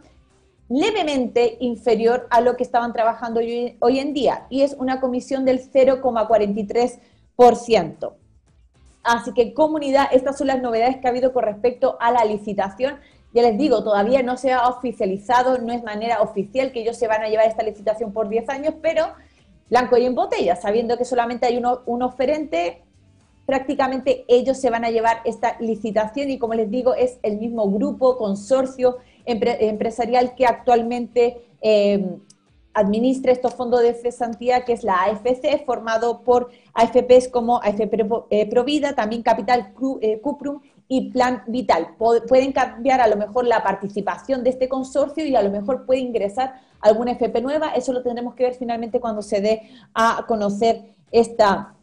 levemente 0.68 1.57
inferior 1.61 2.26
a 2.31 2.42
lo 2.42 2.57
que 2.57 2.62
estaban 2.62 2.92
trabajando 2.92 3.40
hoy 3.40 3.98
en 3.98 4.12
día 4.12 4.44
y 4.50 4.61
es 4.61 4.76
una 4.79 5.00
comisión 5.00 5.46
del 5.46 5.62
0,43%. 5.68 8.12
Así 9.03 9.33
que 9.33 9.55
comunidad, 9.55 10.09
estas 10.12 10.37
son 10.37 10.48
las 10.48 10.61
novedades 10.61 10.98
que 10.98 11.07
ha 11.07 11.11
habido 11.11 11.33
con 11.33 11.44
respecto 11.44 11.96
a 12.00 12.12
la 12.12 12.26
licitación. 12.26 13.00
Ya 13.33 13.43
les 13.43 13.57
digo, 13.57 13.85
todavía 13.85 14.23
no 14.23 14.37
se 14.37 14.53
ha 14.53 14.69
oficializado, 14.69 15.59
no 15.59 15.73
es 15.73 15.83
manera 15.85 16.21
oficial 16.21 16.73
que 16.73 16.81
ellos 16.81 16.97
se 16.97 17.07
van 17.07 17.23
a 17.23 17.29
llevar 17.29 17.47
esta 17.47 17.62
licitación 17.62 18.12
por 18.12 18.29
10 18.29 18.49
años, 18.49 18.75
pero 18.83 19.07
blanco 19.69 19.97
y 19.97 20.05
en 20.05 20.16
botella, 20.16 20.57
sabiendo 20.57 20.97
que 20.99 21.05
solamente 21.05 21.47
hay 21.47 21.57
uno, 21.57 21.83
un 21.87 22.03
oferente, 22.03 22.83
prácticamente 23.47 24.25
ellos 24.27 24.59
se 24.59 24.69
van 24.69 24.85
a 24.85 24.90
llevar 24.90 25.21
esta 25.25 25.57
licitación 25.61 26.31
y 26.31 26.38
como 26.38 26.55
les 26.55 26.71
digo, 26.71 26.95
es 26.95 27.19
el 27.23 27.38
mismo 27.38 27.71
grupo, 27.71 28.16
consorcio 28.16 28.99
empresarial 29.25 30.35
que 30.35 30.47
actualmente 30.47 31.40
eh, 31.61 32.05
administra 32.75 33.33
estos 33.33 33.55
fondos 33.55 33.83
de 33.83 33.95
cesantía, 33.95 34.64
que 34.64 34.73
es 34.73 34.83
la 34.83 35.03
AFC, 35.05 35.64
formado 35.64 36.23
por 36.23 36.51
AFPs 36.75 37.29
como 37.29 37.61
AFP 37.62 38.07
eh, 38.31 38.49
Provida, 38.49 38.95
también 38.95 39.23
Capital 39.23 39.73
eh, 40.01 40.21
Cuprum 40.21 40.61
y 40.92 41.12
Plan 41.12 41.44
Vital. 41.46 41.94
Pueden 41.96 42.50
cambiar 42.50 43.00
a 43.00 43.07
lo 43.07 43.16
mejor 43.16 43.46
la 43.46 43.62
participación 43.62 44.42
de 44.42 44.50
este 44.50 44.68
consorcio 44.68 45.24
y 45.24 45.36
a 45.36 45.43
lo 45.43 45.49
mejor 45.49 45.86
puede 45.86 46.01
ingresar 46.01 46.55
alguna 46.80 47.12
FP 47.12 47.41
nueva. 47.41 47.68
Eso 47.76 47.93
lo 47.93 48.03
tendremos 48.03 48.34
que 48.34 48.43
ver 48.43 48.55
finalmente 48.55 48.99
cuando 48.99 49.22
se 49.22 49.41
dé 49.41 49.70
a 49.95 50.24
conocer 50.26 50.82
esta, 51.12 51.76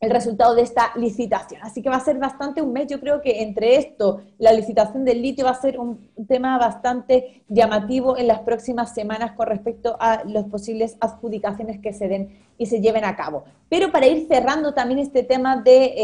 el 0.00 0.10
resultado 0.10 0.56
de 0.56 0.62
esta 0.62 0.90
licitación. 0.96 1.62
Así 1.62 1.82
que 1.82 1.88
va 1.88 1.98
a 1.98 2.00
ser 2.00 2.18
bastante 2.18 2.60
un 2.60 2.72
mes, 2.72 2.88
yo 2.88 2.98
creo 2.98 3.22
que 3.22 3.42
entre 3.42 3.76
esto, 3.76 4.22
la 4.38 4.50
licitación 4.50 5.04
del 5.04 5.22
litio 5.22 5.44
va 5.44 5.52
a 5.52 5.60
ser 5.60 5.78
un 5.78 6.10
tema 6.26 6.58
bastante 6.58 7.44
llamativo 7.48 8.16
en 8.16 8.26
las 8.26 8.40
próximas 8.40 8.92
semanas 8.92 9.36
con 9.36 9.46
respecto 9.46 9.96
a 10.00 10.24
las 10.24 10.46
posibles 10.46 10.96
adjudicaciones 10.98 11.78
que 11.78 11.92
se 11.92 12.08
den 12.08 12.47
y 12.58 12.66
se 12.66 12.80
lleven 12.80 13.04
a 13.04 13.16
cabo. 13.16 13.44
Pero 13.68 13.90
para 13.90 14.06
ir 14.06 14.26
cerrando 14.26 14.74
también 14.74 14.98
este 14.98 15.22
tema 15.22 15.56
de, 15.56 15.94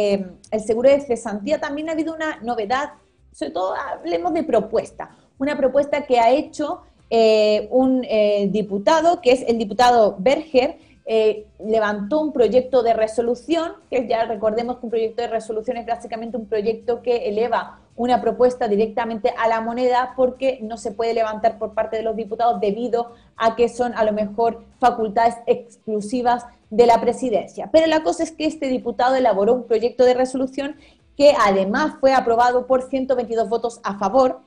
eh, 0.51 0.61
seguro 0.61 0.89
de 0.89 1.01
cesantía, 1.01 1.61
también 1.61 1.89
ha 1.89 1.93
habido 1.93 2.15
una 2.15 2.39
novedad, 2.43 2.93
sobre 3.33 3.53
todo 3.53 3.75
hablemos 3.75 4.33
de 4.33 4.45
propuesta, 4.45 5.11
una 5.39 5.57
propuesta 5.57 6.07
que 6.07 6.21
ha 6.21 6.31
hecho 6.31 6.83
eh, 7.11 7.69
un 7.71 8.05
eh, 8.09 8.49
diputado, 8.51 9.21
que 9.21 9.33
es 9.33 9.43
el 9.47 9.59
diputado 9.59 10.17
Berger, 10.19 10.79
eh, 11.07 11.47
levantó 11.59 12.21
un 12.21 12.33
proyecto 12.33 12.83
de 12.83 12.95
resolución, 12.95 13.73
que 13.91 14.07
ya 14.09 14.25
recordemos 14.25 14.79
que 14.79 14.87
un 14.87 14.91
proyecto 14.91 15.23
de 15.23 15.29
resolución 15.29 15.77
es 15.77 15.87
básicamente 15.87 16.37
un 16.37 16.47
proyecto 16.47 17.03
que 17.03 17.29
eleva 17.29 17.81
una 17.97 18.21
propuesta 18.21 18.69
directamente 18.69 19.33
a 19.37 19.47
la 19.47 19.61
moneda 19.61 20.15
porque 20.17 20.59
no 20.63 20.77
se 20.77 20.93
puede 20.93 21.15
levantar 21.15 21.59
por 21.59 21.75
parte 21.75 21.97
de 21.97 22.03
los 22.03 22.17
diputados 22.17 22.61
debido 22.61 23.13
a 23.37 23.55
que 23.55 23.69
son 23.69 23.95
a 23.95 24.05
lo 24.05 24.13
mejor 24.13 24.65
facultades 24.81 25.37
exclusivas 25.47 26.47
de 26.71 26.87
la 26.87 27.01
presidencia. 27.01 27.69
Pero 27.71 27.87
la 27.87 28.03
cosa 28.03 28.23
es 28.23 28.33
que 28.33 28.47
este 28.47 28.69
diputado 28.69 29.15
elaboró 29.15 29.55
un 29.55 29.67
proyecto 29.67 30.05
de 30.05 30.15
resolución 30.15 30.77
que 31.17 31.35
además 31.39 31.97
fue 32.01 32.13
aprobado 32.13 32.67
por 32.67 32.83
122 32.83 33.49
votos 33.49 33.81
a 33.85 33.99
favor 33.99 34.41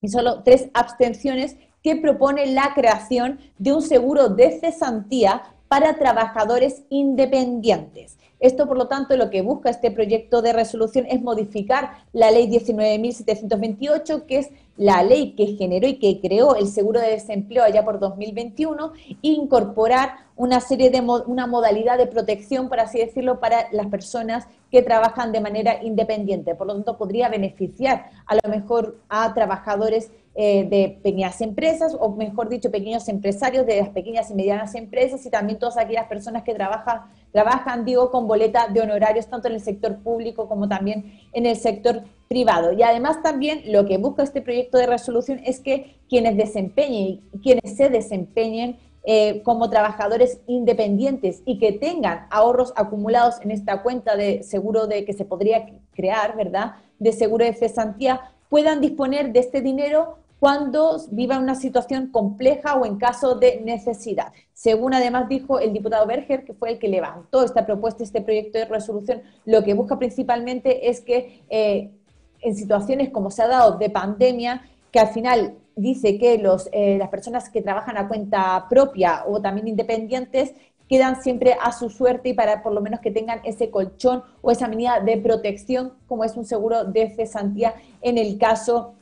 y 0.00 0.08
solo 0.08 0.42
tres 0.42 0.68
abstenciones 0.74 1.56
que 1.82 1.96
propone 1.96 2.46
la 2.46 2.72
creación 2.74 3.38
de 3.58 3.72
un 3.72 3.82
seguro 3.82 4.28
de 4.28 4.58
cesantía 4.58 5.42
para 5.72 5.94
trabajadores 5.94 6.82
independientes. 6.90 8.18
Esto, 8.40 8.68
por 8.68 8.76
lo 8.76 8.88
tanto, 8.88 9.16
lo 9.16 9.30
que 9.30 9.40
busca 9.40 9.70
este 9.70 9.90
proyecto 9.90 10.42
de 10.42 10.52
resolución 10.52 11.06
es 11.08 11.22
modificar 11.22 11.92
la 12.12 12.30
ley 12.30 12.46
19.728, 12.50 14.26
que 14.26 14.36
es 14.36 14.50
la 14.76 15.02
ley 15.02 15.32
que 15.32 15.56
generó 15.56 15.88
y 15.88 15.98
que 15.98 16.20
creó 16.20 16.56
el 16.56 16.66
seguro 16.66 17.00
de 17.00 17.12
desempleo 17.12 17.64
allá 17.64 17.86
por 17.86 18.00
2021, 18.00 18.92
e 19.08 19.16
incorporar 19.22 20.16
una 20.36 20.60
serie 20.60 20.90
de 20.90 21.00
una 21.00 21.46
modalidad 21.46 21.96
de 21.96 22.06
protección, 22.06 22.68
por 22.68 22.78
así 22.78 22.98
decirlo, 22.98 23.40
para 23.40 23.68
las 23.72 23.86
personas 23.86 24.46
que 24.70 24.82
trabajan 24.82 25.32
de 25.32 25.40
manera 25.40 25.82
independiente. 25.82 26.54
Por 26.54 26.66
lo 26.66 26.74
tanto, 26.74 26.98
podría 26.98 27.30
beneficiar 27.30 28.10
a 28.26 28.34
lo 28.34 28.50
mejor 28.50 28.98
a 29.08 29.32
trabajadores 29.32 30.10
eh, 30.34 30.64
de 30.64 30.98
pequeñas 31.02 31.40
empresas, 31.42 31.94
o 31.98 32.08
mejor 32.10 32.48
dicho, 32.48 32.70
pequeños 32.70 33.06
empresarios 33.08 33.66
de 33.66 33.76
las 33.76 33.90
pequeñas 33.90 34.30
y 34.30 34.34
medianas 34.34 34.74
empresas 34.74 35.26
y 35.26 35.30
también 35.30 35.58
todas 35.58 35.76
aquellas 35.76 36.06
personas 36.06 36.42
que 36.42 36.54
trabajan, 36.54 37.02
trabajan, 37.32 37.84
digo, 37.84 38.10
con 38.10 38.26
boleta 38.26 38.68
de 38.68 38.80
honorarios, 38.80 39.26
tanto 39.26 39.48
en 39.48 39.54
el 39.54 39.60
sector 39.60 39.98
público 39.98 40.48
como 40.48 40.68
también 40.68 41.20
en 41.34 41.44
el 41.44 41.56
sector 41.56 42.02
privado. 42.28 42.72
Y 42.72 42.82
además 42.82 43.22
también 43.22 43.60
lo 43.66 43.84
que 43.84 43.98
busca 43.98 44.22
este 44.22 44.40
proyecto 44.40 44.78
de 44.78 44.86
resolución 44.86 45.38
es 45.44 45.60
que 45.60 45.96
quienes 46.08 46.34
desempeñen, 46.38 47.20
quienes 47.42 47.76
se 47.76 47.90
desempeñen 47.90 48.78
eh, 49.04 49.42
como 49.42 49.68
trabajadores 49.68 50.40
independientes 50.46 51.42
y 51.44 51.58
que 51.58 51.72
tengan 51.72 52.26
ahorros 52.30 52.72
acumulados 52.76 53.34
en 53.42 53.50
esta 53.50 53.82
cuenta 53.82 54.16
de 54.16 54.44
seguro 54.44 54.86
de 54.86 55.04
que 55.04 55.12
se 55.12 55.26
podría 55.26 55.66
crear, 55.92 56.36
¿verdad? 56.36 56.76
De 56.98 57.12
seguro 57.12 57.44
de 57.44 57.52
cesantía, 57.52 58.20
puedan 58.48 58.80
disponer 58.80 59.32
de 59.32 59.40
este 59.40 59.60
dinero 59.60 60.18
cuando 60.42 60.96
vivan 61.12 61.40
una 61.40 61.54
situación 61.54 62.08
compleja 62.08 62.74
o 62.74 62.84
en 62.84 62.96
caso 62.96 63.36
de 63.36 63.60
necesidad. 63.60 64.32
Según 64.52 64.92
además 64.92 65.28
dijo 65.28 65.60
el 65.60 65.72
diputado 65.72 66.04
Berger, 66.04 66.44
que 66.44 66.52
fue 66.52 66.70
el 66.70 66.78
que 66.80 66.88
levantó 66.88 67.44
esta 67.44 67.64
propuesta, 67.64 68.02
este 68.02 68.22
proyecto 68.22 68.58
de 68.58 68.64
resolución, 68.64 69.22
lo 69.44 69.62
que 69.62 69.74
busca 69.74 70.00
principalmente 70.00 70.90
es 70.90 71.00
que 71.00 71.44
eh, 71.48 71.92
en 72.40 72.56
situaciones 72.56 73.10
como 73.10 73.30
se 73.30 73.42
ha 73.42 73.46
dado 73.46 73.78
de 73.78 73.88
pandemia, 73.88 74.68
que 74.90 74.98
al 74.98 75.10
final 75.10 75.54
dice 75.76 76.18
que 76.18 76.38
los, 76.38 76.68
eh, 76.72 76.96
las 76.98 77.08
personas 77.08 77.48
que 77.48 77.62
trabajan 77.62 77.96
a 77.96 78.08
cuenta 78.08 78.66
propia 78.68 79.22
o 79.28 79.40
también 79.40 79.68
independientes 79.68 80.54
quedan 80.88 81.22
siempre 81.22 81.56
a 81.62 81.70
su 81.70 81.88
suerte 81.88 82.30
y 82.30 82.34
para 82.34 82.64
por 82.64 82.72
lo 82.72 82.80
menos 82.80 82.98
que 82.98 83.12
tengan 83.12 83.42
ese 83.44 83.70
colchón 83.70 84.24
o 84.40 84.50
esa 84.50 84.66
medida 84.66 84.98
de 84.98 85.18
protección 85.18 85.92
como 86.08 86.24
es 86.24 86.36
un 86.36 86.46
seguro 86.46 86.82
de 86.82 87.10
cesantía 87.10 87.74
en 88.00 88.18
el 88.18 88.38
caso 88.38 88.94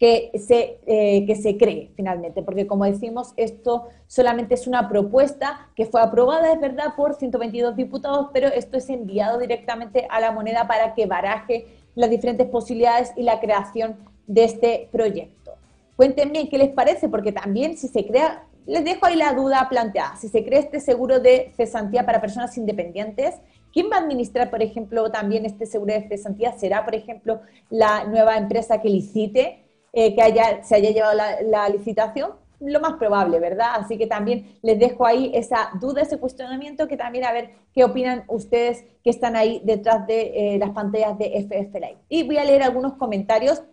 que 0.00 0.30
se, 0.38 0.78
eh, 0.86 1.26
que 1.26 1.36
se 1.36 1.58
cree 1.58 1.90
finalmente, 1.94 2.42
porque 2.42 2.66
como 2.66 2.86
decimos, 2.86 3.34
esto 3.36 3.88
solamente 4.06 4.54
es 4.54 4.66
una 4.66 4.88
propuesta 4.88 5.68
que 5.76 5.84
fue 5.84 6.00
aprobada, 6.00 6.50
es 6.50 6.58
verdad, 6.58 6.94
por 6.96 7.14
122 7.14 7.76
diputados, 7.76 8.28
pero 8.32 8.48
esto 8.48 8.78
es 8.78 8.88
enviado 8.88 9.38
directamente 9.38 10.06
a 10.08 10.18
la 10.20 10.32
moneda 10.32 10.66
para 10.66 10.94
que 10.94 11.04
baraje 11.04 11.66
las 11.94 12.08
diferentes 12.08 12.46
posibilidades 12.48 13.12
y 13.14 13.24
la 13.24 13.40
creación 13.40 13.98
de 14.26 14.44
este 14.44 14.88
proyecto. 14.90 15.52
Cuéntenme 15.96 16.48
qué 16.48 16.56
les 16.56 16.70
parece, 16.70 17.10
porque 17.10 17.30
también 17.30 17.76
si 17.76 17.86
se 17.86 18.06
crea, 18.06 18.44
les 18.64 18.82
dejo 18.84 19.04
ahí 19.04 19.16
la 19.16 19.34
duda 19.34 19.68
planteada, 19.68 20.16
si 20.16 20.28
se 20.28 20.42
crea 20.46 20.60
este 20.60 20.80
seguro 20.80 21.20
de 21.20 21.52
cesantía 21.58 22.06
para 22.06 22.22
personas 22.22 22.56
independientes, 22.56 23.34
¿Quién 23.72 23.88
va 23.88 23.98
a 23.98 24.00
administrar, 24.00 24.50
por 24.50 24.62
ejemplo, 24.62 25.12
también 25.12 25.46
este 25.46 25.64
seguro 25.64 25.94
de 25.94 26.08
cesantía? 26.08 26.58
¿Será, 26.58 26.84
por 26.84 26.96
ejemplo, 26.96 27.40
la 27.68 28.02
nueva 28.02 28.36
empresa 28.36 28.80
que 28.80 28.88
licite? 28.88 29.69
Eh, 29.92 30.14
que 30.14 30.22
haya, 30.22 30.62
se 30.62 30.76
haya 30.76 30.90
llevado 30.90 31.18
la, 31.42 31.68
licitación, 31.68 32.30
lo 32.60 32.78
más 32.78 32.94
probable, 32.94 33.40
¿verdad? 33.40 33.70
Así 33.74 33.98
que 33.98 34.06
también 34.06 34.58
les 34.62 34.78
dejo 34.78 35.04
ahí 35.04 35.32
esa 35.34 35.70
duda, 35.80 36.02
ese 36.02 36.18
cuestionamiento, 36.18 36.86
que 36.86 36.96
también 36.96 37.24
a 37.24 37.32
ver 37.32 37.50
qué 37.74 37.82
opinan 37.82 38.24
ustedes 38.28 38.84
que 39.02 39.10
están 39.10 39.34
ahí 39.34 39.60
detrás 39.64 40.06
de 40.06 40.54
eh, 40.54 40.58
las 40.58 40.70
pantallas 40.70 41.18
de 41.18 41.40
FF 41.40 41.74
Live. 41.74 41.98
Y 42.08 42.22
voy 42.22 42.38
a 42.38 42.44
leer 42.44 42.62
algunos 42.62 42.94
comentarios 42.94 43.64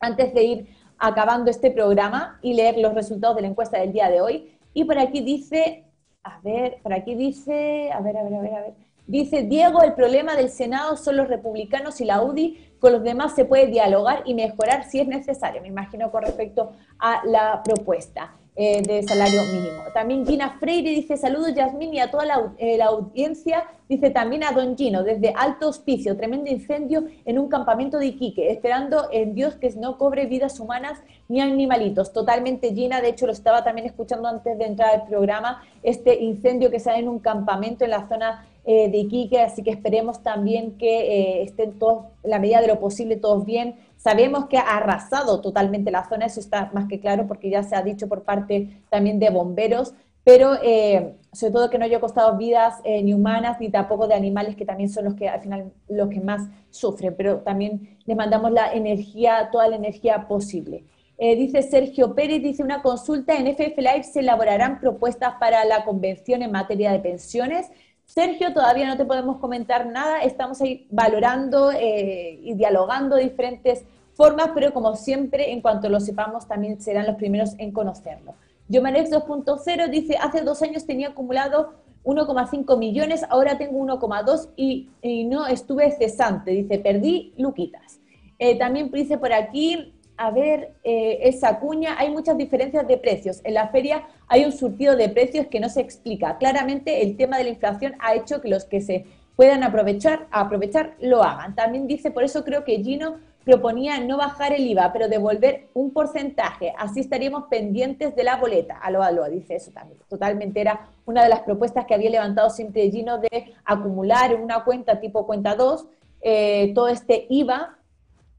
antes 0.00 0.34
de 0.34 0.44
ir 0.44 0.66
acabando 0.98 1.50
este 1.50 1.70
programa 1.70 2.38
y 2.42 2.52
leer 2.52 2.76
los 2.78 2.94
resultados 2.94 3.36
de 3.36 3.42
la 3.42 3.48
encuesta 3.48 3.78
del 3.78 3.92
día 3.92 4.10
de 4.10 4.20
hoy. 4.20 4.58
Y 4.74 4.84
por 4.84 4.98
aquí 4.98 5.22
dice, 5.22 5.84
a 6.22 6.38
ver, 6.40 6.80
por 6.82 6.92
aquí 6.92 7.14
dice, 7.14 7.90
a 7.92 8.00
ver, 8.00 8.18
a 8.18 8.24
ver, 8.24 8.34
a 8.34 8.40
ver, 8.40 8.54
a 8.54 8.60
ver. 8.60 8.74
Dice 9.06 9.44
Diego, 9.44 9.82
el 9.82 9.94
problema 9.94 10.34
del 10.34 10.50
Senado 10.50 10.96
son 10.96 11.16
los 11.16 11.28
republicanos 11.28 12.00
y 12.00 12.04
la 12.04 12.22
UDI 12.22 12.65
con 12.80 12.92
los 12.92 13.02
demás 13.02 13.34
se 13.34 13.44
puede 13.44 13.66
dialogar 13.66 14.22
y 14.24 14.34
mejorar 14.34 14.84
si 14.84 15.00
es 15.00 15.08
necesario, 15.08 15.62
me 15.62 15.68
imagino 15.68 16.10
con 16.10 16.22
respecto 16.22 16.72
a 16.98 17.22
la 17.24 17.62
propuesta 17.62 18.34
eh, 18.58 18.80
de 18.80 19.02
salario 19.02 19.42
mínimo. 19.52 19.82
También 19.92 20.26
Gina 20.26 20.56
Freire 20.58 20.88
dice 20.88 21.18
saludos 21.18 21.54
Yasmín 21.54 21.92
y 21.92 22.00
a 22.00 22.10
toda 22.10 22.24
la, 22.24 22.54
eh, 22.56 22.78
la, 22.78 22.86
audiencia, 22.86 23.64
dice 23.86 24.08
también 24.08 24.44
a 24.44 24.52
Don 24.52 24.78
Gino, 24.78 25.02
desde 25.02 25.34
Alto 25.36 25.68
Hospicio, 25.68 26.16
tremendo 26.16 26.50
incendio 26.50 27.04
en 27.26 27.38
un 27.38 27.48
campamento 27.48 27.98
de 27.98 28.06
Iquique, 28.06 28.50
esperando 28.50 29.08
en 29.12 29.34
Dios 29.34 29.56
que 29.56 29.68
no 29.76 29.98
cobre 29.98 30.24
vidas 30.24 30.58
humanas 30.58 30.98
ni 31.28 31.42
animalitos. 31.42 32.14
Totalmente 32.14 32.72
Gina, 32.72 33.02
de 33.02 33.10
hecho 33.10 33.26
lo 33.26 33.32
estaba 33.32 33.62
también 33.62 33.86
escuchando 33.88 34.26
antes 34.26 34.56
de 34.56 34.64
entrar 34.64 34.94
al 34.94 35.06
programa, 35.06 35.62
este 35.82 36.22
incendio 36.22 36.70
que 36.70 36.78
da 36.78 36.96
en 36.98 37.10
un 37.10 37.18
campamento 37.18 37.84
en 37.84 37.90
la 37.90 38.08
zona 38.08 38.46
eh, 38.68 38.90
de 38.90 38.98
Iquique, 38.98 39.40
así 39.40 39.62
que 39.62 39.70
esperemos 39.70 40.24
también 40.24 40.76
que 40.76 40.98
eh, 40.98 41.42
estén 41.44 41.78
todos, 41.78 42.06
en 42.24 42.30
la 42.32 42.40
medida 42.40 42.60
de 42.60 42.66
lo 42.66 42.80
posible, 42.80 43.14
todos 43.14 43.44
bien. 43.46 43.76
Sabemos 43.96 44.46
que 44.46 44.58
ha 44.58 44.76
arrasado 44.76 45.40
totalmente 45.40 45.92
la 45.92 46.08
zona, 46.08 46.26
eso 46.26 46.40
está 46.40 46.72
más 46.74 46.88
que 46.88 46.98
claro 46.98 47.28
porque 47.28 47.48
ya 47.48 47.62
se 47.62 47.76
ha 47.76 47.82
dicho 47.82 48.08
por 48.08 48.24
parte 48.24 48.82
también 48.90 49.20
de 49.20 49.30
bomberos, 49.30 49.94
pero 50.24 50.54
eh, 50.64 51.14
sobre 51.32 51.52
todo 51.52 51.70
que 51.70 51.78
no 51.78 51.84
haya 51.84 52.00
costado 52.00 52.36
vidas 52.36 52.74
ni 52.84 53.14
humanas 53.14 53.60
ni 53.60 53.68
tampoco 53.68 54.08
de 54.08 54.14
animales 54.14 54.56
que 54.56 54.64
también 54.64 54.90
son 54.90 55.04
los 55.04 55.14
que 55.14 55.28
al 55.28 55.40
final 55.40 55.70
los 55.88 56.08
que 56.08 56.20
más 56.20 56.42
sufren, 56.70 57.14
pero 57.16 57.42
también 57.42 57.96
les 58.04 58.16
mandamos 58.16 58.50
la 58.50 58.72
energía, 58.72 59.48
toda 59.52 59.68
la 59.68 59.76
energía 59.76 60.26
posible. 60.26 60.82
dice 61.16 61.62
Sergio 61.62 62.16
Pérez, 62.16 62.42
dice 62.42 62.64
una 62.64 62.82
consulta 62.82 63.36
en 63.36 63.46
FF 63.46 63.78
Live 63.78 64.02
se 64.02 64.20
elaborarán 64.20 64.80
propuestas 64.80 65.34
para 65.38 65.64
la 65.64 65.84
convención 65.84 66.42
en 66.42 66.50
materia 66.50 66.90
de 66.90 66.98
pensiones. 66.98 67.70
Sergio, 68.06 68.54
todavía 68.54 68.86
no 68.86 68.96
te 68.96 69.04
podemos 69.04 69.38
comentar 69.38 69.86
nada, 69.86 70.22
estamos 70.22 70.60
ahí 70.60 70.86
valorando 70.90 71.72
eh, 71.72 72.38
y 72.40 72.54
dialogando 72.54 73.16
diferentes 73.16 73.84
formas, 74.14 74.50
pero 74.54 74.72
como 74.72 74.94
siempre, 74.96 75.52
en 75.52 75.60
cuanto 75.60 75.88
lo 75.88 76.00
sepamos, 76.00 76.46
también 76.46 76.80
serán 76.80 77.06
los 77.06 77.16
primeros 77.16 77.54
en 77.58 77.72
conocerlo. 77.72 78.34
Yomarex 78.68 79.10
2.0 79.10 79.90
dice, 79.90 80.16
hace 80.16 80.40
dos 80.40 80.62
años 80.62 80.86
tenía 80.86 81.08
acumulado 81.08 81.74
1,5 82.04 82.78
millones, 82.78 83.24
ahora 83.28 83.58
tengo 83.58 83.78
1,2 83.78 84.50
y, 84.56 84.88
y, 85.02 85.24
no 85.24 85.46
estuve 85.46 85.90
cesante, 85.90 86.52
dice, 86.52 86.78
perdí 86.78 87.34
luquitas. 87.36 88.00
Eh, 88.38 88.56
también 88.56 88.90
dice 88.90 89.18
por 89.18 89.32
aquí, 89.32 89.94
a 90.16 90.30
ver, 90.30 90.72
eh, 90.82 91.18
esa 91.22 91.58
cuña, 91.58 91.96
hay 91.98 92.10
muchas 92.10 92.36
diferencias 92.36 92.86
de 92.88 92.96
precios. 92.96 93.40
En 93.44 93.54
la 93.54 93.68
feria 93.68 94.06
hay 94.28 94.44
un 94.44 94.52
surtido 94.52 94.96
de 94.96 95.08
precios 95.08 95.46
que 95.46 95.60
no 95.60 95.68
se 95.68 95.80
explica. 95.80 96.38
Claramente 96.38 97.02
el 97.02 97.16
tema 97.16 97.38
de 97.38 97.44
la 97.44 97.50
inflación 97.50 97.94
ha 98.00 98.14
hecho 98.14 98.40
que 98.40 98.48
los 98.48 98.64
que 98.64 98.80
se 98.80 99.04
puedan 99.36 99.62
aprovechar, 99.62 100.26
aprovechar 100.30 100.94
lo 101.00 101.22
hagan. 101.22 101.54
También 101.54 101.86
dice, 101.86 102.10
por 102.10 102.24
eso 102.24 102.44
creo 102.44 102.64
que 102.64 102.82
Gino 102.82 103.16
proponía 103.44 104.00
no 104.00 104.16
bajar 104.16 104.52
el 104.54 104.66
IVA, 104.66 104.92
pero 104.92 105.08
devolver 105.08 105.68
un 105.74 105.92
porcentaje. 105.92 106.72
Así 106.78 107.00
estaríamos 107.00 107.44
pendientes 107.44 108.16
de 108.16 108.24
la 108.24 108.36
boleta. 108.36 108.76
Aló, 108.78 109.02
aló, 109.02 109.28
dice 109.30 109.56
eso 109.56 109.70
también. 109.70 110.00
Totalmente 110.08 110.60
era 110.60 110.88
una 111.04 111.22
de 111.22 111.28
las 111.28 111.40
propuestas 111.40 111.84
que 111.84 111.94
había 111.94 112.10
levantado 112.10 112.50
siempre 112.50 112.90
Gino 112.90 113.18
de 113.18 113.54
acumular 113.64 114.32
en 114.32 114.42
una 114.42 114.64
cuenta 114.64 114.98
tipo 114.98 115.26
cuenta 115.26 115.54
2 115.54 115.86
eh, 116.22 116.72
todo 116.74 116.88
este 116.88 117.26
IVA 117.28 117.78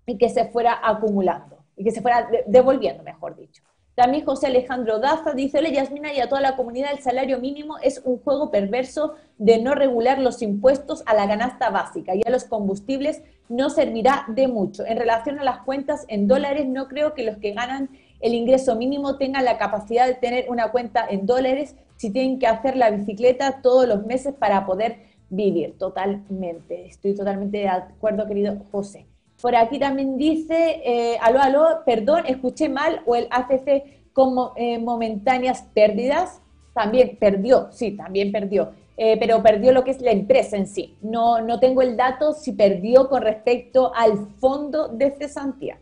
y 0.07 0.17
que 0.17 0.29
se 0.29 0.45
fuera 0.45 0.77
acumulando 0.83 1.56
y 1.77 1.83
que 1.83 1.91
se 1.91 2.01
fuera 2.01 2.27
devolviendo, 2.47 3.03
mejor 3.03 3.37
dicho. 3.37 3.63
También 3.97 4.25
José 4.25 4.45
Alejandro 4.45 4.99
Daza 4.99 5.33
dice, 5.33 5.57
hola 5.57 5.69
Yasmina 5.69 6.13
y 6.13 6.19
a 6.19 6.29
toda 6.29 6.39
la 6.39 6.55
comunidad, 6.55 6.91
el 6.91 6.99
salario 6.99 7.39
mínimo 7.39 7.79
es 7.79 7.99
un 8.05 8.19
juego 8.19 8.51
perverso 8.51 9.15
de 9.39 9.59
no 9.59 9.73
regular 9.73 10.19
los 10.19 10.43
impuestos 10.43 11.01
a 11.07 11.15
la 11.15 11.27
canasta 11.27 11.71
básica 11.71 12.13
y 12.13 12.21
a 12.23 12.29
los 12.29 12.43
combustibles 12.43 13.23
no 13.49 13.71
servirá 13.71 14.25
de 14.27 14.47
mucho. 14.47 14.85
En 14.85 14.97
relación 14.97 15.39
a 15.39 15.43
las 15.43 15.61
cuentas 15.61 16.05
en 16.09 16.27
dólares, 16.27 16.67
no 16.67 16.87
creo 16.87 17.15
que 17.15 17.23
los 17.23 17.37
que 17.37 17.53
ganan 17.53 17.89
el 18.19 18.35
ingreso 18.35 18.75
mínimo 18.75 19.17
tengan 19.17 19.45
la 19.45 19.57
capacidad 19.57 20.05
de 20.05 20.13
tener 20.13 20.45
una 20.47 20.71
cuenta 20.71 21.03
en 21.09 21.25
dólares 21.25 21.75
si 21.95 22.11
tienen 22.11 22.37
que 22.37 22.45
hacer 22.45 22.75
la 22.75 22.91
bicicleta 22.91 23.63
todos 23.63 23.87
los 23.87 24.05
meses 24.05 24.35
para 24.35 24.67
poder 24.67 24.99
vivir. 25.29 25.75
Totalmente, 25.75 26.85
estoy 26.85 27.15
totalmente 27.15 27.57
de 27.57 27.67
acuerdo, 27.67 28.27
querido 28.27 28.59
José. 28.71 29.07
Por 29.41 29.55
aquí 29.55 29.77
también 29.77 30.17
dice, 30.17 30.81
eh, 30.83 31.17
aló, 31.21 31.39
aló, 31.39 31.81
perdón, 31.85 32.23
escuché 32.25 32.69
mal, 32.69 33.01
o 33.05 33.15
el 33.15 33.27
ACC 33.29 34.11
como 34.13 34.53
eh, 34.55 34.79
momentáneas 34.79 35.61
pérdidas, 35.73 36.41
también 36.73 37.17
perdió, 37.19 37.69
sí, 37.71 37.91
también 37.91 38.31
perdió, 38.31 38.71
eh, 38.97 39.15
pero 39.19 39.43
perdió 39.43 39.71
lo 39.73 39.83
que 39.83 39.91
es 39.91 40.01
la 40.01 40.11
empresa 40.11 40.57
en 40.57 40.65
sí. 40.65 40.95
No, 41.01 41.41
no 41.41 41.59
tengo 41.59 41.83
el 41.83 41.95
dato 41.95 42.33
si 42.33 42.53
perdió 42.53 43.09
con 43.09 43.21
respecto 43.21 43.91
al 43.95 44.27
fondo 44.39 44.87
de 44.87 45.11
cesantía. 45.11 45.79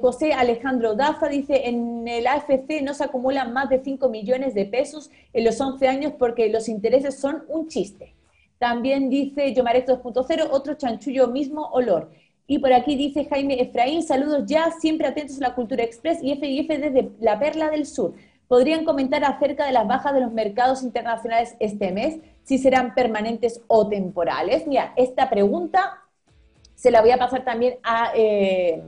José 0.00 0.32
Alejandro 0.32 0.94
Daza 0.94 1.28
dice, 1.28 1.68
en 1.68 2.08
el 2.08 2.26
AFC 2.26 2.80
no 2.82 2.94
se 2.94 3.04
acumulan 3.04 3.52
más 3.52 3.68
de 3.68 3.78
5 3.84 4.08
millones 4.08 4.54
de 4.54 4.64
pesos 4.64 5.10
en 5.34 5.44
los 5.44 5.60
11 5.60 5.86
años 5.86 6.12
porque 6.18 6.48
los 6.48 6.68
intereses 6.68 7.20
son 7.20 7.44
un 7.46 7.68
chiste. 7.68 8.14
También 8.58 9.10
dice 9.10 9.54
Yomarek 9.54 9.86
2.0, 9.86 10.48
otro 10.50 10.74
chanchullo 10.74 11.28
mismo 11.28 11.68
olor. 11.72 12.10
Y 12.50 12.58
por 12.58 12.72
aquí 12.72 12.96
dice 12.96 13.26
Jaime 13.26 13.62
Efraín, 13.62 14.02
saludos 14.02 14.42
ya, 14.44 14.72
siempre 14.72 15.06
atentos 15.06 15.36
a 15.36 15.50
la 15.50 15.54
Cultura 15.54 15.84
Express 15.84 16.18
y 16.20 16.34
FIF 16.34 16.66
desde 16.66 17.12
la 17.20 17.38
Perla 17.38 17.70
del 17.70 17.86
Sur. 17.86 18.14
¿Podrían 18.48 18.84
comentar 18.84 19.22
acerca 19.24 19.66
de 19.66 19.70
las 19.70 19.86
bajas 19.86 20.12
de 20.12 20.20
los 20.20 20.32
mercados 20.32 20.82
internacionales 20.82 21.54
este 21.60 21.92
mes? 21.92 22.18
Si 22.42 22.58
serán 22.58 22.92
permanentes 22.96 23.62
o 23.68 23.86
temporales. 23.86 24.66
Mira, 24.66 24.92
esta 24.96 25.30
pregunta 25.30 26.02
se 26.74 26.90
la 26.90 27.02
voy 27.02 27.12
a 27.12 27.18
pasar 27.18 27.44
también 27.44 27.78
a, 27.84 28.10
eh, 28.16 28.82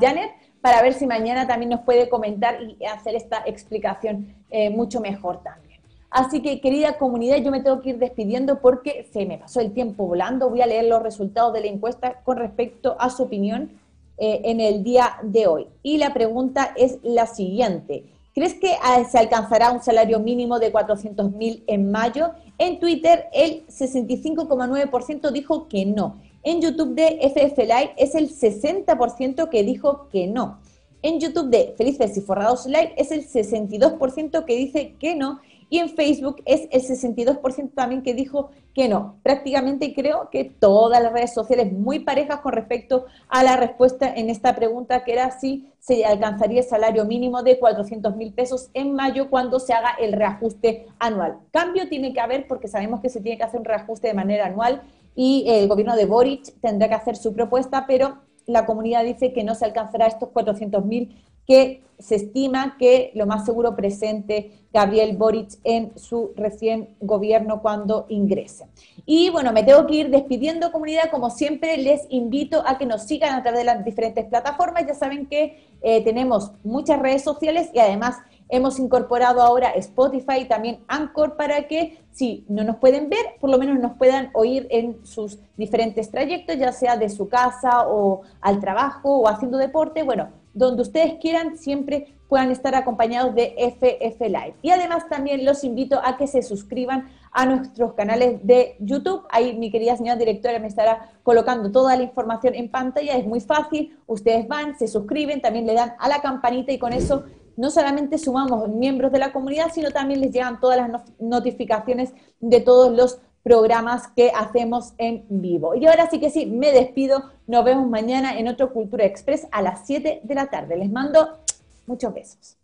Janet 0.00 0.32
para 0.60 0.82
ver 0.82 0.92
si 0.92 1.06
mañana 1.06 1.46
también 1.46 1.70
nos 1.70 1.82
puede 1.82 2.08
comentar 2.08 2.58
y 2.60 2.86
hacer 2.86 3.14
esta 3.14 3.44
explicación 3.46 4.34
eh, 4.50 4.68
mucho 4.70 5.00
mejor 5.00 5.44
también. 5.44 5.65
Así 6.10 6.40
que, 6.40 6.60
querida 6.60 6.98
comunidad, 6.98 7.38
yo 7.38 7.50
me 7.50 7.62
tengo 7.62 7.80
que 7.82 7.90
ir 7.90 7.98
despidiendo 7.98 8.60
porque 8.60 9.08
se 9.12 9.26
me 9.26 9.38
pasó 9.38 9.60
el 9.60 9.72
tiempo 9.72 10.06
volando. 10.06 10.48
Voy 10.50 10.62
a 10.62 10.66
leer 10.66 10.84
los 10.84 11.02
resultados 11.02 11.52
de 11.52 11.60
la 11.60 11.66
encuesta 11.66 12.20
con 12.24 12.36
respecto 12.38 12.96
a 12.98 13.10
su 13.10 13.24
opinión 13.24 13.70
eh, 14.18 14.40
en 14.44 14.60
el 14.60 14.82
día 14.82 15.18
de 15.22 15.46
hoy. 15.46 15.66
Y 15.82 15.98
la 15.98 16.14
pregunta 16.14 16.72
es 16.76 16.98
la 17.02 17.26
siguiente. 17.26 18.04
¿Crees 18.34 18.54
que 18.54 18.74
ah, 18.82 19.02
se 19.04 19.18
alcanzará 19.18 19.70
un 19.72 19.82
salario 19.82 20.20
mínimo 20.20 20.58
de 20.58 20.70
400 20.70 21.32
mil 21.32 21.64
en 21.66 21.90
mayo? 21.90 22.32
En 22.58 22.78
Twitter, 22.78 23.26
el 23.32 23.66
65,9% 23.66 25.30
dijo 25.32 25.68
que 25.68 25.86
no. 25.86 26.16
En 26.42 26.60
YouTube 26.60 26.94
de 26.94 27.18
FF 27.28 27.58
Live 27.58 27.94
es 27.96 28.14
el 28.14 28.30
60% 28.30 29.48
que 29.48 29.62
dijo 29.64 30.08
que 30.10 30.26
no. 30.26 30.60
En 31.02 31.18
YouTube 31.18 31.48
de 31.48 31.74
Felices 31.76 32.16
y 32.16 32.20
Forrados 32.20 32.66
Live 32.66 32.94
es 32.96 33.10
el 33.10 33.26
62% 33.26 34.44
que 34.44 34.56
dice 34.56 34.94
que 34.98 35.14
no. 35.14 35.40
Y 35.68 35.78
en 35.78 35.88
Facebook 35.88 36.42
es 36.44 36.68
el 36.70 36.82
62% 36.82 37.72
también 37.74 38.02
que 38.02 38.14
dijo 38.14 38.50
que 38.72 38.88
no. 38.88 39.18
Prácticamente 39.22 39.94
creo 39.94 40.30
que 40.30 40.44
todas 40.44 41.02
las 41.02 41.12
redes 41.12 41.34
sociales 41.34 41.72
muy 41.72 42.00
parejas 42.00 42.40
con 42.40 42.52
respecto 42.52 43.06
a 43.28 43.42
la 43.42 43.56
respuesta 43.56 44.12
en 44.14 44.30
esta 44.30 44.54
pregunta, 44.54 45.02
que 45.02 45.12
era 45.12 45.30
si 45.32 45.72
se 45.80 46.04
alcanzaría 46.04 46.60
el 46.60 46.66
salario 46.66 47.04
mínimo 47.04 47.42
de 47.42 47.58
400 47.58 48.14
mil 48.16 48.32
pesos 48.32 48.70
en 48.74 48.92
mayo 48.92 49.28
cuando 49.30 49.58
se 49.58 49.72
haga 49.72 49.90
el 49.98 50.12
reajuste 50.12 50.86
anual. 50.98 51.38
Cambio 51.50 51.88
tiene 51.88 52.12
que 52.12 52.20
haber 52.20 52.46
porque 52.46 52.68
sabemos 52.68 53.00
que 53.00 53.08
se 53.08 53.20
tiene 53.20 53.38
que 53.38 53.44
hacer 53.44 53.60
un 53.60 53.66
reajuste 53.66 54.08
de 54.08 54.14
manera 54.14 54.46
anual 54.46 54.82
y 55.14 55.44
el 55.48 55.66
gobierno 55.66 55.96
de 55.96 56.04
Boric 56.04 56.60
tendrá 56.60 56.88
que 56.88 56.94
hacer 56.94 57.16
su 57.16 57.32
propuesta, 57.32 57.86
pero 57.86 58.18
la 58.46 58.66
comunidad 58.66 59.04
dice 59.04 59.32
que 59.32 59.42
no 59.42 59.54
se 59.54 59.64
alcanzará 59.64 60.06
estos 60.06 60.28
400 60.28 60.84
mil 60.84 61.24
que 61.46 61.82
se 61.98 62.16
estima 62.16 62.76
que 62.78 63.10
lo 63.14 63.26
más 63.26 63.44
seguro 63.44 63.74
presente 63.74 64.52
Gabriel 64.72 65.16
Boric 65.16 65.52
en 65.64 65.96
su 65.96 66.32
recién 66.36 66.90
gobierno 67.00 67.62
cuando 67.62 68.04
ingrese. 68.08 68.66
Y 69.06 69.30
bueno, 69.30 69.52
me 69.52 69.62
tengo 69.62 69.86
que 69.86 69.94
ir 69.94 70.10
despidiendo 70.10 70.72
comunidad, 70.72 71.10
como 71.10 71.30
siempre 71.30 71.78
les 71.78 72.02
invito 72.10 72.62
a 72.66 72.76
que 72.76 72.84
nos 72.84 73.04
sigan 73.04 73.34
a 73.34 73.42
través 73.42 73.60
de 73.60 73.64
las 73.64 73.84
diferentes 73.84 74.26
plataformas, 74.26 74.86
ya 74.86 74.94
saben 74.94 75.26
que 75.26 75.64
eh, 75.80 76.04
tenemos 76.04 76.52
muchas 76.62 77.00
redes 77.00 77.22
sociales 77.22 77.70
y 77.72 77.78
además 77.78 78.16
hemos 78.48 78.78
incorporado 78.78 79.40
ahora 79.40 79.70
Spotify 79.70 80.40
y 80.40 80.44
también 80.44 80.80
Anchor 80.88 81.36
para 81.36 81.66
que 81.66 81.98
si 82.12 82.44
no 82.48 82.62
nos 82.64 82.76
pueden 82.76 83.08
ver, 83.08 83.24
por 83.40 83.50
lo 83.50 83.58
menos 83.58 83.78
nos 83.78 83.96
puedan 83.96 84.30
oír 84.34 84.66
en 84.70 85.04
sus 85.04 85.38
diferentes 85.56 86.10
trayectos, 86.10 86.56
ya 86.56 86.72
sea 86.72 86.96
de 86.96 87.08
su 87.08 87.28
casa 87.28 87.88
o 87.88 88.22
al 88.40 88.60
trabajo 88.60 89.20
o 89.20 89.28
haciendo 89.28 89.58
deporte. 89.58 90.02
Bueno, 90.02 90.28
donde 90.56 90.82
ustedes 90.82 91.14
quieran, 91.20 91.56
siempre 91.58 92.16
puedan 92.28 92.50
estar 92.50 92.74
acompañados 92.74 93.34
de 93.34 93.54
FF 93.58 94.20
Live. 94.20 94.54
Y 94.62 94.70
además 94.70 95.08
también 95.08 95.44
los 95.44 95.62
invito 95.64 96.00
a 96.02 96.16
que 96.16 96.26
se 96.26 96.42
suscriban 96.42 97.08
a 97.30 97.46
nuestros 97.46 97.92
canales 97.92 98.40
de 98.42 98.76
YouTube. 98.80 99.24
Ahí 99.30 99.56
mi 99.56 99.70
querida 99.70 99.96
señora 99.96 100.16
directora 100.16 100.58
me 100.58 100.66
estará 100.66 101.12
colocando 101.22 101.70
toda 101.70 101.96
la 101.96 102.02
información 102.02 102.54
en 102.54 102.70
pantalla. 102.70 103.16
Es 103.16 103.26
muy 103.26 103.40
fácil. 103.40 103.96
Ustedes 104.06 104.48
van, 104.48 104.78
se 104.78 104.88
suscriben, 104.88 105.40
también 105.40 105.66
le 105.66 105.74
dan 105.74 105.92
a 105.98 106.08
la 106.08 106.20
campanita 106.20 106.72
y 106.72 106.78
con 106.78 106.92
eso 106.92 107.24
no 107.56 107.70
solamente 107.70 108.18
sumamos 108.18 108.68
miembros 108.68 109.12
de 109.12 109.18
la 109.18 109.32
comunidad, 109.32 109.70
sino 109.72 109.90
también 109.90 110.20
les 110.20 110.32
llegan 110.32 110.60
todas 110.60 110.76
las 110.76 111.02
notificaciones 111.18 112.12
de 112.40 112.60
todos 112.60 112.94
los 112.94 113.20
programas 113.46 114.08
que 114.08 114.32
hacemos 114.34 114.92
en 114.98 115.24
vivo. 115.28 115.76
Y 115.76 115.86
ahora 115.86 116.10
sí 116.10 116.18
que 116.18 116.30
sí, 116.30 116.46
me 116.46 116.72
despido. 116.72 117.30
Nos 117.46 117.64
vemos 117.64 117.88
mañana 117.88 118.36
en 118.36 118.48
otro 118.48 118.72
Cultura 118.72 119.04
Express 119.04 119.46
a 119.52 119.62
las 119.62 119.86
7 119.86 120.22
de 120.24 120.34
la 120.34 120.50
tarde. 120.50 120.76
Les 120.76 120.90
mando 120.90 121.38
muchos 121.86 122.12
besos. 122.12 122.58